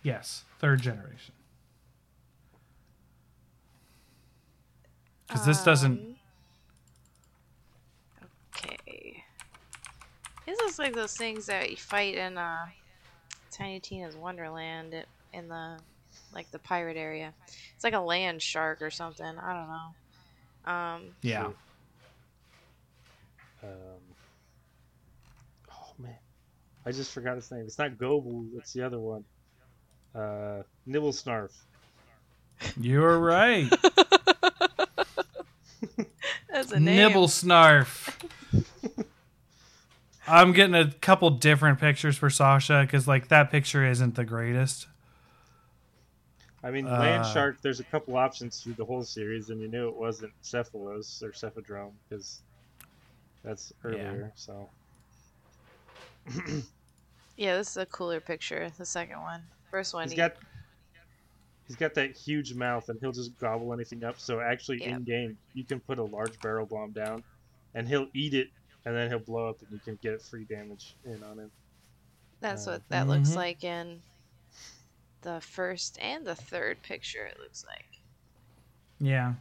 [0.04, 1.34] Yes, third generation.
[5.28, 6.00] Because this doesn't.
[6.00, 6.14] Um,
[8.56, 9.24] Okay.
[10.48, 12.66] This looks like those things that you fight in uh,
[13.52, 14.96] Tiny Tina's Wonderland
[15.34, 15.78] in the
[16.34, 17.34] like the pirate area.
[17.76, 19.26] It's like a land shark or something.
[19.26, 20.72] I don't know.
[20.72, 21.50] Um, Yeah.
[23.64, 23.70] Um,
[25.72, 26.18] oh man,
[26.86, 27.62] I just forgot his name.
[27.62, 28.50] It's not Gobul.
[28.58, 29.24] It's the other one.
[30.16, 31.52] Uh, Nibelsnarf.
[32.80, 33.70] You're right.
[36.50, 36.96] that's a name.
[36.96, 38.14] Nibble snarf.
[40.28, 44.88] I'm getting a couple different pictures for Sasha because like that picture isn't the greatest.
[46.64, 47.62] I mean, Land Uh, Shark.
[47.62, 51.30] There's a couple options through the whole series, and you knew it wasn't Cephalos or
[51.32, 52.42] Cephadrome because
[53.48, 54.32] that's earlier.
[54.36, 54.70] So
[57.38, 58.70] Yeah, this is a cooler picture.
[58.78, 60.04] The second one, first one.
[60.04, 60.34] he's he- got
[61.68, 64.20] he's got that huge mouth, and he'll just gobble anything up.
[64.20, 64.90] So actually, Yep.
[64.98, 67.24] in game, you can put a large barrel bomb down,
[67.76, 68.48] and he'll eat it,
[68.86, 71.52] and then he'll blow up, and you can get free damage in on him.
[72.40, 73.36] That's Uh, what that looks Mhm.
[73.36, 74.02] like in
[75.22, 77.26] the first and the third picture.
[77.26, 77.86] It looks like.
[79.00, 79.36] Yeah.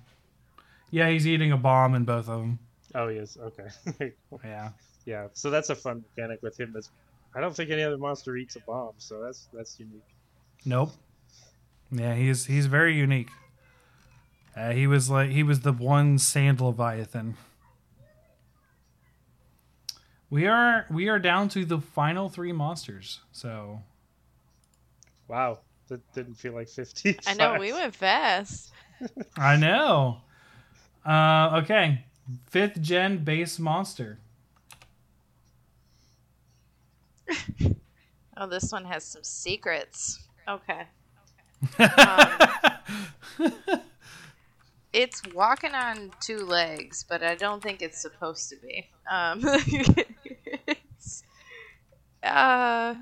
[0.91, 2.59] Yeah, he's eating a bomb in both of them.
[2.95, 3.37] Oh, he is.
[3.41, 4.13] Okay.
[4.45, 4.71] Yeah.
[5.05, 5.27] yeah.
[5.33, 6.73] So that's a fun mechanic with him.
[6.73, 6.91] That's
[7.35, 10.03] I don't think any other monster eats a bomb, so that's that's unique.
[10.65, 10.93] Nope.
[11.91, 13.29] Yeah, he's he's very unique.
[14.57, 17.37] Uh, he was like he was the one sand leviathan.
[20.31, 23.21] We are we are down to the final three monsters.
[23.33, 23.81] So
[25.29, 27.19] Wow, that didn't feel like fifty.
[27.27, 28.73] I know we went fast.
[29.37, 30.19] I know.
[31.05, 32.05] Uh, okay,
[32.49, 34.19] fifth gen base monster.
[38.39, 40.23] Oh, this one has some secrets.
[40.47, 40.83] Okay.
[44.97, 48.89] It's walking on two legs, but I don't think it's supposed to be.
[49.11, 51.23] Um, it's,
[52.23, 52.95] uh,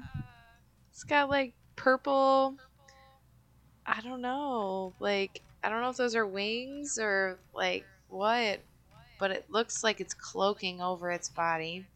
[0.91, 2.57] it's got like purple.
[3.87, 4.93] I don't know.
[4.99, 8.59] Like, I don't know if those are wings or like what,
[9.19, 11.87] but it looks like it's cloaking over its body.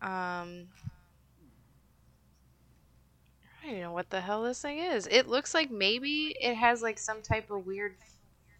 [0.00, 0.68] Um,
[3.60, 5.06] I don't even know what the hell this thing is.
[5.10, 7.94] It looks like maybe it has like some type of weird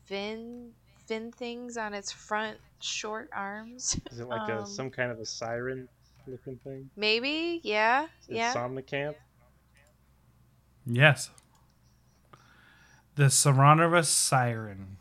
[0.05, 0.73] fin
[1.07, 3.99] fin things on its front short arms.
[4.11, 5.89] Is it like Um, a some kind of a siren
[6.27, 6.91] looking thing?
[6.97, 8.53] Maybe, yeah, Is yeah.
[8.55, 9.15] Somnacanth?
[10.87, 11.31] yes.
[13.15, 14.97] The Saranova Siren.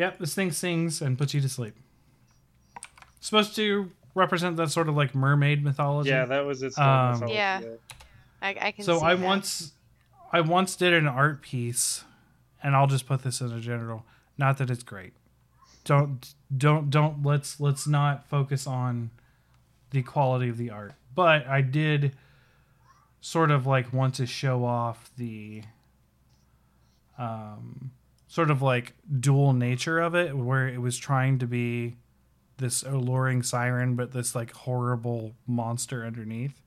[0.00, 1.74] Yep, this thing sings and puts you to sleep.
[3.20, 6.08] Supposed to represent that sort of like mermaid mythology.
[6.08, 6.78] Yeah, that was its.
[6.78, 7.60] Um, mythology, Yeah.
[8.40, 8.82] I, I can.
[8.86, 9.26] so see I that.
[9.26, 9.72] once
[10.32, 12.04] I once did an art piece
[12.62, 14.06] and I'll just put this in a general
[14.38, 15.12] not that it's great.
[15.84, 19.10] Don't don't don't let's let's not focus on
[19.90, 20.94] the quality of the art.
[21.14, 22.16] But I did
[23.20, 25.62] sort of like want to show off the
[27.18, 27.90] um
[28.30, 31.96] sort of like dual nature of it where it was trying to be
[32.58, 36.62] this alluring siren but this like horrible monster underneath.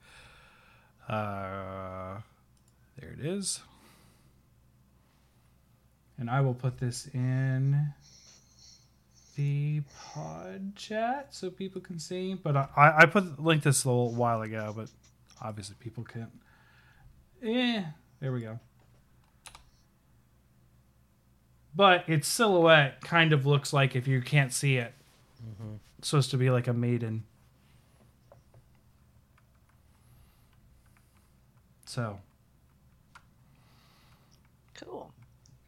[1.08, 2.18] Uh,
[3.00, 3.62] there it is.
[6.18, 7.94] And I will put this in
[9.38, 9.82] the
[10.14, 12.34] pod chat so people can see.
[12.34, 14.90] But I, I put linked this a little while ago, but
[15.42, 16.32] obviously people can't.
[17.42, 17.86] Yeah,
[18.20, 18.60] there we go.
[21.76, 24.94] But its silhouette kind of looks like if you can't see it,
[25.98, 27.24] it's supposed to be like a maiden.
[31.86, 32.20] So
[34.76, 35.12] Cool.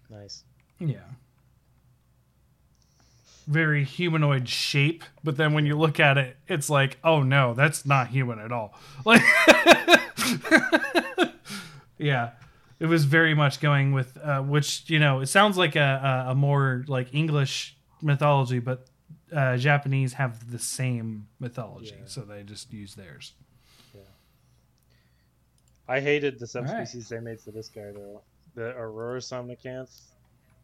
[0.10, 0.44] Nice.
[0.80, 0.98] Yeah.
[3.48, 7.86] Very humanoid shape, but then when you look at it, it's like, oh no, that's
[7.86, 8.73] not human at all.
[9.06, 9.22] Like,
[11.99, 12.32] yeah,
[12.80, 16.31] it was very much going with uh, which you know it sounds like a, a,
[16.31, 18.85] a more like English mythology, but
[19.34, 22.06] uh, Japanese have the same mythology, Yeah.
[22.06, 23.34] so they just use theirs.
[23.93, 24.02] Yeah.
[25.88, 26.69] I hated the Alright.
[26.88, 28.22] subspecies they made for this guy though.
[28.56, 29.99] The Aurora Somnacanth.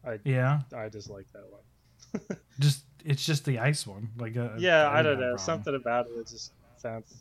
[0.06, 2.38] I Yeah, I just like that one.
[2.60, 4.08] just it's just the ice one.
[4.18, 5.30] Like uh, yeah, I don't know.
[5.30, 5.38] wrong.
[5.38, 7.12] Something about it, it just sounds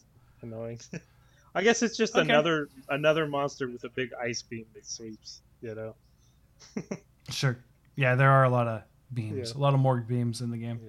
[0.41, 0.80] annoying.
[1.53, 2.22] I guess it's just Okay.
[2.22, 5.41] another another monster with a big ice beam that sweeps.
[5.61, 5.95] You know.
[7.30, 7.64] Sure.
[7.95, 8.82] Yeah, there are a lot of
[9.14, 9.57] beams, Yeah.
[9.57, 10.80] a lot of Morg beams in the game.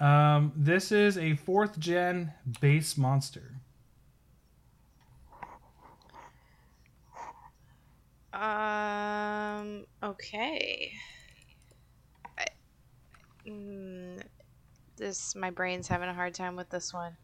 [0.00, 0.36] Yeah.
[0.36, 3.60] Um, this is a fourth gen base monster.
[8.32, 9.84] Um.
[10.02, 10.92] Okay.
[12.38, 12.44] I,
[13.46, 14.22] mm,
[14.96, 17.16] this my brain's having a hard time with this one.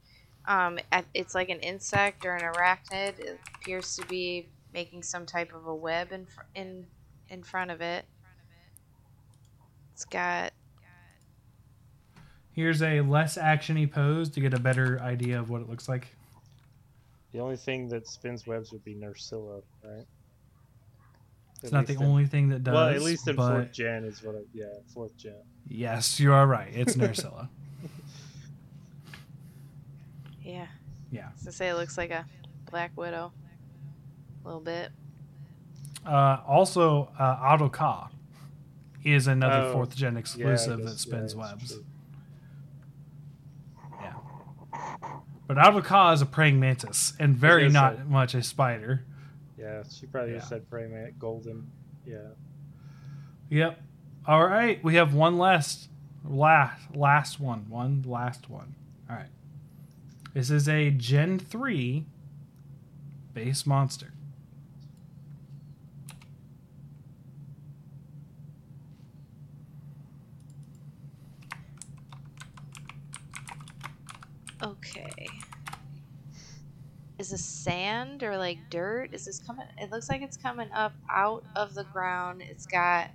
[0.47, 0.79] Um,
[1.15, 3.19] it's like an insect or an arachnid.
[3.19, 6.87] It appears to be making some type of a web in fr- in
[7.31, 8.05] in front of it.
[9.93, 10.53] It's got
[12.53, 16.07] Here's a less actiony pose to get a better idea of what it looks like.
[17.33, 20.05] The only thing that spins webs would be Nerscylla, right?
[21.57, 22.75] It's At not the least in- only thing that does.
[22.75, 24.37] Well, at least in but fourth gen is what.
[24.37, 25.35] I, yeah, fourth gen.
[25.67, 26.71] yes, you are right.
[26.73, 27.49] It's Nerscylla.
[30.45, 30.67] yeah.
[31.11, 31.29] yeah.
[31.45, 32.25] To say it looks like a
[32.71, 33.33] black widow,
[34.45, 34.91] a little bit.
[36.07, 38.11] Uh, also, uh, Ahtal-Ka
[39.05, 41.73] is another Oh, fourth gen Yeah, I exclusive that spins yeah, webs.
[41.73, 41.85] true.
[44.01, 44.15] Yeah.
[45.47, 49.05] But Ahtal-Ka is a praying mantis and very not a- much a spider.
[49.59, 50.39] Yeah, she probably Yeah.
[50.39, 51.71] just said frame mantis, golden.
[52.07, 52.19] Yeah.
[53.51, 53.81] Yep.
[54.27, 55.89] All right, we have one last,
[56.25, 58.75] last, last one, one last one.
[59.09, 59.29] All right.
[60.35, 62.07] This is a Gen three
[63.33, 64.13] base monster.
[74.61, 75.29] Okay.
[77.19, 79.15] Is this sand or like dirt?
[79.15, 79.67] Is this coming?
[79.79, 82.43] It looks like it's coming up out of the ground.
[82.43, 83.11] It's got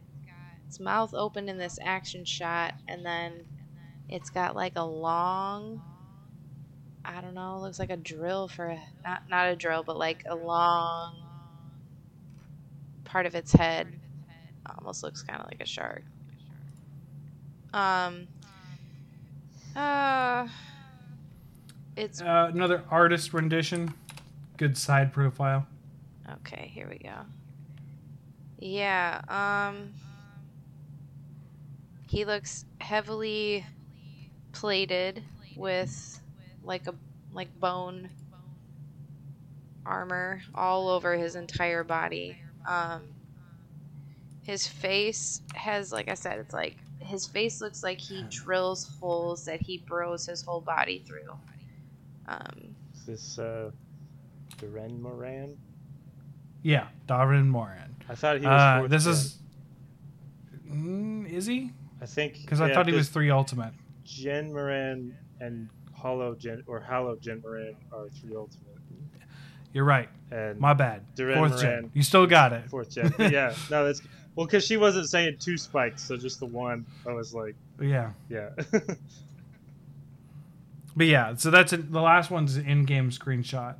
[0.67, 3.43] its mouth open in this action shot, and then
[4.07, 5.81] it's got like a long.
[7.05, 7.59] I don't know.
[7.59, 11.15] Looks like a drill for a not not a drill, but like a long
[13.05, 13.87] part of its head.
[14.77, 16.03] Almost looks kind of like a shark.
[17.73, 18.27] Um.
[19.75, 20.47] Uh.
[21.95, 23.93] It's Uh, another artist rendition.
[24.57, 25.65] Good side profile.
[26.31, 27.15] Okay, here we go.
[28.59, 29.93] Yeah, um
[32.07, 33.65] he looks heavily
[34.51, 35.23] plated
[35.55, 36.18] with
[36.63, 36.95] like a
[37.33, 38.09] like bone
[39.85, 42.37] armor all over his entire body.
[42.67, 43.03] Um
[44.43, 49.45] his face has like I said it's like his face looks like he drills holes
[49.45, 51.31] that he burrows his whole body through.
[52.27, 53.71] Um Is this uh,
[54.57, 55.55] Dah'ren Mohran?
[56.61, 57.91] Yeah, Dah'ren Mohran.
[58.09, 58.83] I thought he was.
[58.83, 59.13] Uh, this gen.
[59.13, 59.37] is.
[60.69, 61.71] Mm, is he?
[62.01, 63.73] I think Because I thought he was three ultimate.
[64.05, 65.69] Jhen Mohran and
[66.01, 68.77] Hollow Gen or Hollow Jhen Mohran are three ultimate,
[69.73, 70.09] You're right.
[70.31, 71.01] and My bad.
[71.15, 71.91] Dah'ren Fourth gen.
[71.93, 72.69] You still got it.
[72.69, 73.13] fourth gen.
[73.17, 74.01] But yeah, no, that's
[74.35, 76.85] well because she wasn't saying two spikes, so just the one.
[77.07, 78.11] I was like, Yeah.
[78.29, 78.49] yeah,
[80.95, 81.91] But yeah, so that's it.
[81.91, 83.75] the last one's an in-game screenshot,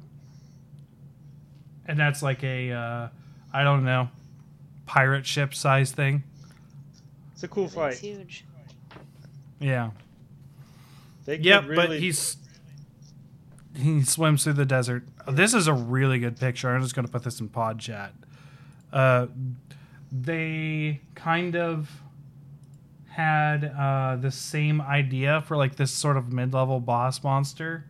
[1.88, 3.08] and that's like a uh,
[3.54, 4.10] I don't know
[4.86, 6.24] pirate ship size thing.
[7.34, 7.96] it's a cool it's fight.
[7.98, 8.46] huge.
[9.60, 9.92] Yeah.
[11.30, 12.38] They Yep, really, but he's
[13.76, 15.04] he swims through the desert.
[15.28, 16.74] This is a really good picture.
[16.74, 18.14] I'm just going to put this in pod chat.
[18.92, 19.28] Uh,
[20.12, 22.02] they kind of
[23.10, 27.86] had uh, the same idea for like this sort of mid-level boss monster.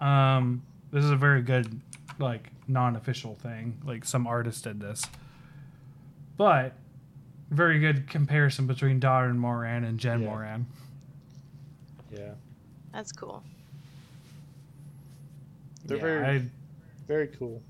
[0.00, 1.80] Um, this is a very good
[2.18, 3.80] like non-official thing.
[3.84, 5.04] Like some artist did this,
[6.36, 6.72] but
[7.50, 10.28] very good comparison between Dah'ren Mohran and Jhen Yeah.
[10.28, 10.64] Mohran.
[12.10, 12.30] yeah,
[12.96, 13.42] That's cool.
[15.84, 16.50] They're Yeah, very- I-
[17.06, 17.62] very cool.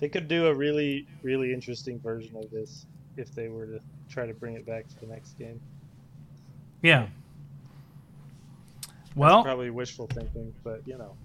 [0.00, 2.84] They could do a really, really interesting version of this
[3.16, 5.58] if they were to try to bring it back to the next game.
[6.82, 7.06] Yeah.
[8.82, 11.16] That's Well, probably wishful thinking, but you know.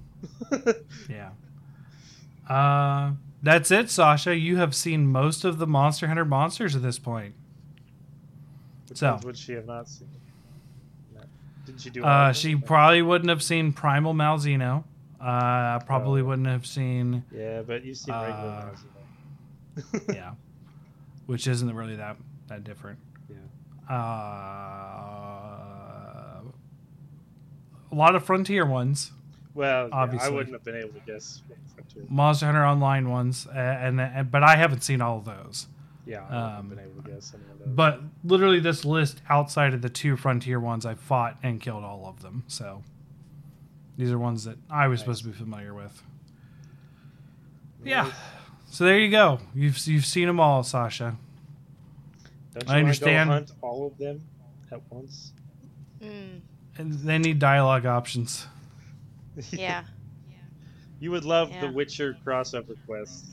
[1.10, 1.32] yeah.
[2.50, 4.34] Uh, that's it, Sasha.
[4.34, 7.36] You have seen most of the Monster Hunter monsters at this point.
[8.88, 9.12] Which So.
[9.12, 10.08] ones would she have not seen?
[11.72, 12.04] Did she do?
[12.04, 14.84] Uh, she probably wouldn't have seen Primal Malzeno.
[15.20, 16.26] Uh, probably Oh.
[16.26, 18.70] wouldn't have seen, Yeah, but you've seen regular Uh,
[19.76, 20.32] ones, yeah,
[21.28, 22.18] which isn't really that
[22.48, 22.98] that different.
[23.30, 23.96] Yeah.
[25.12, 26.42] Uh,
[27.92, 29.12] a lot of Frontier ones,
[29.54, 31.44] Well, yeah, I wouldn't have been able to guess.
[32.10, 35.68] Monster Hunter Online ones, uh, and, and but I haven't seen all of those.
[36.06, 37.68] Yeah, I wouldn't Um, been able to guess any of those.
[37.68, 42.08] But literally, this list outside of the two Frontier ones, I fought and killed all
[42.08, 42.44] of them.
[42.48, 42.84] So
[43.98, 46.02] these are ones that I was supposed to be familiar with.
[47.84, 48.04] Yeah.
[48.04, 48.14] Nice.
[48.72, 49.40] So there you go.
[49.54, 51.18] You've you've seen them all, Sasha.
[52.54, 53.30] Don't I you understand.
[53.30, 54.22] Want to go hunt all of them
[54.72, 55.34] at once.
[56.02, 56.42] Mm,
[56.78, 58.48] And they need dialogue options.
[59.52, 59.84] yeah.
[61.00, 61.62] You would love Yeah.
[61.62, 63.26] the Witcher crossover quest.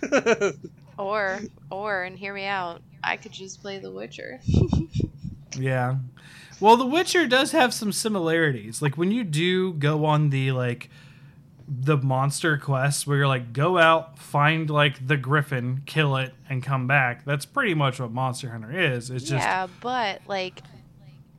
[0.98, 1.40] Or,
[1.70, 2.82] or, and hear me out.
[3.04, 4.40] I could just play The Witcher.
[5.58, 5.96] Yeah.
[6.60, 8.82] Well, The Witcher does have some similarities.
[8.82, 10.90] Like when you do go on the like
[11.68, 16.62] the monster quests where you're like go out, find like the griffin, kill it, and
[16.62, 17.24] come back.
[17.24, 19.10] That's pretty much what Monster Hunter is.
[19.10, 20.62] It's just yeah, but like,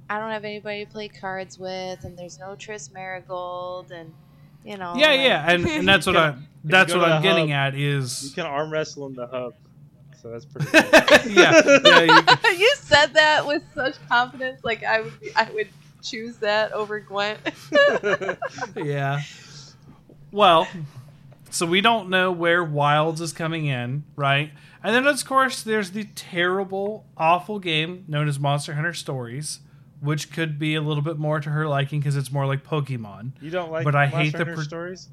[0.10, 4.14] I don't have anybody to play cards with, and there's no Triss Merigold, and
[4.68, 4.94] you know.
[4.96, 7.74] yeah, like- yeah, and, and that's what You I that's what I'm the getting hub,
[7.74, 9.54] at is you is can arm wrestle in the hub,
[10.22, 10.68] so that's pretty.
[10.72, 11.32] Cool.
[11.32, 15.70] yeah, yeah, you you said that with such confidence, like I would, I would
[16.04, 17.40] choose that over Gwent.
[18.76, 19.22] yeah.
[20.32, 20.68] Well,
[21.50, 24.52] so we don't know where Wilds is coming in, right?
[24.84, 29.60] And then, of course, there's the terrible, awful game known as Monster Hunter Stories,
[30.00, 33.32] which could be a little bit more to her liking because it's more like Pokemon.
[33.42, 35.10] you don't like But I Monster hate the pro- stories.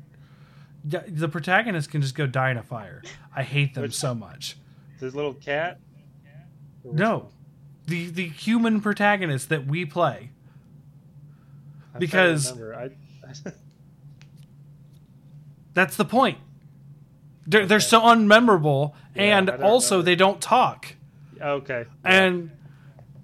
[0.85, 3.03] the protagonist can just go die in a fire.
[3.35, 4.57] I hate them Which- so much.
[5.01, 5.81] The little cat.
[6.85, 7.31] No,
[7.87, 10.31] the the human protagonist that we play.
[11.95, 12.53] I'm because-.
[12.61, 12.91] I,
[15.75, 16.39] That's the point.
[17.47, 20.03] They're they're so unmemorable, Yeah, and also know.
[20.03, 20.95] they don't talk.
[21.41, 21.85] okay.
[22.05, 22.51] and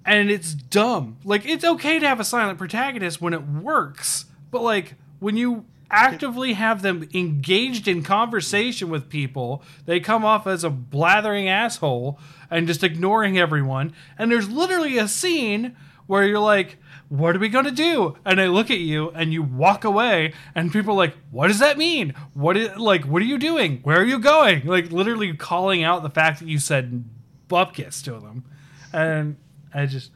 [0.05, 1.17] and it's dumb.
[1.23, 5.65] Like it's okay to have a silent protagonist when it works, but like when you
[5.91, 12.17] actively have them engaged in conversation with people, they come off as a blathering asshole
[12.49, 13.93] and just ignoring everyone.
[14.17, 15.75] And there's literally a scene
[16.07, 16.77] where you're like,
[17.09, 20.33] "What are we going to do?" And I look at you and you walk away
[20.55, 22.13] and people are like, "What does that mean?
[22.33, 23.79] What is like what are you doing?
[23.83, 27.05] Where are you going?" Like literally calling out the fact that you said
[27.49, 28.45] bupkis to them
[28.93, 29.35] and
[29.73, 30.11] I just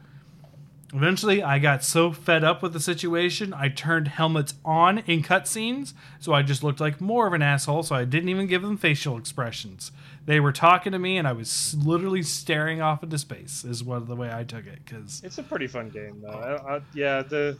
[0.92, 5.94] eventually I got so fed up with the situation, I turned helmets on in cutscenes,
[6.18, 7.82] so I just looked like more of an asshole.
[7.82, 9.92] So I didn't even give them facial expressions.
[10.24, 13.64] They were talking to me, and I was literally staring off into space.
[13.64, 16.30] Is what the way I took it because It's a pretty fun game, though.
[16.30, 17.58] I, I, yeah, the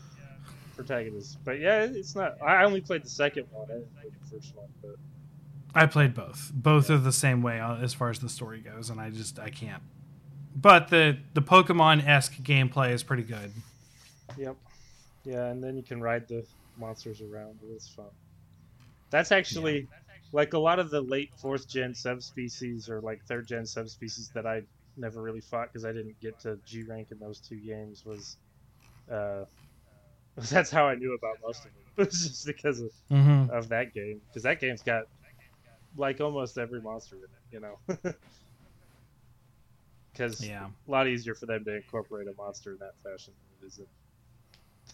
[0.74, 1.38] protagonist.
[1.44, 2.40] But yeah, it's not.
[2.42, 3.68] I only played the second one.
[3.70, 4.96] I didn't play the first one, but
[5.74, 6.52] I played both.
[6.54, 9.38] Both are the same way uh, as far as the story goes, and I just
[9.38, 9.82] I can't.
[10.56, 13.52] But the the Pokemon esque gameplay is pretty good.
[14.36, 14.56] yep.
[15.24, 16.46] Yeah, and then you can ride the
[16.76, 17.60] monsters around.
[17.62, 18.10] It's fun.
[19.10, 19.88] That's actually
[20.32, 24.46] like a lot of the late fourth gen subspecies or like third gen subspecies that
[24.46, 24.62] I
[24.96, 28.38] never really fought because I didn't get to G rank in those two games was.
[29.10, 29.44] Uh,
[30.50, 31.82] that's how I knew about most of them.
[31.98, 35.04] It was just because of hmm of that game because that game's got
[35.96, 38.12] like almost every monster in it, you know.
[40.16, 40.66] Because Yeah.
[40.66, 43.80] a lot easier for them to incorporate a monster in that fashion than it is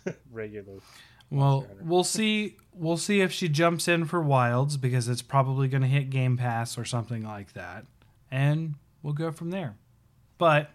[0.07, 0.79] in regular.
[1.31, 2.57] Well, we'll see.
[2.75, 6.37] We'll see if she jumps in for Wilds because it's probably going to hit Game
[6.37, 7.87] Pass or something like that,
[8.31, 9.77] and we'll go from there.
[10.37, 10.71] But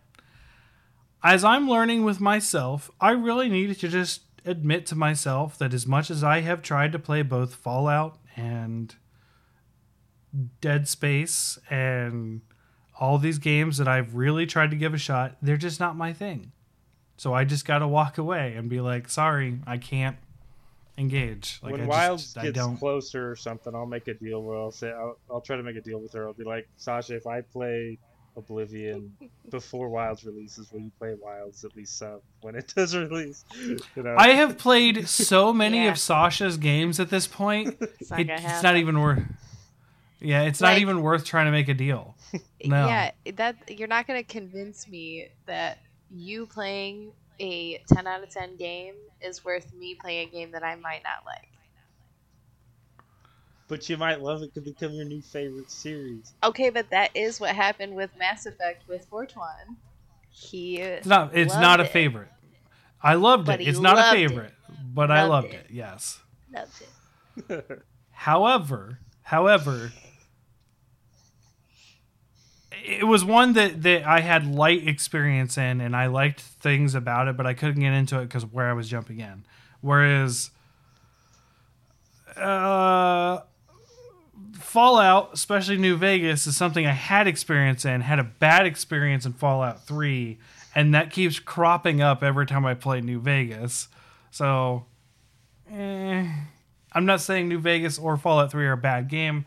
[1.24, 5.86] as I'm learning with myself, I really need to just admit to myself that as
[5.86, 8.96] much as I have tried to play both Fallout and
[10.62, 12.42] Dead Space and
[13.00, 16.14] all these games that I've really tried to give a shot, they're just not my
[16.14, 16.52] thing.
[17.18, 20.18] So I just got to walk away and be like, sorry, I can't
[20.98, 21.60] engage.
[21.64, 22.78] Like when I Wilds just, I gets don't.
[22.78, 25.76] closer or something, I'll make a deal where I'll say I'll, I'll try to make
[25.76, 26.28] a deal with her.
[26.28, 27.98] I'll be like, Sasha, if I play
[28.36, 29.16] Oblivion
[29.50, 33.46] before Wilds releases, will you play Wilds at least some when it does release?
[33.96, 35.92] You know, I have played so many Yeah.
[35.92, 37.78] of Sasha's games at this point.
[38.00, 39.24] It's not it- it's not even worth.
[40.20, 42.16] Yeah, it's not even worth trying to make a deal.
[42.66, 42.88] No.
[42.88, 45.78] Yeah, that you're not gonna convince me that
[46.10, 50.64] you playing a 10 out of 10 game is worth me playing a game that
[50.64, 51.48] I might not like.
[53.68, 54.54] but you might love it.
[54.54, 56.34] Could become your new favorite series.
[56.44, 59.78] Okay, but that is what happened with Mass Effect with Fortuan.
[60.30, 61.36] He It's not.
[61.38, 61.92] It's loved not a it.
[61.92, 62.30] favorite.
[63.02, 63.68] I loved But it.
[63.68, 64.30] It's not a loved it.
[64.30, 64.54] favorite,
[64.94, 65.66] but I Loved loved it.
[65.70, 65.72] it.
[65.72, 66.20] Yes.
[66.52, 66.82] Loved
[67.50, 67.84] it.
[68.12, 69.92] However, however,
[72.84, 77.28] it was one that, that I had light experience in, and I liked things about
[77.28, 79.44] it, but I couldn't get into it because where I was jumping in.
[79.82, 80.52] Whereas,
[82.36, 83.42] uh,
[84.54, 88.02] Fallout, especially New Vegas, is something I had experience in.
[88.02, 90.40] Had a bad experience in Fallout Three,
[90.76, 93.88] and that keeps cropping up every time I play New Vegas.
[94.32, 94.86] So,
[95.72, 96.28] eh.
[96.98, 99.46] I'm not saying New Vegas or Fallout 3 are a bad game.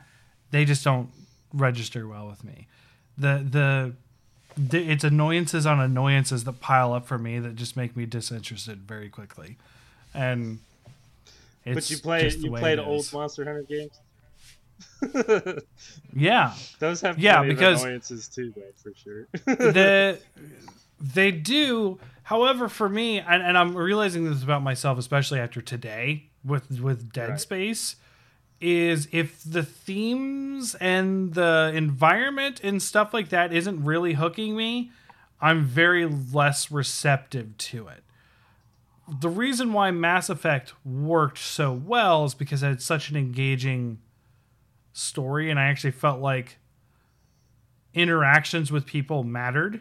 [0.52, 1.10] They just don't
[1.52, 2.68] register well with me.
[3.20, 3.92] The the,
[4.56, 8.78] the it's annoyances on annoyances that pile up for me that just make me disinterested
[8.80, 9.56] very quickly.
[10.14, 10.58] And
[11.64, 13.12] but you play you played old is.
[13.12, 13.92] Monster Hunter games.
[16.14, 16.54] Yeah.
[16.78, 19.26] Those have Yeah, because- annoyances too, though, for sure.
[19.44, 20.18] the
[21.00, 26.24] they do however for me and, and i'm realizing this about myself especially after today
[26.44, 27.40] with with dead Right.
[27.40, 27.96] space
[28.60, 34.90] is if the themes and the environment and stuff like that isn't really hooking me
[35.40, 38.04] i'm very less receptive to it.
[39.20, 43.98] The reason why mass effect worked so well is because it had such an engaging
[44.92, 46.58] story and i actually felt like
[47.92, 49.80] interactions with people mattered.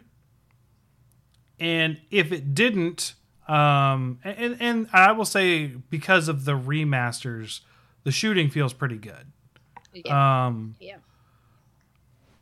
[1.60, 3.15] And if it didn't
[3.47, 7.61] um and and i will say because of the remasters
[8.04, 9.28] the shooting feels pretty good
[9.94, 10.46] Yeah.
[10.48, 10.98] um yeah.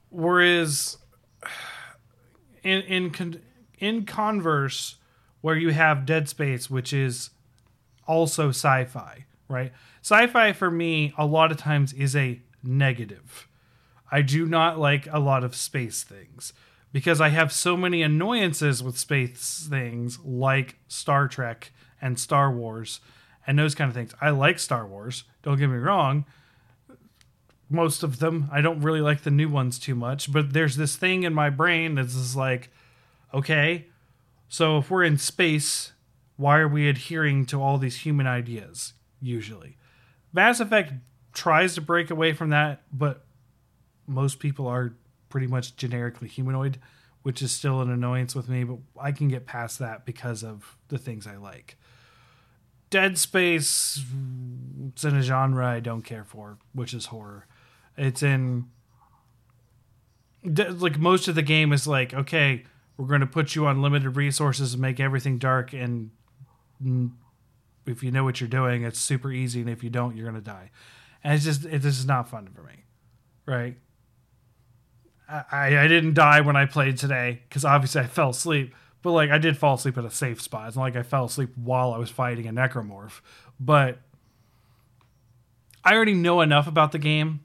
[0.09, 0.97] whereas
[2.63, 3.41] in in con-
[3.79, 4.95] in converse
[5.41, 7.29] where you have dead space which is
[8.07, 9.71] also sci-fi right?
[10.01, 13.47] Sci-fi for me a lot of times is a negative.
[14.11, 16.51] I do not like a lot of space things
[16.91, 21.71] because I have so many annoyances with space things like Star Trek
[22.01, 22.99] and Star Wars
[23.47, 24.13] and those kind of things.
[24.21, 26.25] I like Star Wars, don't get me wrong.
[27.69, 28.49] Most of them.
[28.51, 31.49] I don't really like the new ones too much, but there's this thing in my
[31.49, 32.69] brain that's just like,
[33.33, 33.87] okay,
[34.47, 35.93] so if we're in space,
[36.37, 39.77] why are we adhering to all these human ideas usually?
[40.31, 40.93] Mass Effect
[41.33, 43.25] tries to break away from that, but
[44.07, 44.93] most people are
[45.29, 46.79] pretty much generically humanoid,
[47.23, 50.77] which is still an annoyance with me, but I can get past that because of
[50.87, 51.77] the things I like.
[52.89, 54.03] Dead Space,
[54.89, 57.47] it's in a genre I don't care for, which is horror.
[57.97, 58.67] It's in
[60.43, 62.63] like most of the game is like, okay,
[62.95, 66.11] we're going to put you on limited resources and make everything dark and
[67.85, 70.41] if you know what you're doing, it's super easy, and if you don't, you're going
[70.41, 70.71] to die.
[71.23, 72.83] And it's just it, this is not fun for me,
[73.45, 73.77] right?
[75.29, 78.73] I, I didn't die when I played today because obviously I fell asleep.
[79.07, 80.67] But like I did fall asleep at a safe spot.
[80.67, 83.21] It's not like I fell asleep while I was fighting a necromorph.
[83.57, 83.99] But
[85.81, 87.39] I already know enough about the game.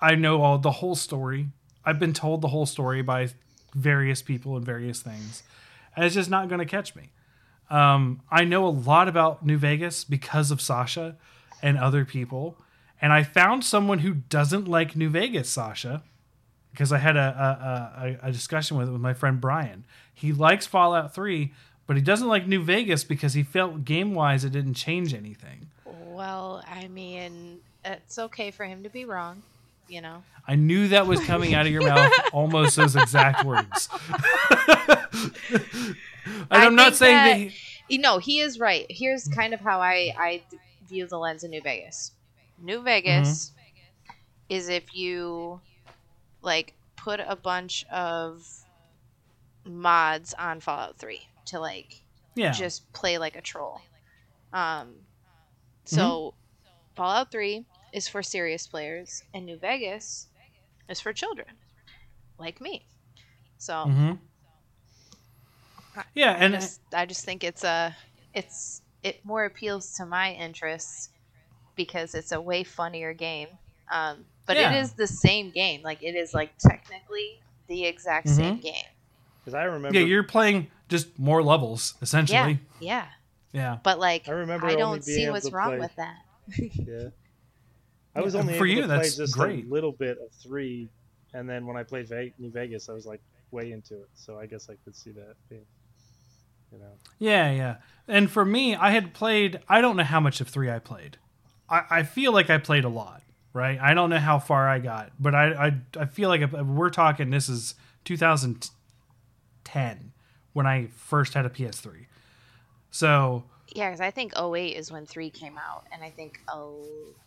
[0.00, 1.50] I know all the whole story.
[1.84, 3.28] I've been told the whole story by
[3.76, 5.44] various people and various things.
[5.94, 7.10] And it's just not going to catch me.
[7.70, 11.16] Um, I know a lot about New Vegas because of Sasha
[11.62, 12.58] and other people.
[13.00, 16.02] And I found someone who doesn't like New Vegas, Sasha
[16.74, 19.84] because I had a, a, a, discussion with with my friend Brian.
[20.12, 21.52] He likes Fallout Three,
[21.86, 25.68] but he doesn't like New Vegas because he felt game wise it didn't change anything.
[25.84, 29.42] Well, I mean, it's okay for him to be wrong,
[29.88, 30.24] you know.
[30.48, 33.88] I knew that was coming out of your mouth, almost those exact words.
[35.52, 35.96] and
[36.50, 38.86] I'm not saying that, that he, you know he is right.
[38.90, 40.42] Here's kind of how I I
[40.88, 42.10] view the lens of New Vegas.
[42.60, 44.14] New Vegas mm-hmm.
[44.48, 45.60] is if you
[46.44, 48.46] like put a bunch of
[49.64, 52.02] mods on Fallout 3 to like
[52.34, 52.52] yeah.
[52.52, 53.80] just play like a troll.
[54.52, 54.94] Um
[55.84, 56.96] so mm-hmm.
[56.96, 60.28] Fallout 3 is for serious players and New Vegas
[60.88, 61.48] is for children
[62.38, 62.86] like me.
[63.58, 64.12] So mm-hmm.
[66.14, 67.96] Yeah, I and just, I just think it's a
[68.34, 71.10] it's it more appeals to my interests
[71.76, 73.48] because it's a way funnier game.
[73.92, 74.72] Um, but yeah.
[74.72, 75.82] it is the same game.
[75.82, 78.36] Like it is like technically the exact mm-hmm.
[78.36, 78.84] same game.
[79.40, 79.98] Because I remember.
[79.98, 82.60] Yeah, you're playing just more levels essentially.
[82.80, 82.80] Yeah.
[82.80, 83.06] Yeah.
[83.52, 83.78] Yeah.
[83.82, 84.66] But like, I remember.
[84.66, 85.78] I don't see what's wrong play.
[85.78, 86.16] with that.
[86.58, 87.08] yeah.
[88.16, 88.82] I was only for able you.
[88.82, 89.66] To play just great.
[89.66, 90.88] a little bit of three,
[91.32, 94.08] and then when I played New Vegas, I was like way into it.
[94.14, 95.64] So I guess I could see that being,
[96.72, 96.92] you know.
[97.18, 97.76] Yeah, yeah.
[98.06, 99.60] And for me, I had played.
[99.68, 101.16] I don't know how much of three I played.
[101.68, 103.22] I, I feel like I played a lot
[103.54, 103.78] right?
[103.80, 107.30] I don't know how far I got, but I I, I feel like we're talking
[107.30, 107.74] this is
[108.04, 110.12] 2010
[110.52, 112.04] when I first had a PS3.
[112.90, 113.44] So
[113.74, 116.84] yeah, because I think 08 is when three came out, and I think oh,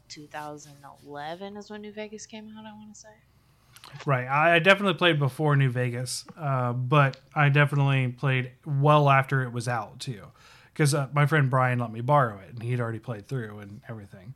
[0.10, 2.66] 2011 is when New Vegas came out.
[2.66, 3.10] I want to say.
[4.06, 9.54] Right, I definitely played before New Vegas, uh, but I definitely played well after it
[9.54, 10.24] was out too,
[10.74, 13.80] because uh, my friend Brian let me borrow it, and he'd already played through and
[13.88, 14.34] everything,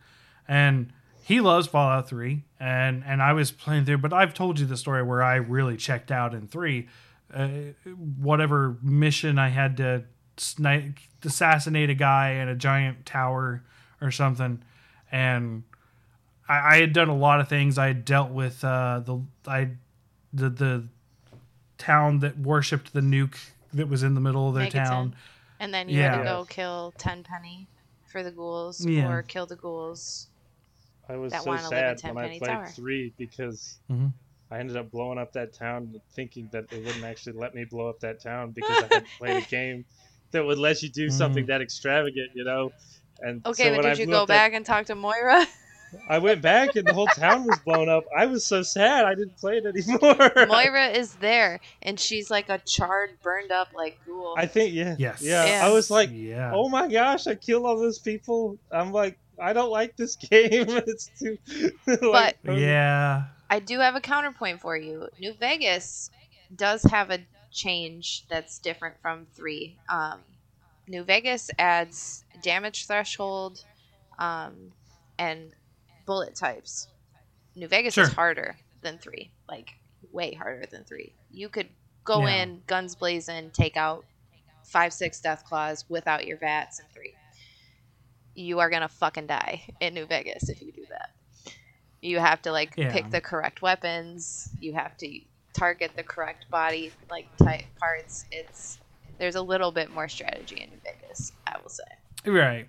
[0.47, 0.93] and
[1.23, 4.77] he loves Fallout 3 and and I was playing through but I've told you the
[4.77, 6.87] story where I really checked out in 3
[7.33, 7.47] uh,
[8.17, 10.03] whatever mission I had to
[10.37, 13.63] snipe, assassinate a guy in a giant tower
[14.01, 14.61] or something
[15.11, 15.63] and
[16.47, 19.69] I, I had done a lot of things I had dealt with uh, the I
[20.33, 20.87] the the
[21.77, 23.37] town that worshipped the nuke
[23.73, 24.85] that was in the middle of their Megaton.
[24.85, 25.15] town
[25.59, 26.15] and then you yeah.
[26.15, 27.67] had to go kill Tenpenny
[28.07, 29.09] for the ghouls yeah.
[29.09, 30.27] or kill the ghouls
[31.11, 32.67] I was so sad when I played Tower.
[32.67, 34.07] three because mm-hmm.
[34.49, 37.89] I ended up blowing up that town, thinking that they wouldn't actually let me blow
[37.89, 39.85] up that town because I had played a game
[40.31, 41.17] that would let you do mm-hmm.
[41.17, 42.71] something that extravagant, you know.
[43.19, 45.45] And okay, so but did I you go back that, and talk to Moira?
[46.07, 48.05] I went back and the whole town was blown up.
[48.15, 50.31] I was so sad I didn't play it anymore.
[50.47, 54.35] Moira is there and she's like a charred, burned up like ghoul.
[54.37, 54.95] I think yeah.
[54.97, 55.21] Yes.
[55.21, 55.45] Yeah.
[55.45, 55.67] yeah.
[55.67, 56.51] I was like, yeah.
[56.53, 58.57] oh my gosh, I killed all those people.
[58.71, 60.65] I'm like, I don't like this game.
[60.69, 61.37] it's too.
[62.01, 65.07] like, but yeah, I do have a counterpoint for you.
[65.19, 66.11] New Vegas
[66.55, 67.19] does have a
[67.51, 69.77] change that's different from three.
[69.89, 70.19] Um,
[70.87, 73.63] New Vegas adds damage threshold
[74.19, 74.71] um,
[75.17, 75.51] and
[76.05, 76.87] bullet types.
[77.55, 78.05] New Vegas sure.
[78.05, 79.71] is harder than three, like
[80.11, 81.13] way harder than three.
[81.31, 81.67] You could
[82.03, 82.43] go yeah.
[82.43, 84.05] in guns blazing, take out
[84.63, 87.13] five, six deathclaws without your VATS in three.
[88.35, 91.09] You are gonna fucking die in New Vegas if you do that.
[92.01, 92.91] You have to like Yeah.
[92.91, 94.49] pick the correct weapons.
[94.59, 95.19] You have to
[95.53, 98.25] target the correct body like type parts.
[98.31, 98.79] It's
[99.17, 101.83] there's a little bit more strategy in New Vegas, I will say.
[102.25, 102.67] Right.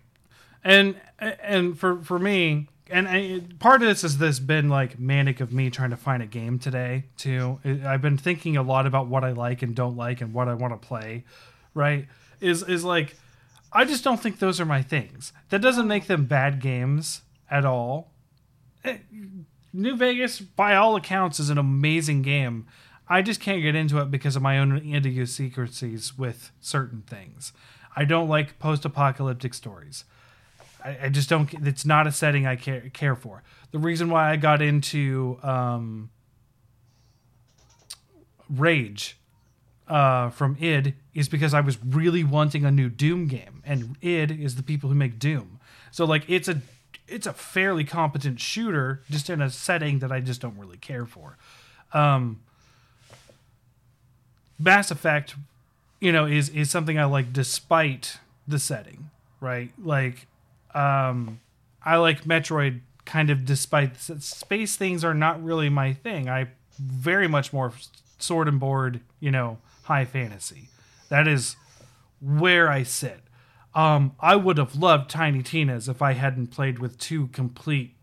[0.65, 5.41] And and for for me, and I, part of this has this been like manic
[5.41, 7.59] of me trying to find a game today too.
[7.65, 10.55] I've been thinking a lot about what I like and don't like and what I
[10.55, 11.25] want to play.
[11.75, 12.07] Right?
[12.41, 13.17] Is is like
[13.73, 15.33] I just don't think those are my things.
[15.49, 18.13] That doesn't make them bad games at all.
[18.85, 18.99] Eh,
[19.73, 22.67] New Vegas, by all accounts, is an amazing game.
[23.09, 27.53] I just can't get into it because of my own idiosyncrasies with certain things.
[27.97, 30.05] I don't like post-apocalyptic stories.
[30.85, 31.53] I, I just don't.
[31.67, 33.43] It's not a setting I care care for.
[33.71, 36.11] The reason why I got into um,
[38.49, 39.19] Rage
[39.93, 44.31] uh, from id is because I was really wanting a new Doom game, and id
[44.31, 45.61] is the people who make Doom.
[45.91, 46.63] So like it's a
[47.07, 51.05] it's a fairly competent shooter, just in a setting that I just don't really care
[51.05, 51.37] for.
[51.93, 52.41] Um,
[54.59, 55.37] Mass Effect,
[56.01, 59.11] you know, is is something I like despite the setting,
[59.41, 59.73] right?
[59.79, 60.27] Like,
[60.75, 61.41] um,
[61.85, 66.31] I like Metroid kind of despite the space things are not really my thing.
[66.31, 66.49] I
[66.79, 67.75] very much more
[68.19, 70.69] sword and board, you know, high fantasy.
[71.09, 71.57] That is
[72.21, 73.21] where I sit.
[73.75, 77.97] Um, I would have loved Tiny Tina's if I hadn't played with two complete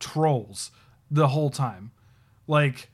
[0.00, 0.70] trolls
[1.10, 1.92] the whole time.
[2.46, 2.90] Like,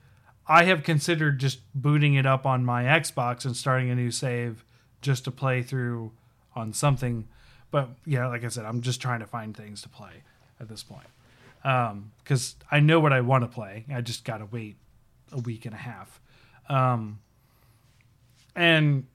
[0.47, 4.63] I have considered just booting it up on my Xbox and starting a new save
[5.01, 6.11] just to play through
[6.55, 7.27] on something.
[7.71, 10.23] But yeah, like I said, I'm just trying to find things to play
[10.59, 11.07] at this point.
[12.23, 13.85] Because I know what I want to play.
[13.93, 14.77] I just got to wait
[15.31, 16.19] a week and a half.
[16.69, 17.19] Um,
[18.55, 19.05] and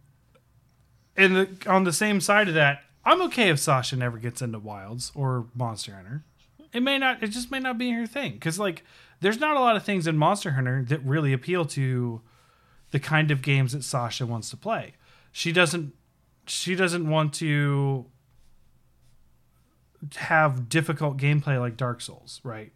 [1.16, 4.58] in the on the same side of that, I'm okay if Sasha never gets into
[4.58, 6.24] Wilds or Monster Hunter.
[6.72, 7.22] It may not.
[7.22, 8.32] It just may not be her thing.
[8.32, 8.82] Because like,
[9.20, 12.20] there's not a lot of things in Monster Hunter that really appeal to
[12.90, 14.94] the kind of games that Sasha wants to play.
[15.32, 15.94] She doesn't.
[16.46, 18.06] She doesn't want to
[20.16, 22.72] have difficult gameplay like Dark Souls, right?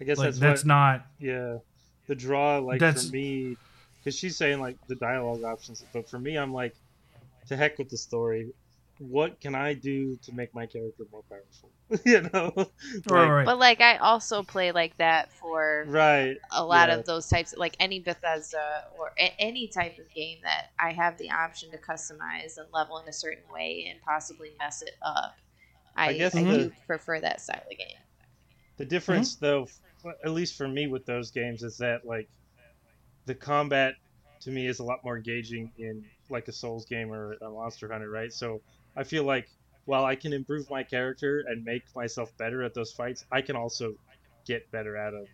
[0.00, 1.06] I guess Like that's that's what, not.
[1.18, 1.58] yeah.
[2.06, 3.56] The draw, like That's- for me,
[4.04, 6.74] because she's saying like the dialogue options, but for me, I'm like,
[7.48, 8.52] to heck with the story.
[8.98, 11.72] What can I do to make my character more powerful?
[12.06, 12.52] you know,
[13.08, 13.46] Right, Like, right.
[13.46, 16.36] But like I also play like that for right.
[16.52, 16.96] a lot Yeah.
[16.96, 21.18] of those types like any Bethesda or a- any type of game that I have
[21.18, 25.34] the option to customize and level in a certain way and possibly mess it up.
[25.96, 27.96] I, I I, guess do prefer that style of game.
[28.76, 29.44] The difference, mm-hmm.
[29.44, 32.28] though, f- at least for me with those games, is that like
[33.26, 33.94] the combat
[34.40, 37.90] to me is a lot more engaging in like a Souls game or a Monster
[37.90, 38.32] Hunter, right?
[38.32, 38.60] So
[38.96, 39.48] I feel like
[39.86, 43.56] while I can improve my character and make myself better at those fights, I can
[43.56, 43.94] also
[44.46, 45.26] get better at them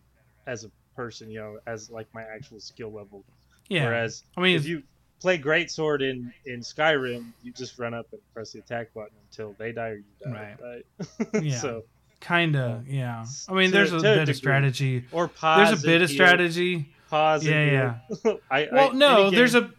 [0.47, 3.25] as a person, you know, as like my actual skill level.
[3.69, 3.85] Yeah.
[3.85, 4.83] Whereas I mean, if you
[5.21, 9.17] play Great Sword in in Skyrim, you just run up and press the attack button
[9.31, 10.87] until they die or you die, right?
[11.43, 11.59] Yeah.
[11.59, 11.83] so
[12.29, 13.25] yeah, um, yeah.
[13.49, 15.05] I mean, To- there's a bit of strategy.
[15.13, 15.69] or pause.
[15.71, 16.93] There's a bit of strategy.
[17.11, 17.45] Pause.
[17.47, 18.35] Yeah, yeah.
[18.51, 19.71] I, Well, I, no, there's a.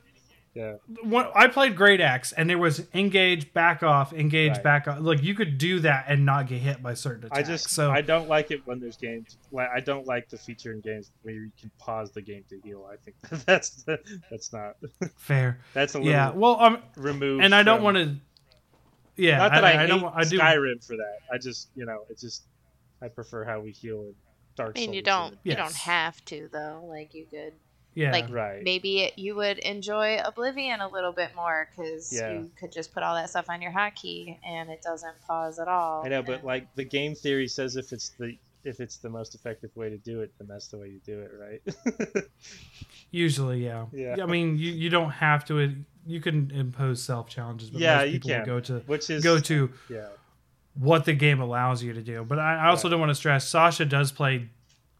[0.53, 0.73] Yeah.
[1.03, 4.63] One, I played Great Axe, and there was engage, back off, engage, Right.
[4.63, 4.99] back off.
[4.99, 7.39] Like you could do that and not get hit by certain attacks.
[7.39, 10.37] I just so I don't like it when there's games like I don't like the
[10.37, 12.85] feature in games where you can pause the game to heal.
[12.91, 13.85] I think that's
[14.29, 14.75] that's not
[15.15, 15.59] fair.
[15.73, 16.31] that's a little Yeah.
[16.31, 17.45] Well, um, removed.
[17.45, 18.15] and I don't want to.
[19.15, 20.03] Yeah, Not that I, I, hate don't.
[20.13, 20.37] I do.
[20.37, 21.19] Skyrim for that.
[21.31, 22.43] I just you know it's just
[23.01, 24.15] I prefer how we heal in
[24.55, 24.95] Dark I mean, Souls.
[24.95, 26.83] you don't and- you don't have to though.
[26.87, 27.53] Like you could
[27.95, 28.11] Yeah.
[28.11, 28.63] like right.
[28.63, 32.31] maybe it, you would enjoy Oblivion a little bit more because Yeah.
[32.33, 35.67] you could just put all that stuff on your hotkey and it doesn't pause at
[35.67, 36.05] all.
[36.05, 39.09] I know, but and- like the game theory says if it's the if it's the
[39.09, 42.23] most effective way to do it, then that's the way you do it, right?
[43.11, 43.85] Usually, yeah.
[43.91, 44.17] Yeah.
[44.21, 45.57] I mean, you, you don't have to.
[45.57, 45.71] It,
[46.05, 48.45] you can impose self challenges, but Yeah, most you people will can.
[48.45, 50.07] go to Which is go to yeah.
[50.73, 52.23] What the game allows you to do.
[52.23, 52.91] But I, I also Right.
[52.91, 53.47] don't want to stress.
[53.47, 54.49] Sasha does play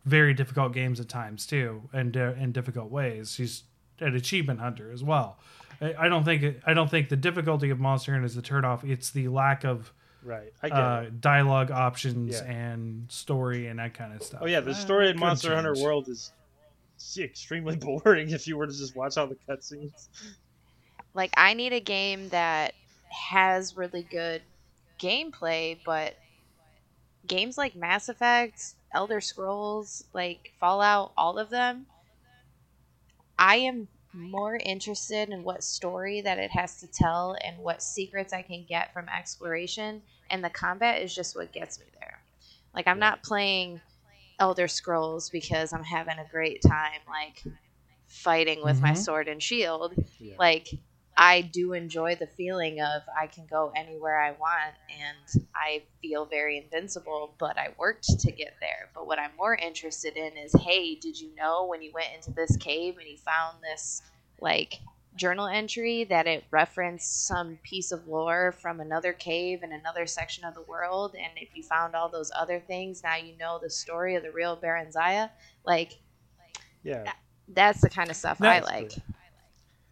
[0.06, 3.34] very difficult games at times too, and uh, in difficult ways.
[3.34, 3.64] She's
[4.00, 5.38] an achievement hunter as well.
[5.80, 8.42] I, I don't think it, I don't think the difficulty of Monster Hunter is the
[8.42, 8.84] turnoff.
[8.84, 9.94] It's the lack of
[10.24, 10.54] Right.
[10.62, 12.44] I get uh, dialogue options Yeah.
[12.52, 14.42] and story and that kind of stuff.
[14.44, 15.74] Oh yeah, the Uh, story in could Monster Hunter.
[15.76, 16.32] World is
[17.18, 20.10] extremely boring if you were to just watch all the cutscenes.
[21.16, 22.74] like I need a game that
[23.10, 24.42] has really good
[25.02, 26.16] gameplay, but
[27.26, 31.86] games like Mass Effect, Elder Scrolls, like Fallout, all of them,
[33.38, 38.34] I am more interested in what story that it has to tell and what secrets
[38.34, 42.20] I can get from exploration, and the combat is just what gets me there.
[42.76, 43.82] Like I'm not playing
[44.40, 47.44] Elder Scrolls because I'm having a great time like
[48.08, 48.98] fighting with my Mhm.
[48.98, 49.94] sword and shield.
[50.20, 50.36] Yeah.
[50.38, 50.68] Like
[51.18, 56.26] I do enjoy the feeling of I can go anywhere I want and I feel
[56.26, 58.90] very invincible, but I worked to get there.
[58.96, 62.32] But what I'm more interested in is hey, did you know when you went into
[62.32, 64.02] this cave and you found this
[64.40, 64.80] like
[65.16, 70.46] journal entry that it referenced some piece of lore from another cave in another section
[70.46, 73.70] of the world and if you found all those other things now you know the
[73.70, 75.28] story of the real Baron Zaya
[75.66, 76.00] like
[76.84, 77.12] yeah.
[77.50, 78.94] that's the kind of stuff I like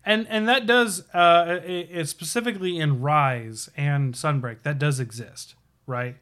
[0.06, 5.56] and and that does uh it, it specifically in rise and sunbreak that does exist
[5.88, 6.18] right?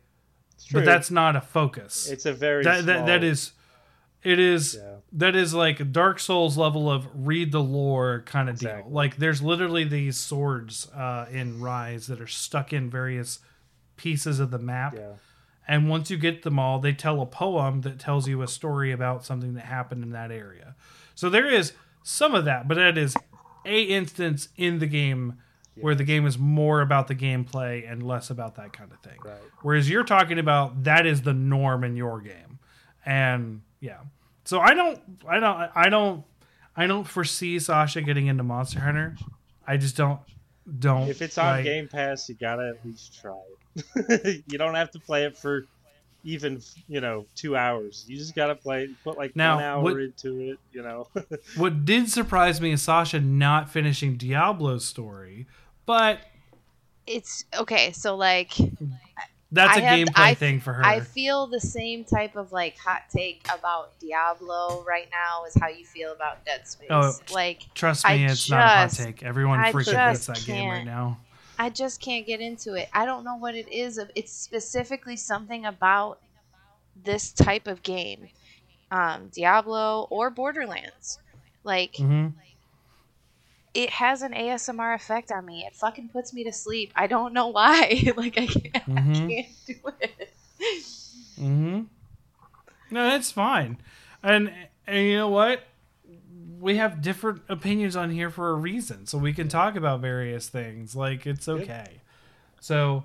[0.72, 2.10] But that's not a focus.
[2.10, 3.52] It's a very that, that that small- is
[4.24, 4.96] it is Yeah.
[5.14, 9.42] that is like dark souls level of read the lore kind of deal like there's
[9.42, 13.40] literally these swords uh in rise that are stuck in various
[13.98, 14.96] pieces of the map.
[14.96, 15.14] Yeah.
[15.68, 18.92] and once you get them all they tell a poem that tells you a story
[18.92, 20.76] about something that happened in that area.
[21.14, 21.74] So there is
[22.04, 23.16] some of that but that is
[23.68, 25.36] a instance in the game
[25.80, 29.18] where the game is more about the gameplay and less about that kind of thing
[29.24, 29.36] Right.
[29.62, 32.58] whereas you're talking about that is the norm in your game
[33.06, 34.00] and yeah
[34.46, 36.24] so i don't i don't i don't
[36.76, 39.16] i don't foresee sasha getting into monster hunter
[39.68, 40.20] i just don't
[40.80, 43.40] don't If it's on like- Game Pass, you gotta at least try
[43.96, 44.44] it.
[44.52, 45.66] you don't have to play it for
[46.28, 48.06] even you know two hours.
[48.08, 48.90] You just gotta play.
[49.04, 50.60] Put like Now, one hour what- into it.
[50.72, 51.08] You know.
[51.56, 55.48] What did surprise me is Sasha not finishing Diablo's story,
[55.86, 56.20] but
[57.08, 58.52] it's okay so like
[59.50, 60.84] that's I a have- gameplay I- thing for her.
[60.86, 65.70] I feel the same type of like hot take about Diablo right now is how
[65.70, 66.88] you feel about Dead Space.
[66.92, 69.24] Oh, like Trust I me, it's not a hot take.
[69.24, 71.20] Everyone I freaking hates just that game right now.
[71.58, 72.90] I just can't get into it.
[72.94, 74.00] I don't know what it is.
[74.16, 76.20] It's specifically something about
[76.96, 78.30] this type of game,
[78.92, 81.20] um, Diablo or Borderlands.
[81.64, 82.28] Like hmm
[83.74, 85.66] it has an ASMR effect on me.
[85.66, 86.92] It fucking puts me to sleep.
[86.96, 88.12] I don't know why.
[88.18, 89.28] like I can't, I Mhm.
[89.30, 90.34] can't do it.
[91.38, 91.82] hmm
[92.90, 93.78] No, that's fine.
[94.24, 94.52] And
[94.88, 95.64] and you know what?
[96.60, 100.50] We have different opinions on here for a reason, so we can talk about various
[100.50, 100.96] things.
[100.96, 102.02] Like it's okay.
[102.60, 103.04] So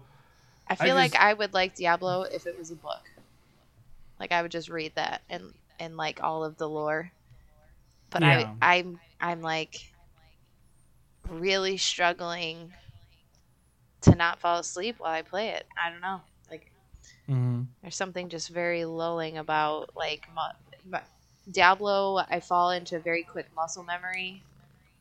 [0.68, 3.02] I I feel like I would like Diablo if it was a book.
[4.18, 7.12] Like I would just read that and and like all of the lore.
[8.10, 8.54] But Yeah.
[8.62, 9.92] I I'm I'm like
[11.28, 12.72] really struggling
[14.02, 15.66] to not fall asleep while I play it.
[15.76, 16.20] I don't know.
[16.50, 16.70] Like
[17.28, 17.66] mhm.
[17.80, 20.98] there's something just very lulling about like mu- mu-
[21.50, 22.18] Diablo.
[22.28, 24.42] I fall into a very quick muscle memory.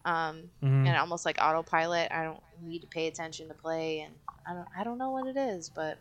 [0.03, 0.87] Um, Mhm.
[0.87, 2.11] and almost like autopilot.
[2.11, 4.13] I don't need to pay attention to play, and
[4.47, 5.99] I don't I don't know what it is, but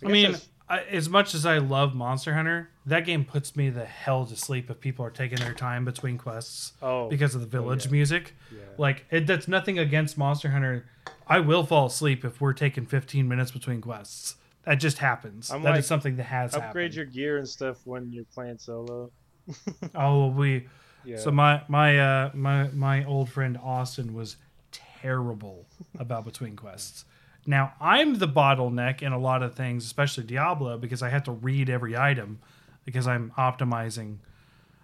[0.00, 0.36] I guess mean,
[0.68, 4.36] I, as much as I love Monster Hunter, that game puts me the hell to
[4.36, 7.92] sleep if people are taking their time between quests oh, because of the village yeah.
[7.92, 8.34] music.
[8.52, 8.60] yeah.
[8.76, 10.84] Like, it, that's nothing against Monster Hunter.
[11.26, 14.36] I will fall asleep if we're taking 15 minutes between quests.
[14.68, 15.48] That just happens.
[15.48, 16.94] That I'm is like, something that has upgrade happened.
[16.94, 19.10] your gear and stuff when you're playing solo.
[19.94, 20.68] Oh, we.
[21.06, 21.16] Yeah.
[21.16, 24.36] So my my uh my my old friend Austin was
[24.70, 25.64] terrible
[25.98, 27.06] about between quests.
[27.46, 31.32] Now I'm the bottleneck in a lot of things, especially Diablo, because I have to
[31.32, 32.38] read every item
[32.84, 34.18] because I'm optimizing.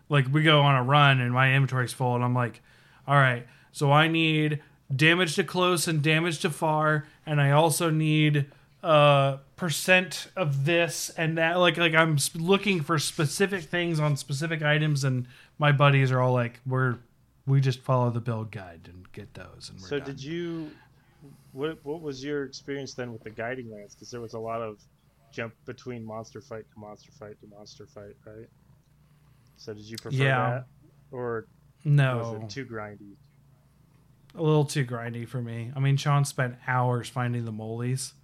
[0.09, 2.63] Like we go on a run and my inventory's full, and I'm like,
[3.07, 4.63] all right, so I need
[4.95, 8.47] damage to close and damage to far, and I also need
[8.85, 14.63] uh percent of this and that like like i'm looking for specific things on specific
[14.63, 15.27] items and
[15.59, 16.97] my buddies are all like we're
[17.47, 20.07] we just follow the build guide and get those and we're So done.
[20.09, 20.71] did you?
[21.53, 23.95] What What was your experience then with the guiding lands?
[23.95, 24.79] Because there was a lot of
[25.33, 28.47] jump between monster fight to monster fight to monster fight, right?
[29.57, 30.51] So did you prefer Yeah.
[30.51, 30.65] that,
[31.11, 31.47] or
[31.85, 33.17] no was it too grindy?
[34.37, 38.15] a little too grindy for me i mean sean spent hours finding the moles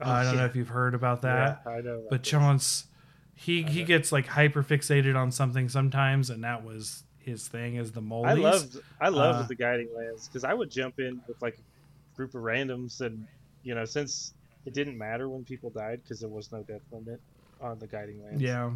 [0.00, 2.02] Oh, i don't know if you've heard about that Yeah, I know.
[2.10, 2.86] but sean's
[3.34, 7.92] he he gets like hyper fixated on something sometimes and that was his thing is
[7.92, 11.20] the moles I loved I loved Uh, the guiding lands because I would jump in
[11.28, 13.26] with like a group of randoms and
[13.62, 14.32] you know since
[14.64, 17.20] it didn't matter when people died because there was no death limit
[17.60, 18.42] on the guiding lands.
[18.42, 18.70] yeah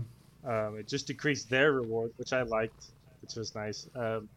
[0.44, 2.86] Um, it just decreased their reward, which I liked,
[3.20, 3.88] which was nice.
[3.94, 4.28] Um,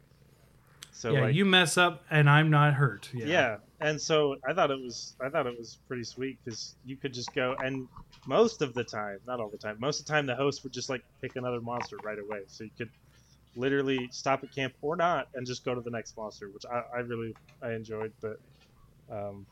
[0.95, 3.57] so yeah like, you mess up and i'm not hurt yeah, yeah.
[3.81, 7.13] and so I thought it was I thought it was pretty sweet because you could
[7.13, 7.87] just go and
[8.27, 10.73] most of the time, not all the time, most of the time the host would
[10.73, 12.89] just like pick another monster right away, so you could
[13.55, 16.83] literally stop at camp or not and just go to the next monster, which I,
[16.97, 18.11] I really I enjoyed.
[18.21, 18.39] But
[19.11, 19.45] um,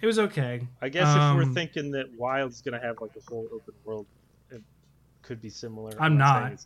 [0.00, 0.66] It was okay.
[0.80, 4.06] I guess if we're Um, thinking that Wild's gonna have like a whole open world,
[4.50, 4.62] it
[5.22, 5.92] could be similar.
[6.00, 6.64] I'm not.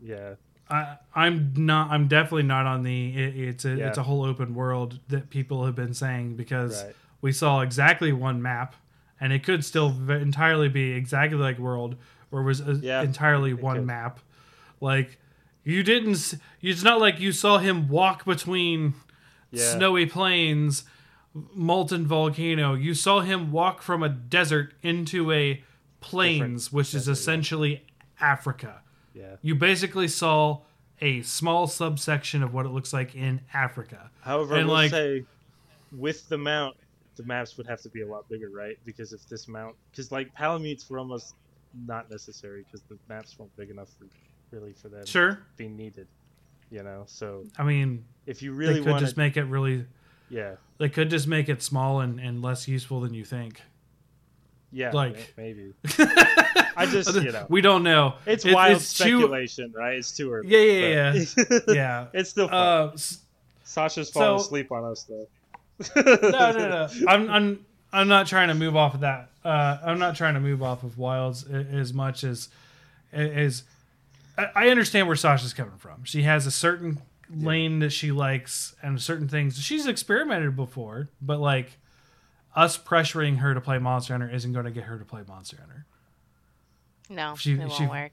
[0.00, 0.34] Yeah,
[0.72, 1.90] I, I'm not.
[1.90, 3.10] I'm definitely not on the.
[3.16, 3.88] It, it's a Yeah.
[3.88, 6.94] it's a whole open world that people have been saying because right.
[7.20, 8.74] we saw exactly one map,
[9.20, 11.96] and it could still v- entirely be exactly like World,
[12.30, 13.86] where it was a, Yeah, entirely one could.
[13.86, 14.20] map.
[14.80, 15.18] Like
[15.64, 16.34] you didn't.
[16.60, 18.94] It's not like you saw him walk between
[19.50, 19.72] Yeah.
[19.74, 20.84] snowy plains,
[21.54, 22.74] molten volcano.
[22.74, 25.62] You saw him walk from a desert into a
[26.00, 27.12] plains, which is desert, yeah.
[27.12, 27.82] essentially
[28.20, 28.80] Africa
[29.14, 29.36] Yeah.
[29.42, 30.60] you basically saw
[31.00, 34.10] a small subsection of what it looks like in Africa.
[34.20, 35.24] However, I And, will like- say,
[35.90, 36.76] with the mount,
[37.16, 38.78] the maps would have to be a lot bigger, right?
[38.86, 41.34] Because if this mount, because like Palamutes were almost
[41.86, 44.06] not necessary because the maps weren't big enough for
[44.50, 45.40] really for them Sure.
[45.56, 46.06] being needed.
[46.70, 49.84] You know, so I mean, if you they really could want just make it really.
[50.30, 53.60] yeah, They could just make it small and, and less useful than you think.
[54.70, 55.74] yeah, Like- maybe
[56.76, 58.14] I just you know we don't know.
[58.26, 59.94] it's It- wild it's too- speculation, right?
[59.96, 60.48] It's too early.
[60.48, 61.24] Yeah, yeah,
[61.66, 62.06] but- yeah.
[62.12, 62.56] it's still fun.
[62.56, 62.96] Uh,
[63.64, 65.26] Sasha's falling so- asleep on us though.
[65.96, 66.88] no, no, no.
[67.08, 69.30] I'm, I'm, I'm not trying to move off of that.
[69.44, 72.48] Uh, I'm not trying to move off of Wilds as much as,
[73.12, 73.64] as
[74.38, 76.04] I I understand where Sasha's coming from.
[76.04, 77.00] She has a certain
[77.34, 81.78] lane that she likes and certain things she's experimented before, but like
[82.54, 85.56] us pressuring her to play Monster Hunter isn't going to get her to play Monster
[85.58, 85.86] Hunter.
[87.08, 88.12] No, She- it won't she- work.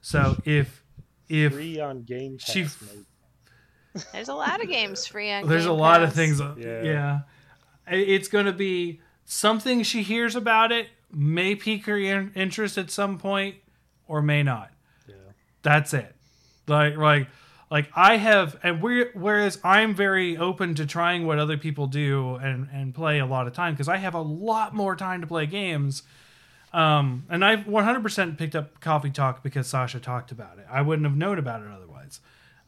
[0.00, 0.82] So if
[1.28, 2.50] if Free on Game Pass.
[2.50, 4.04] she- mate.
[4.12, 5.48] There's a lot of games free on.
[5.48, 7.18] there's a Game lot of things uh, yeah, Yeah.
[7.86, 12.90] It's going to be something she hears about it may pique her in- interest at
[12.90, 13.56] some point
[14.08, 14.70] or may not
[15.08, 15.14] Yeah.
[15.62, 16.14] that's it
[16.66, 17.28] like like
[17.70, 22.34] like i have and we whereas i'm very open to trying what other people do
[22.36, 25.26] and and play a lot of time because i have a lot more time to
[25.26, 26.02] play games
[26.74, 31.06] um and i've 100% picked up coffee talk because sasha talked about it i wouldn't
[31.06, 32.20] have known about it otherwise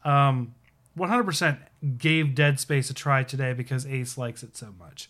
[0.05, 0.53] um
[0.97, 1.59] 100%
[1.99, 5.09] gave dead space a try today because ace likes it so much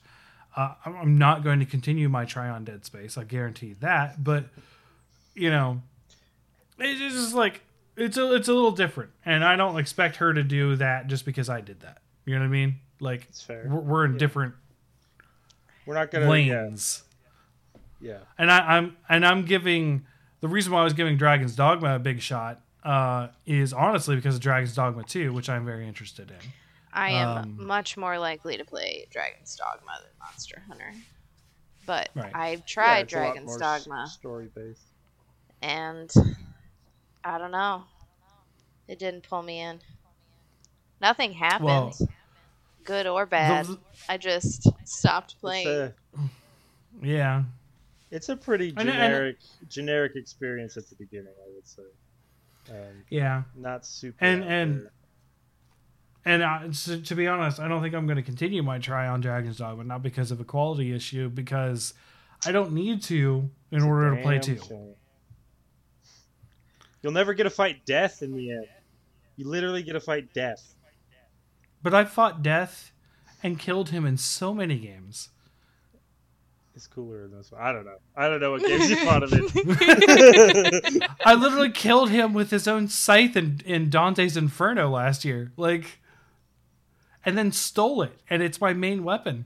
[0.57, 4.45] uh, I'm- not going to continue my try on dead space i guarantee that but
[5.35, 5.81] you know
[6.79, 7.61] it's just like
[7.95, 11.25] it's a it's a little different, and I don't expect her to do that just
[11.25, 11.97] because I did that.
[12.25, 12.75] You know what I mean?
[12.99, 14.17] Like we're, we're in Yeah.
[14.19, 14.53] different
[15.87, 16.29] We're not gonna.
[16.29, 17.06] Lanes, yeah.
[18.37, 20.05] And I, I'm and I'm giving
[20.41, 24.35] the reason why I was giving Dragon's Dogma a big shot uh, is honestly because
[24.35, 26.37] of Dragon's Dogma 2, which I'm very interested in.
[26.93, 30.93] I am Um, much more likely to play Dragon's Dogma than Monster Hunter.
[31.85, 32.31] But Right.
[32.35, 34.81] I've Yeah, tried it's a lot Dragon's more Dogma, Story based.
[35.61, 36.11] and
[37.23, 37.83] I don't know.
[38.87, 39.79] It didn't pull me in.
[41.01, 41.97] Nothing happened, Well,
[42.83, 43.65] good or bad.
[43.65, 43.79] the-
[44.09, 45.67] I just stopped playing.
[45.67, 45.93] a,
[47.01, 47.43] yeah,
[48.11, 49.37] it's a pretty And- and- generic
[49.69, 51.83] generic experience at the beginning, I would say.
[52.69, 53.43] Um, yeah.
[53.55, 54.17] not super.
[54.23, 54.91] And- and- there.
[56.25, 59.07] And uh, to, to be honest, I don't think I'm going to continue my try
[59.07, 61.93] on Dragon's Dogma, not because of a quality issue, because
[62.45, 64.57] I don't need to in It's order to play two.
[64.67, 64.93] shame.
[67.01, 68.65] You'll never get to fight death in the end.
[69.37, 70.75] You literally get to fight death.
[71.81, 72.91] But I fought Death
[73.41, 75.29] and killed him in so many games.
[76.77, 77.59] It's cooler in this one.
[77.59, 77.97] I don't know.
[78.15, 81.09] I don't know what games you fought of it.
[81.25, 85.51] I literally killed him with his own scythe in, in Dante's Inferno last year.
[85.57, 85.99] Like,
[87.25, 89.45] and then stole it, and it's my main weapon.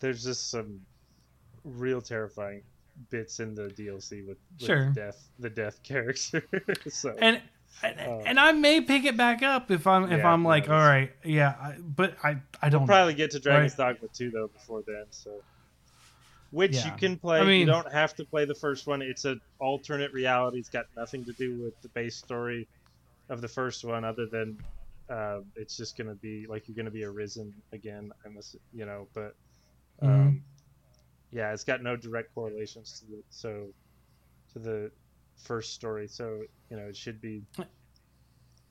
[0.00, 0.80] There's just some
[1.64, 2.60] real terrifying
[3.08, 4.88] bits in the DLC with, with Sure.
[4.88, 6.44] the death the death character.
[6.90, 7.40] so And
[7.82, 8.22] and, Oh.
[8.26, 11.06] and I may pick it back up if I'm if Yeah, I'm like, no, all
[11.24, 12.92] yeah, I, but I I don't we'll know.
[12.92, 15.06] probably get to Dragon's Dogma 2 though before then.
[15.08, 15.40] So
[16.52, 16.86] which Yeah.
[16.86, 17.40] you can play.
[17.40, 19.02] I mean- you don't have to play the first one.
[19.02, 20.58] It's an alternate reality.
[20.58, 22.68] It's got nothing to do with the base story
[23.28, 24.56] of the first one, other than
[25.08, 28.12] uh, it's just gonna be like you're gonna be arisen again.
[28.24, 29.34] I'm ass- you know, but
[30.00, 30.40] um, Mhm.
[31.32, 33.68] yeah, it's got no direct correlations to the so
[34.52, 34.90] to the
[35.36, 36.06] first story.
[36.08, 37.42] So you know, it should be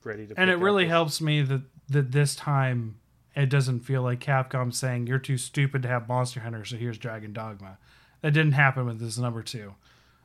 [0.04, 0.40] ready to.
[0.40, 3.00] and it really up helps me that that this time
[3.36, 6.98] it doesn't feel like Capcom saying you're too stupid to have Monster Hunter, so here's
[6.98, 7.78] Dragon Dogma.
[8.22, 9.74] That didn't happen with this number two.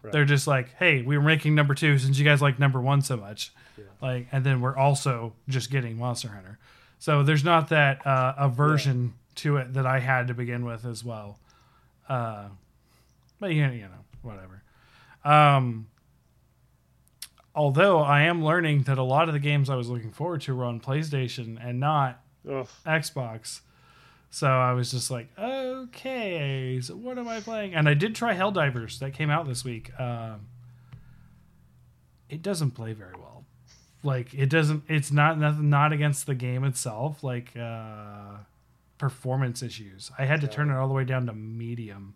[0.02, 0.12] Right.
[0.12, 3.16] They're just like, hey, we're making number two since you guys like number one so
[3.16, 3.84] much, Yeah.
[4.02, 6.58] like, and then we're also just getting Monster Hunter.
[6.98, 11.04] So there's not that uh, aversion to it that I had to begin with as
[11.04, 11.38] well.
[12.08, 12.48] Uh,
[13.40, 14.62] but you know, you know, whatever.
[15.24, 15.88] Um,
[17.54, 20.54] although I am learning that a lot of the games I was looking forward to
[20.54, 22.68] were on PlayStation and not Ugh.
[22.86, 23.60] Xbox.
[24.30, 27.74] So I was just like, okay, so what am I playing?
[27.74, 29.98] And I did try Helldivers that came out this week.
[29.98, 30.46] Um,
[32.28, 33.44] it doesn't play very well.
[34.02, 34.84] Like it doesn't.
[34.88, 35.70] It's not nothing.
[35.70, 37.24] Not against the game itself.
[37.24, 38.38] Like uh,
[38.98, 40.10] performance issues.
[40.18, 42.14] I had to turn it all the way down to medium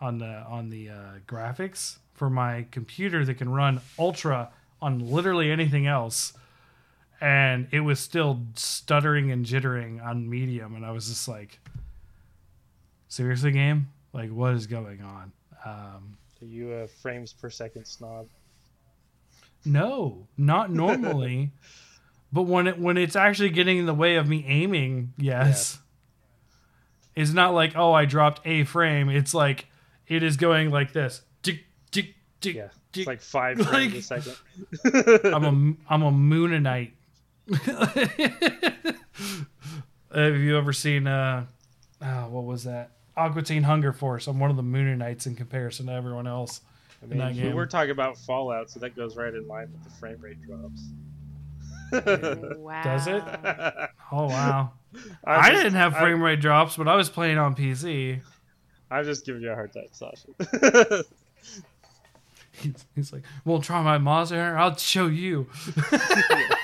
[0.00, 0.94] on the on the uh,
[1.26, 4.50] graphics for my computer that can run ultra
[4.80, 6.32] on literally anything else
[7.20, 11.58] and it was still stuttering and jittering on medium and i was just like
[13.08, 15.32] seriously game like what is going on
[15.64, 18.26] um, Are you a frames per second snob?
[19.64, 21.50] no not normally
[22.32, 25.78] but when it when it's actually getting in the way of me aiming yes
[27.14, 29.66] it's not like oh i dropped a frame it's like
[30.06, 32.68] it is going like this tick tick tick Yeah.
[32.94, 34.36] It's like five frames a second.
[35.34, 36.92] I'm a I'm a Mooninite.
[40.14, 41.44] Have you ever seen uh,
[42.02, 42.90] oh, what was that?
[43.16, 44.26] Aqua Teen Hunger Force.
[44.26, 46.60] I'm one of the Mooninites in comparison to everyone else.
[47.02, 47.54] I in that mean, we game.
[47.56, 50.82] were talking about Fallout, so that goes right in line with the frame rate drops.
[52.58, 52.82] Wow.
[52.82, 53.22] Does it?
[54.12, 54.70] Oh wow!
[54.94, 58.20] I'm I just- didn't have I- frame rate drops, but I was playing on PC.
[58.90, 61.02] I'm just giving you a hard time, Sasha.
[62.52, 64.56] He's, he's like, "Well, try my Monster Hunter.
[64.58, 65.48] I'll show you."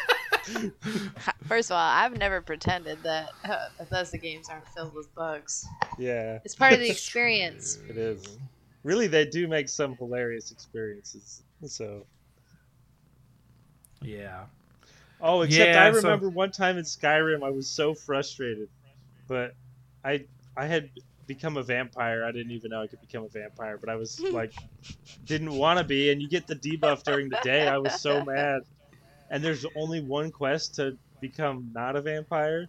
[1.46, 5.66] First of all, I've never pretended that uh, Bethesda games aren't filled with bugs.
[5.98, 7.78] yeah, It's part of the experience.
[7.88, 8.38] it is.
[8.84, 11.42] Really, they do make some hilarious experiences.
[11.64, 12.04] So,
[14.00, 14.46] Yeah.
[15.20, 18.68] oh, except Yeah, I so- remember one time in Skyrim, I was so frustrated,
[19.28, 19.54] but
[20.04, 20.90] I I had
[21.26, 22.24] become a vampire.
[22.24, 24.52] I didn't even know I could become a vampire, but I was like,
[25.24, 26.10] didn't want to be.
[26.10, 27.68] And you get the debuff during the day.
[27.68, 28.62] I was so mad.
[29.32, 32.68] And there's only one quest to become not a vampire,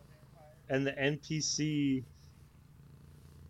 [0.70, 2.06] and the NPC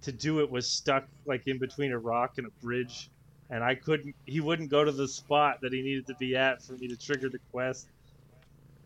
[0.01, 3.11] to do it was stuck like in between a rock and a bridge,
[3.51, 4.15] and I couldn't.
[4.25, 6.97] He wouldn't go to the spot that he needed to be at for me to
[6.97, 7.87] trigger the quest.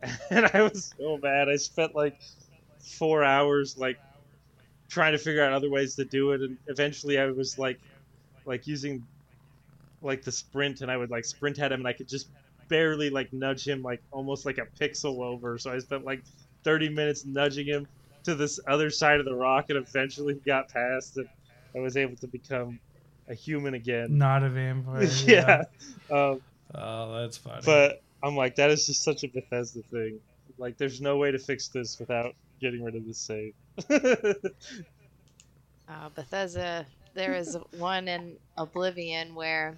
[0.29, 1.49] And I was so mad.
[1.49, 2.19] I spent like
[2.99, 3.97] four hours like
[4.89, 7.79] trying to figure out other ways to do it, and eventually I was like,
[8.45, 9.07] like using
[10.01, 12.29] like the sprint, and I would like sprint at him, and I could just
[12.69, 15.57] barely like nudge him like almost like a pixel over.
[15.57, 16.23] So I spent like
[16.63, 17.87] 30 minutes nudging him
[18.23, 21.27] to this other side of the rock, and eventually he got past, and
[21.75, 22.79] I was able to become
[23.29, 24.17] a human again.
[24.17, 25.03] Not a vampire.
[25.25, 25.63] yeah.
[26.11, 26.41] Um,
[26.75, 27.61] Oh, that's funny.
[27.65, 30.19] but I'm like, that is just such a Bethesda thing.
[30.57, 33.53] Like, there's no way to fix this without getting rid of the save.
[35.89, 39.77] Uh, Bethesda, there is one in Oblivion where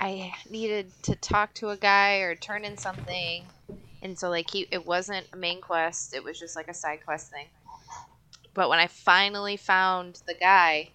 [0.00, 3.52] I needed to talk to a guy or turn in something,
[4.02, 7.00] and so like he, it wasn't a main quest; it was just like a side
[7.04, 7.50] quest thing.
[8.54, 10.92] But when I finally found the guy,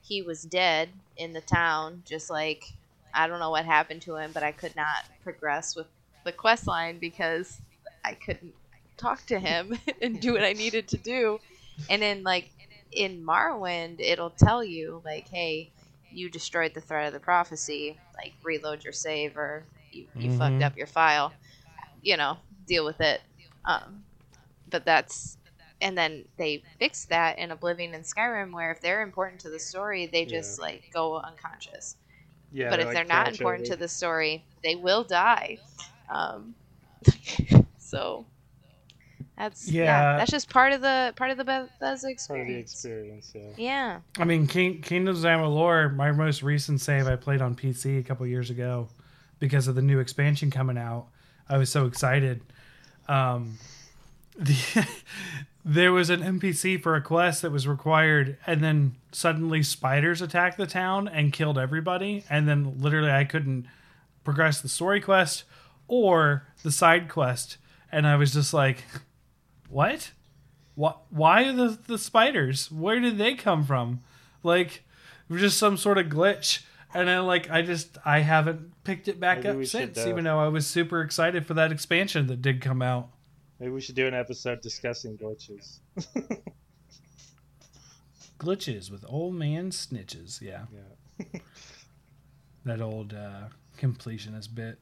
[0.00, 2.02] he was dead in the town.
[2.06, 2.64] Just like
[3.14, 5.88] I don't know what happened to him, but I could not progress with
[6.24, 7.60] the quest line because
[8.04, 8.54] I couldn't
[8.98, 11.40] talk to him and do what I needed to do.
[11.88, 12.50] And then like
[12.92, 15.72] in Morrowind, it'll tell you like, "Hey,
[16.12, 17.98] you destroyed the thread of the prophecy.
[18.16, 20.38] Like, reload your save, or you, you Mhm.
[20.38, 21.32] fucked up your file.
[22.02, 23.22] You know, deal with it."
[23.64, 24.04] Um,
[24.70, 25.38] but that's
[25.80, 29.58] and then they fix that in Oblivion and Skyrim, where if they're important to the
[29.58, 31.96] story, they just like go unconscious.
[32.52, 32.70] yeah.
[32.70, 33.74] but if like, they're not important over.
[33.74, 35.58] to the story, they will die.
[36.08, 36.54] Um,
[37.78, 38.26] so
[39.42, 39.84] that's yeah.
[39.84, 40.16] Yeah.
[40.18, 42.72] that's just part of the part of the Bethesda part of the experience.
[42.72, 43.32] experience.
[43.34, 43.50] Yeah.
[43.56, 44.00] Yeah.
[44.18, 48.02] I mean, King, Kingdoms of Amalur, my most recent save I played on PC a
[48.04, 48.88] couple years ago
[49.40, 51.08] because of the new expansion coming out.
[51.48, 52.42] I was so excited.
[53.08, 53.58] Um,
[54.38, 54.86] the,
[55.64, 60.56] there was an NPC for a quest that was required, and then suddenly spiders attacked
[60.56, 62.24] the town and killed everybody.
[62.30, 63.66] And then literally, I couldn't
[64.22, 65.42] progress the story quest
[65.88, 67.58] or the side quest.
[67.90, 68.84] And I was just like,
[69.72, 70.12] what?
[70.74, 72.70] Why, why are the, the spiders?
[72.70, 74.02] Where did they come from?
[74.42, 74.84] Like,
[75.34, 76.62] just some sort of glitch.
[76.94, 80.10] And then, like, I just, I haven't picked it back Maybe up since, should, uh,
[80.10, 83.08] even though I was super excited for that expansion that did come out.
[83.58, 85.78] Maybe we should do an episode discussing glitches.
[88.38, 90.40] Glitches with old man snitches.
[90.40, 90.64] Yeah.
[90.72, 91.40] Yeah.
[92.64, 94.78] That old uh, completionist bit,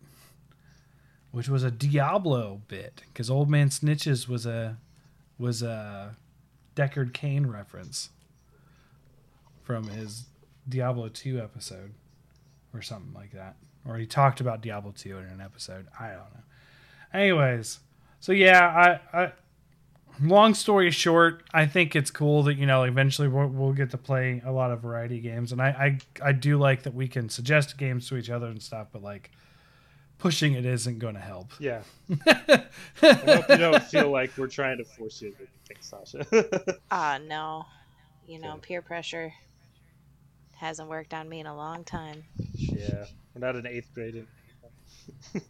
[1.32, 4.76] which was a Diablo bit, because old man snitches was a
[5.38, 6.16] was a
[6.76, 8.10] Deckard Cain reference
[9.62, 10.24] from his
[10.68, 11.92] Diablo two episode,
[12.74, 13.56] or something like that.
[13.86, 15.86] or he talked about Diablo 2 in an episode.
[15.98, 16.42] I don't know.
[17.12, 17.80] Anyways,
[18.20, 19.32] so yeah, I, I
[20.22, 23.98] long story short, I think it's cool that you know eventually we'll, we'll get to
[23.98, 27.28] play a lot of variety games, and I, I I do like that we can
[27.28, 29.30] suggest games to each other and stuff, but like
[30.20, 31.48] pushing it isn't going to help.
[31.58, 31.82] Yeah.
[32.26, 32.62] I
[33.02, 36.24] hope you don't feel like we're trying to force you to pick Sasha.
[36.90, 37.64] Ah, no.
[38.26, 39.32] You know, peer pressure
[40.56, 42.22] hasn't worked on me in a long time.
[42.54, 44.26] yeah, we're not in eighth grade.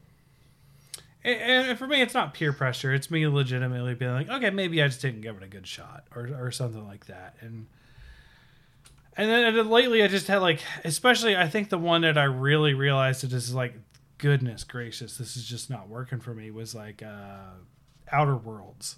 [1.23, 2.95] And, and for me, it's not peer pressure.
[2.95, 6.05] It's me legitimately being like, okay, maybe I just didn't give it a good shot,
[6.17, 7.37] or or something like that.
[7.43, 7.67] And
[9.19, 12.25] and then and lately, I just had like, especially, I think the one that I
[12.25, 13.75] really realized that this is like,
[14.21, 16.51] goodness gracious, this is just not working for me.
[16.51, 17.55] Was like uh,
[18.13, 18.97] Outer Worlds,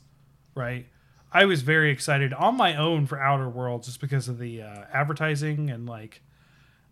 [0.54, 0.86] right?
[1.32, 4.84] I was very excited on my own for Outer Worlds just because of the uh,
[4.92, 6.20] advertising and like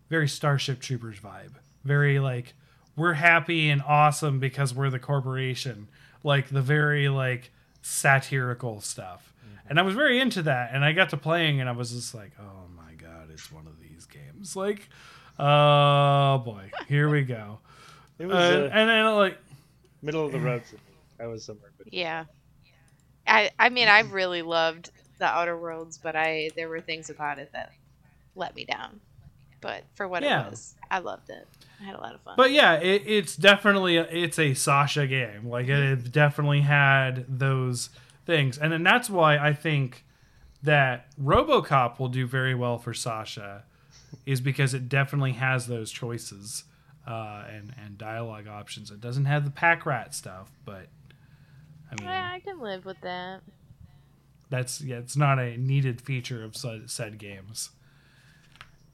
[0.09, 1.53] very Starship Troopers vibe.
[1.83, 2.53] Very like
[2.95, 5.89] we're happy and awesome because we're the corporation.
[6.23, 7.51] Like the very like
[7.81, 9.33] satirical stuff.
[9.69, 12.13] And I was very into that and I got to playing and I was just
[12.13, 14.89] like, "Oh my god, it's one of these games." Like,
[15.39, 17.59] oh boy, here we go.
[18.21, 19.37] It was uh, and then like
[20.03, 20.81] middle of the road for me.
[21.19, 22.25] I was somewhere, but Yeah.
[23.25, 27.39] I I mean, I really loved the Outer Worlds, but I there were things about
[27.39, 27.71] it that
[28.35, 28.99] let me down.
[29.59, 30.45] But for what Yeah.
[30.47, 31.47] it was, I loved it.
[31.79, 32.35] I had a lot of fun.
[32.37, 35.47] But yeah, it, it's definitely a, it's a Sasha game.
[35.47, 37.89] Like it, it definitely had those
[38.27, 40.05] things, and then that's why I think
[40.61, 43.63] that RoboCop will do very well for Sasha,
[44.27, 46.65] is because it definitely has those choices
[47.07, 48.91] uh, and and dialogue options.
[48.91, 50.87] It doesn't have the pack rat stuff, but
[51.91, 53.41] I mean Yeah, I can live with that.
[54.49, 57.71] that's yeah, it's not a needed feature of said, said games.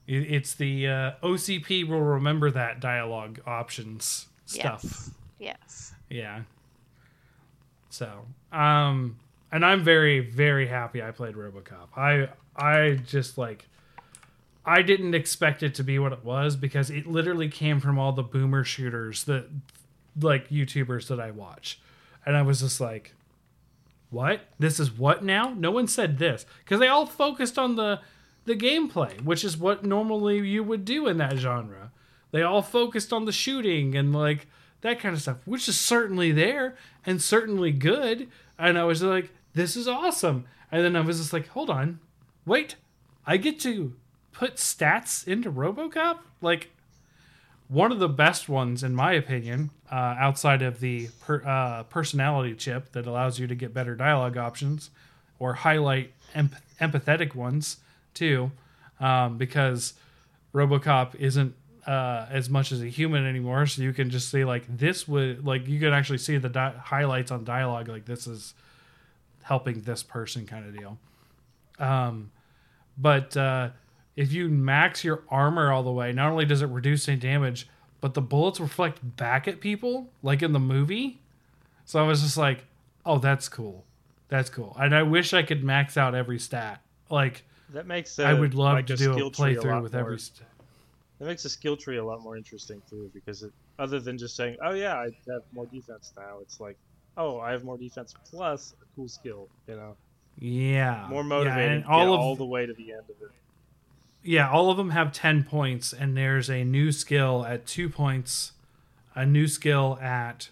[0.06, 4.80] It, it's the uh, OCP will remember that dialogue options stuff.
[4.84, 5.10] Yes.
[5.38, 5.94] Yes.
[6.08, 6.42] Yeah.
[7.90, 9.18] So, um,
[9.52, 11.88] and I'm very, very happy I played RoboCop.
[11.96, 13.66] I, I just like,
[14.68, 18.12] I didn't expect it to be what it was because it literally came from all
[18.12, 19.48] the boomer shooters that,
[20.20, 21.80] like YouTubers that I watch,
[22.26, 23.14] and I was just like,
[24.10, 24.42] what?
[24.58, 25.54] This is what now?
[25.56, 28.00] No one said this because they all focused on the,
[28.44, 31.90] the gameplay, which is what normally you would do in that genre.
[32.30, 34.48] They all focused on the shooting and like
[34.82, 36.76] that kind of stuff, which is certainly there
[37.06, 38.28] and certainly good.
[38.58, 40.44] And I was like, this is awesome.
[40.70, 42.00] And then I was just like, hold on,
[42.44, 42.76] wait,
[43.26, 43.94] I get to
[44.38, 46.18] put stats into Robocop?
[46.40, 46.70] Like,
[47.66, 52.54] one of the best ones, in my opinion, uh, outside of the per, uh, personality
[52.54, 54.90] chip that allows you to get better dialogue options
[55.40, 57.78] or highlight emp- empathetic ones
[58.14, 58.52] too,
[59.00, 59.94] um, because
[60.54, 61.54] RoboCop isn't
[61.84, 63.66] uh, as much as a human anymore.
[63.66, 66.74] So you can just see like this would like you can actually see the di-
[66.84, 68.54] highlights on dialogue like this is
[69.42, 70.98] helping this person kind of deal.
[71.78, 72.30] Um,
[72.96, 73.70] but uh,
[74.18, 77.68] if you max your armor all the way, not only does it reduce any damage,
[78.00, 81.20] but the bullets reflect back at people like in the movie.
[81.84, 82.64] So I was just like,
[83.06, 83.84] oh, that's cool.
[84.28, 84.76] That's cool.
[84.78, 86.82] And I wish I could max out every stat.
[87.10, 89.92] Like that makes uh, I would love like to a do a playthrough lot with
[89.92, 90.18] more- every.
[90.18, 90.46] St-
[91.20, 94.34] That makes the skill tree a lot more interesting too, because it, other than just
[94.36, 96.76] saying, "Oh yeah, I have more defense now," it's like,
[97.16, 99.96] "Oh, I have more defense plus a cool skill." You know,
[100.38, 101.72] yeah, more Yeah, motivating.
[101.78, 103.30] and all get of all the way to the end of it.
[104.22, 108.52] Yeah, all of them have 10 points, and there's a new skill at two points,
[109.14, 110.48] a new skill at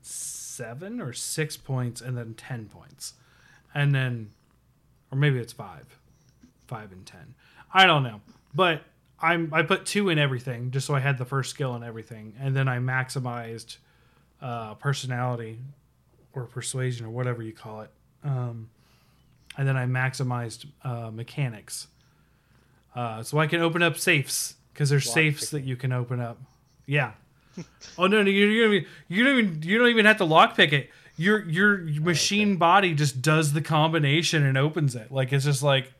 [0.00, 3.14] seven or six points, and then 10 points.
[3.74, 4.30] And then,
[5.10, 5.98] or maybe it's five,
[6.66, 7.34] five and 10.
[7.72, 8.20] I don't know.
[8.54, 8.82] But
[9.20, 12.34] I'm, I put two in everything just so I had the first skill in everything.
[12.38, 13.78] And then I maximized
[14.40, 15.58] uh, personality
[16.32, 17.90] or persuasion or whatever you call it.
[18.24, 18.68] Um,
[19.56, 21.88] and then I maximized uh, mechanics.
[22.94, 25.58] Uh, so I can open up safes because there's Lock safes picking.
[25.60, 26.38] that you can open up.
[26.86, 27.12] Yeah.
[27.98, 30.24] oh no, no, you, you don't even you don't even you don't even have to
[30.24, 30.90] lockpick it.
[31.16, 35.12] Your your machine body just does the combination and opens it.
[35.12, 35.92] Like it's just like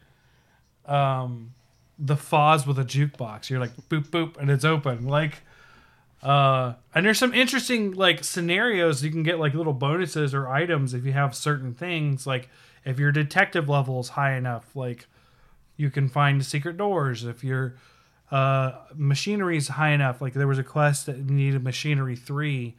[0.87, 1.55] um
[1.99, 3.51] the Fonz with a jukebox.
[3.51, 5.07] You're like boop boop and it's open.
[5.07, 5.43] Like
[6.23, 10.95] uh and there's some interesting like scenarios you can get like little bonuses or items
[10.95, 12.49] if you have certain things like
[12.85, 15.09] if your detective level is high enough like
[15.77, 17.75] you can find secret doors if your
[18.31, 22.75] uh machinery is high enough like there was a quest that needed machinery 3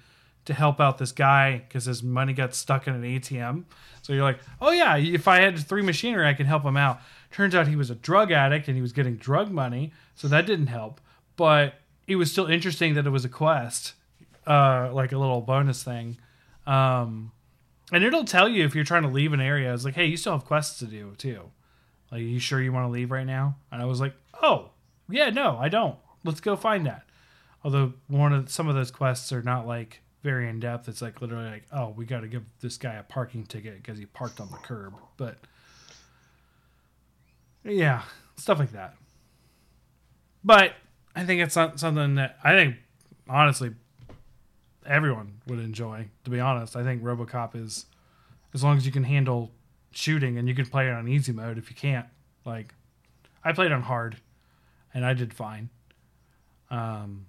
[0.45, 3.64] to help out this guy because his money got stuck in an atm
[4.02, 6.99] so you're like oh yeah if i had three machinery i can help him out
[7.32, 10.45] turns out he was a drug addict and he was getting drug money so that
[10.45, 10.99] didn't help
[11.36, 11.76] but
[12.07, 13.94] it was still interesting that it was a quest,
[14.45, 16.18] uh, like a little bonus thing.
[16.65, 17.32] Um,
[17.91, 19.74] and it'll tell you if you're trying to leave an area.
[19.74, 21.52] It's like, hey, you still have quests to do too.
[22.14, 23.56] Like, you sure you want to leave right now?
[23.72, 24.14] And I was like,
[24.44, 24.69] oh,
[25.10, 25.98] yeah, no, I don't.
[26.23, 27.07] Let's go find that.
[27.64, 30.88] Although one of some of those quests are not like very in depth.
[30.88, 33.98] It's like literally like, oh, we got to give this guy a parking ticket because
[33.98, 34.94] he parked on the curb.
[35.18, 35.40] But
[37.64, 38.03] yeah,
[38.35, 38.94] stuff like that.
[40.44, 40.73] But
[41.15, 42.76] I think it's not something that I think
[43.27, 43.72] honestly
[44.85, 46.10] everyone would enjoy.
[46.26, 47.88] To be honest, I think RoboCop is
[48.53, 49.49] as long as you can handle
[49.95, 51.57] shooting and you can play it on easy mode.
[51.57, 52.07] If you can't,
[52.45, 52.74] like
[53.44, 54.18] I played on hard,
[54.94, 55.70] and I did fine.
[56.70, 57.28] Um,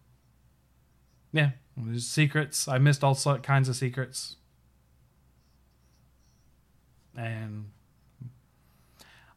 [1.32, 2.68] yeah, there's secrets.
[2.68, 4.36] I missed all kinds of secrets,
[7.16, 7.70] and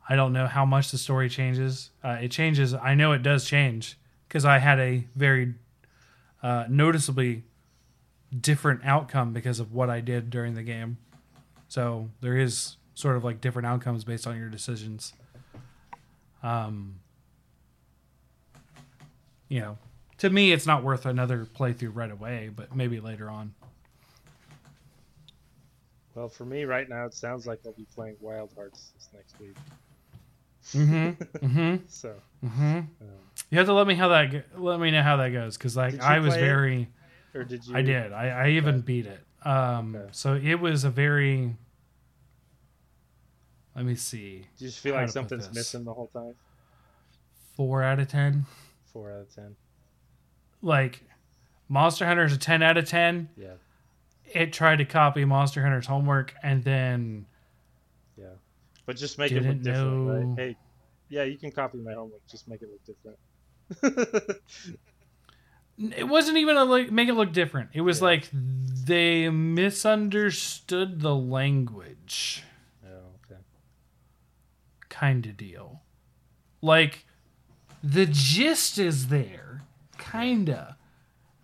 [0.09, 1.89] I don't know how much the story changes.
[2.03, 2.73] Uh, it changes.
[2.73, 3.97] I know it does change
[4.27, 5.55] because I had a very
[6.41, 7.43] uh, noticeably
[8.39, 10.97] different outcome because of what I did during the game.
[11.67, 15.13] So there is sort of like different outcomes based on your decisions.
[16.41, 16.95] Um,
[19.49, 19.77] you know,
[20.17, 23.53] to me, it's not worth another playthrough right away, but maybe later on.
[26.15, 29.39] Well, for me right now, it sounds like I'll be playing Wild Hearts this next
[29.39, 29.55] week.
[30.73, 31.45] Mm-hmm.
[31.45, 31.75] mm-hmm.
[31.87, 32.77] So, Mm-hmm.
[32.77, 32.87] um,
[33.51, 35.77] You have to let me how that go- let me know how that goes because
[35.77, 36.45] like I was play it?
[36.45, 36.87] very
[37.35, 37.75] or did you?
[37.77, 38.83] I did I, I even Okay.
[38.85, 39.19] beat it.
[39.45, 40.09] Um, Okay.
[40.13, 41.55] so it was a very.
[43.77, 46.33] Let me see, Do you just feel like something's missing the whole time?
[47.55, 48.45] four out of ten.
[48.91, 49.55] Four out of ten.
[50.63, 51.03] Like,
[51.69, 53.29] Monster Hunter is a ten out of ten.
[53.37, 53.53] Yeah,
[54.33, 57.27] It tried to copy Monster Hunter's homework and then
[58.17, 58.25] yeah.
[58.87, 60.35] But just make it look different, know- right?
[60.39, 60.55] Hey,
[61.09, 62.25] yeah, you can copy my homework.
[62.27, 64.39] Just make it look different.
[65.95, 67.69] it wasn't even a like make it look different.
[67.73, 68.05] It was Yeah.
[68.05, 72.43] like they misunderstood the language.
[74.99, 75.81] Kind of deal.
[76.61, 77.05] Like
[77.83, 79.63] the gist is there,
[79.97, 80.77] kinda.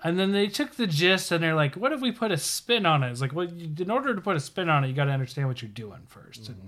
[0.04, 2.86] And then they took the gist and they're like, "What if we put a spin
[2.86, 4.94] on it?" It's like, well, you, in order to put a spin on it, you
[4.94, 6.68] got to understand what you're doing 1st and mm-hmm.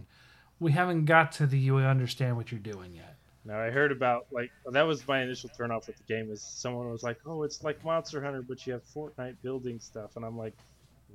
[0.60, 3.16] we haven't got to the you understand what you're doing yet.
[3.44, 6.90] Now I heard about like that was my initial turnoff with the game is someone
[6.90, 10.38] was like, "Oh, it's like Monster Hunter, but you have Fortnite building stuff," and I'm
[10.38, 10.54] like,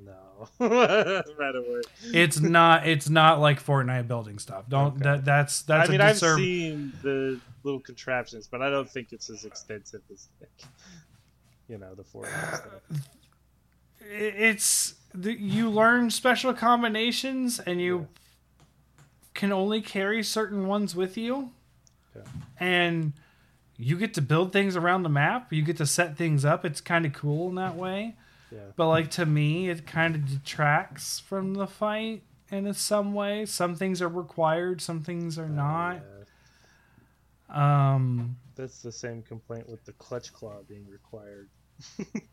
[0.05, 0.49] "No,
[1.39, 1.81] right away."
[2.13, 2.87] It's not.
[2.87, 4.65] It's not like Fortnite building stuff.
[4.69, 4.95] Don't.
[4.95, 5.03] Okay.
[5.05, 5.25] That.
[5.25, 5.63] That's.
[5.63, 5.89] That's.
[5.89, 9.45] I mean, a I've disserv- seen the little contraptions, but I don't think it's as
[9.45, 10.51] extensive as, like,
[11.69, 13.01] you know, the Fortnite uh, stuff.
[14.01, 18.09] it's the, you learn special combinations and you
[19.35, 21.51] can only carry certain ones with you
[22.17, 22.27] Okay.
[22.59, 23.13] and
[23.77, 26.81] you get to build things around the map you get to set things up it's
[26.81, 28.17] kind of cool in that way
[28.53, 28.59] Yeah.
[28.77, 33.75] but like to me it kind of detracts from the fight in some way some
[33.77, 36.01] things are required some things are not
[37.49, 37.95] Yeah.
[37.95, 41.49] um That's the same complaint with the clutch claw being required.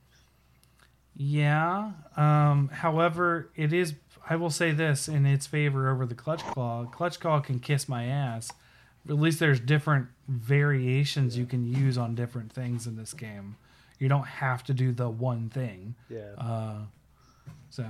[1.16, 1.94] Yeah.
[2.16, 3.96] Um, however, it is.
[4.30, 6.86] I will say this in its favor over the clutch claw.
[6.86, 8.52] Clutch claw can kiss my ass.
[9.10, 13.56] At least there's different variations you can use on different things in this game.
[14.00, 15.96] You don't have to do the one thing.
[16.10, 16.34] Yeah.
[16.38, 16.82] Uh,
[17.70, 17.86] so,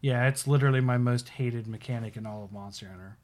[0.00, 3.16] yeah, it's literally my most hated mechanic in all of Monster Hunter.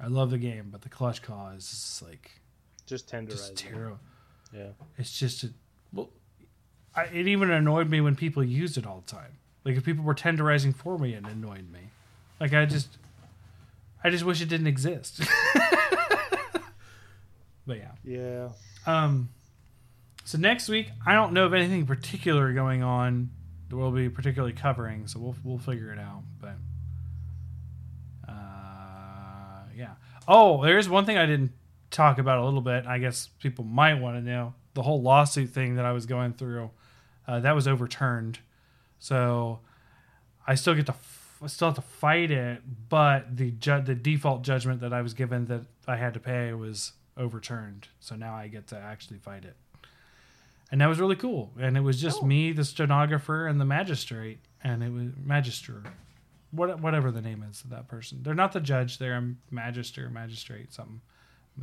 [0.00, 2.30] I love the game, but the clutch claw is just like
[2.86, 3.28] just tenderizing.
[3.30, 4.00] just terrible.
[4.52, 4.70] Yeah.
[4.96, 5.50] It's just a,
[5.92, 6.08] well,
[6.96, 9.38] I, it even annoyed me when people used it all the time.
[9.64, 11.90] Like if people were tenderizing for me, it annoyed me.
[12.40, 12.96] Like I just,
[14.02, 15.20] I just wish it didn't exist.
[17.66, 17.90] but yeah.
[18.02, 18.48] Yeah.
[18.86, 19.28] Um.
[20.30, 23.30] So next week, I don't know of anything particular going on
[23.68, 25.08] that we'll be particularly covering.
[25.08, 26.22] So we'll we'll figure it out.
[26.40, 26.54] But
[28.28, 29.94] uh, yeah.
[30.28, 31.50] Oh, there's one thing I didn't
[31.90, 32.86] talk about a little bit.
[32.86, 36.34] I guess people might want to know the whole lawsuit thing that I was going
[36.34, 36.70] through.
[37.26, 38.38] Uh, that was overturned.
[39.00, 39.58] So
[40.46, 40.94] I still get to
[41.48, 45.46] still have to fight it, but the ju- the default judgment that I was given
[45.46, 47.88] that I had to pay was overturned.
[47.98, 49.56] So now I get to actually fight it.
[50.72, 51.52] And that was really cool.
[51.58, 52.26] And it was just Oh.
[52.26, 54.38] me, the stenographer, and the magistrate.
[54.62, 55.82] And it was magister,
[56.52, 58.22] what whatever the name is of that person.
[58.22, 58.98] They're not the judge.
[58.98, 61.00] They're a magister, magistrate, something.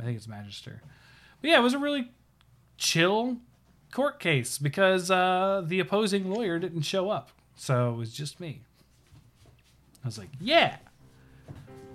[0.00, 0.82] I think it's magister.
[1.40, 2.10] But yeah, it was a really
[2.76, 3.38] chill
[3.92, 7.30] court case because uh, the opposing lawyer didn't show up.
[7.56, 8.62] So it was just me.
[10.04, 10.76] I was like, yeah,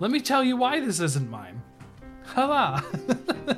[0.00, 1.62] let me tell you why this isn't mine.
[2.24, 2.82] Hala.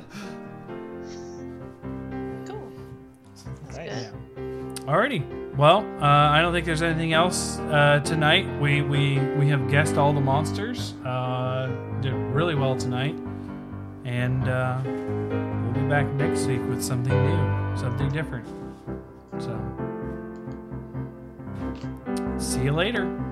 [4.87, 5.21] Alrighty.
[5.57, 8.47] Well, uh, I don't think there's anything else uh, tonight.
[8.61, 10.93] We we we have guessed all the monsters.
[11.03, 11.67] Uh,
[11.99, 13.15] did really well tonight,
[14.05, 18.47] and uh, we'll be back next week with something new, something different.
[19.39, 19.59] So,
[22.37, 23.26] see you later.